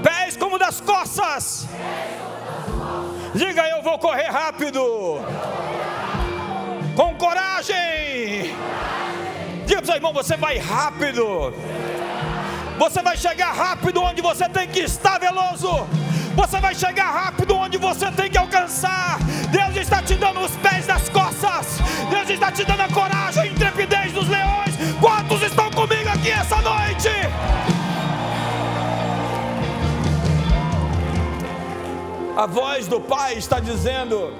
pés 0.00 0.36
como 0.36 0.58
das 0.58 0.80
costas. 0.80 1.66
Diga 3.34 3.68
eu 3.68 3.82
vou 3.82 3.98
correr 3.98 4.28
rápido, 4.28 4.80
com 6.94 7.16
coragem. 7.16 7.99
Irmão, 9.94 10.12
você 10.12 10.36
vai 10.36 10.58
rápido. 10.58 11.52
Você 12.78 13.02
vai 13.02 13.16
chegar 13.16 13.52
rápido 13.52 14.02
onde 14.02 14.22
você 14.22 14.48
tem 14.48 14.68
que 14.68 14.80
estar 14.80 15.18
veloso. 15.18 15.68
Você 16.34 16.58
vai 16.60 16.74
chegar 16.74 17.10
rápido 17.10 17.54
onde 17.54 17.76
você 17.76 18.10
tem 18.12 18.30
que 18.30 18.38
alcançar. 18.38 19.18
Deus 19.50 19.76
está 19.76 20.02
te 20.02 20.14
dando 20.14 20.40
os 20.40 20.52
pés 20.56 20.86
das 20.86 21.08
costas. 21.08 21.78
Deus 22.08 22.30
está 22.30 22.50
te 22.50 22.64
dando 22.64 22.80
a 22.80 22.88
coragem, 22.88 23.42
a 23.42 23.46
intrepidez 23.46 24.12
dos 24.12 24.28
leões. 24.28 24.74
Quantos 25.00 25.42
estão 25.42 25.70
comigo 25.70 26.08
aqui 26.08 26.30
essa 26.30 26.56
noite? 26.62 27.08
A 32.36 32.46
voz 32.46 32.86
do 32.86 33.00
Pai 33.00 33.34
está 33.34 33.60
dizendo: 33.60 34.32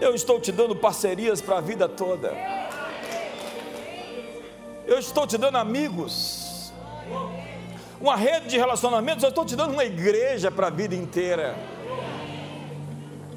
Eu 0.00 0.14
estou 0.14 0.38
te 0.38 0.52
dando 0.52 0.76
parcerias 0.76 1.40
para 1.40 1.58
a 1.58 1.60
vida 1.60 1.88
toda. 1.88 2.61
Eu 4.92 4.98
estou 4.98 5.26
te 5.26 5.38
dando 5.38 5.56
amigos 5.56 6.70
uma 7.98 8.14
rede 8.14 8.48
de 8.48 8.58
relacionamentos, 8.58 9.22
eu 9.22 9.30
estou 9.30 9.42
te 9.42 9.56
dando 9.56 9.72
uma 9.72 9.84
igreja 9.86 10.50
para 10.50 10.66
a 10.66 10.70
vida 10.70 10.94
inteira. 10.94 11.56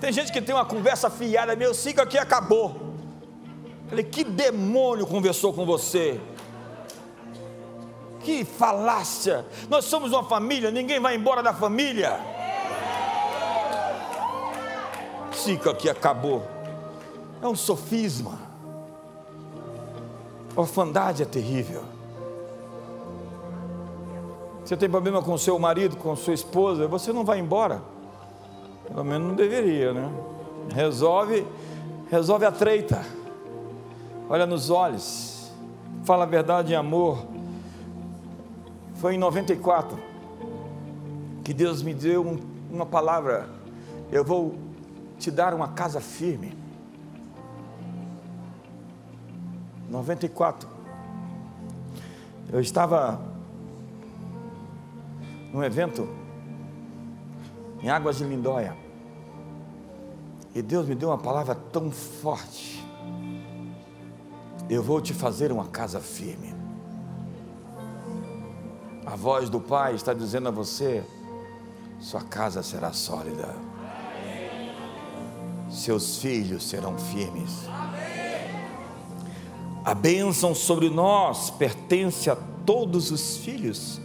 Tem 0.01 0.12
gente 0.12 0.34
que 0.34 0.41
tem 0.41 0.53
uma 0.53 0.66
conversa 0.66 1.10
fiada, 1.10 1.56
meu 1.56 1.74
ciclo 1.74 2.03
aqui 2.03 2.18
acabou. 2.18 2.93
Falei, 3.88 4.03
que 4.03 4.26
demônio 4.26 5.08
conversou 5.08 5.53
com 5.53 5.66
você? 5.66 6.20
Que 8.20 8.43
falácia! 8.43 9.45
Nós 9.70 9.86
somos 9.86 10.12
uma 10.12 10.26
família, 10.26 10.70
ninguém 10.72 10.99
vai 10.99 11.16
embora 11.16 11.41
da 11.41 11.53
família. 11.53 12.20
Ciclo 15.32 15.72
aqui 15.72 15.89
acabou. 15.89 16.45
É 17.41 17.47
um 17.47 17.56
sofisma. 17.56 18.45
Orfandade 20.56 21.24
é 21.24 21.26
terrível. 21.26 21.84
Você 24.64 24.76
tem 24.76 24.89
problema 24.89 25.22
com 25.22 25.38
seu 25.38 25.60
marido, 25.60 25.95
com 25.97 26.16
sua 26.16 26.34
esposa, 26.34 26.88
você 26.88 27.14
não 27.14 27.24
vai 27.24 27.39
embora. 27.39 27.84
Pelo 28.88 29.03
menos 29.03 29.28
não 29.28 29.36
deveria, 29.36 29.93
né? 29.93 30.12
Resolve, 30.74 31.45
resolve 32.10 32.45
a 32.45 32.51
treita. 32.51 33.06
Olha 34.28 34.45
nos 34.45 34.70
olhos. 34.70 35.51
Fala 36.03 36.24
a 36.24 36.28
verdade 36.28 36.74
em 36.74 36.76
amor. 36.76 37.26
Foi 38.95 39.16
em 39.16 39.18
94 39.18 39.97
que 41.43 41.53
Deus 41.53 41.84
me 41.84 41.93
deu 41.93 42.26
um, 42.26 42.39
uma 42.72 42.86
palavra. 42.88 43.47
Eu 44.12 44.24
vou 44.24 44.56
te 45.20 45.30
dar 45.30 45.53
uma 45.53 45.68
casa 45.68 46.01
firme. 46.01 46.53
94. 49.90 50.70
Eu 52.52 52.60
estava 52.60 53.20
num 55.54 55.64
evento 55.64 56.08
em 57.82 57.90
Águas 57.90 58.18
de 58.18 58.24
Lindóia. 58.24 58.76
E 60.54 60.62
Deus 60.62 60.88
me 60.88 60.96
deu 60.96 61.10
uma 61.10 61.18
palavra 61.18 61.54
tão 61.54 61.92
forte. 61.92 62.84
Eu 64.70 64.82
vou 64.82 65.02
te 65.02 65.14
fazer 65.14 65.52
uma 65.52 65.68
casa 65.68 66.00
firme. 66.00 66.56
A 69.06 69.16
voz 69.16 69.50
do 69.50 69.60
Pai 69.60 69.94
está 69.94 70.14
dizendo 70.14 70.48
a 70.48 70.52
você: 70.52 71.04
sua 72.00 72.22
casa 72.22 72.64
será 72.64 72.92
sólida. 72.92 73.54
Seus 75.70 76.20
filhos 76.20 76.68
serão 76.68 76.98
firmes. 76.98 77.68
A 79.86 79.94
bênção 79.94 80.56
sobre 80.56 80.90
nós 80.90 81.52
pertence 81.52 82.28
a 82.28 82.36
todos 82.36 83.12
os 83.12 83.38
filhos 83.38 84.02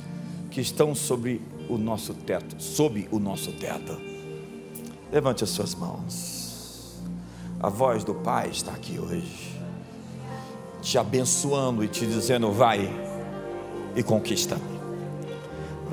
que 0.51 0.61
estão 0.61 0.95
sobre 0.95 1.41
o 1.70 1.78
nosso 1.78 2.12
teto, 2.12 2.62
sob 2.62 3.09
o 3.11 3.18
nosso 3.18 3.51
teto. 3.53 3.99
Levante 5.11 5.43
as 5.43 5.49
suas 5.49 5.74
mãos. 5.74 7.01
A 7.59 7.70
voz 7.70 8.05
do 8.05 8.14
Pai 8.14 8.51
está 8.51 8.72
aqui 8.72 8.99
hoje, 8.99 9.59
te 10.83 10.99
abençoando 10.99 11.83
e 11.83 11.89
te 11.89 12.05
dizendo: 12.07 12.53
vai 12.53 12.87
e 13.97 14.03
conquista, 14.03 14.61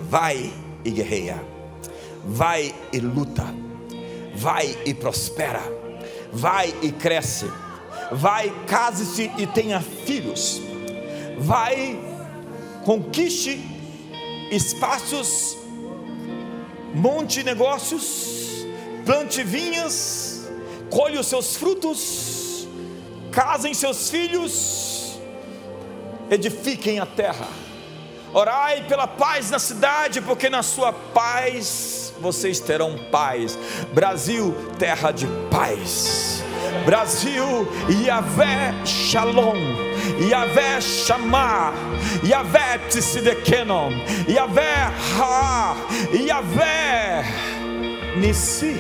vai 0.09 0.51
e 0.83 0.91
guerreia, 0.91 1.41
vai 2.25 2.75
e 2.91 2.99
luta, 2.99 3.45
vai 4.35 4.77
e 4.85 4.93
prospera, 4.93 5.61
vai 6.33 6.75
e 6.81 6.91
cresce, 6.91 7.49
vai, 8.11 8.53
case-se 8.67 9.31
e 9.37 9.47
tenha 9.47 9.81
filhos, 9.81 10.61
vai, 11.37 11.99
conquiste 12.83 13.59
espaços, 14.51 15.57
monte 16.93 17.43
negócios, 17.43 18.65
plante 19.05 19.43
vinhas, 19.43 20.47
colhe 20.89 21.17
os 21.17 21.27
seus 21.27 21.55
frutos, 21.55 22.67
casem 23.31 23.73
seus 23.73 24.09
filhos, 24.09 25.19
edifiquem 26.29 26.99
a 26.99 27.05
terra. 27.05 27.47
Orai 28.33 28.85
pela 28.87 29.07
paz 29.07 29.49
na 29.49 29.57
cidade, 29.57 30.21
porque 30.21 30.49
na 30.49 30.61
sua 30.61 30.91
paz 30.91 32.13
vocês 32.19 32.59
terão 32.59 32.97
paz. 33.09 33.57
Brasil, 33.93 34.53
terra 34.77 35.11
de 35.11 35.25
paz. 35.49 36.36
Brasil, 36.85 37.67
Yahvé 38.05 38.85
Shalom, 38.85 39.57
Yahvé 40.19 40.81
Shamar, 40.81 41.73
Yahvé 42.23 42.79
Tsidekenon, 42.89 43.91
Yahvé 44.27 44.91
Ha, 45.17 45.75
Yahvé 46.13 47.23
Nissi, 48.17 48.75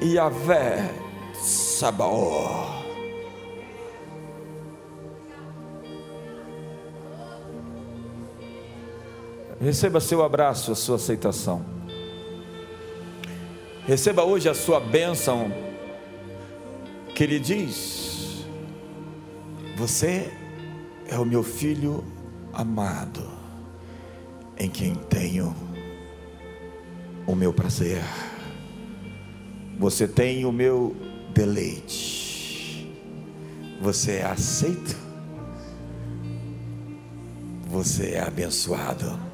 Yahvé 0.00 0.90
Sabaoth. 1.34 2.72
Receba 9.62 10.00
seu 10.00 10.24
abraço, 10.24 10.72
a 10.72 10.74
sua 10.74 10.96
aceitação. 10.96 11.71
Receba 13.86 14.22
hoje 14.22 14.48
a 14.48 14.54
sua 14.54 14.78
bênção, 14.78 15.52
que 17.14 17.24
ele 17.24 17.40
diz: 17.40 18.44
Você 19.76 20.32
é 21.08 21.18
o 21.18 21.24
meu 21.24 21.42
filho 21.42 22.04
amado, 22.52 23.28
em 24.56 24.70
quem 24.70 24.94
tenho 24.94 25.54
o 27.26 27.34
meu 27.34 27.52
prazer. 27.52 28.02
Você 29.80 30.06
tem 30.06 30.44
o 30.44 30.52
meu 30.52 30.94
deleite. 31.34 32.88
Você 33.80 34.12
é 34.18 34.24
aceito. 34.24 34.96
Você 37.66 38.10
é 38.10 38.20
abençoado. 38.20 39.31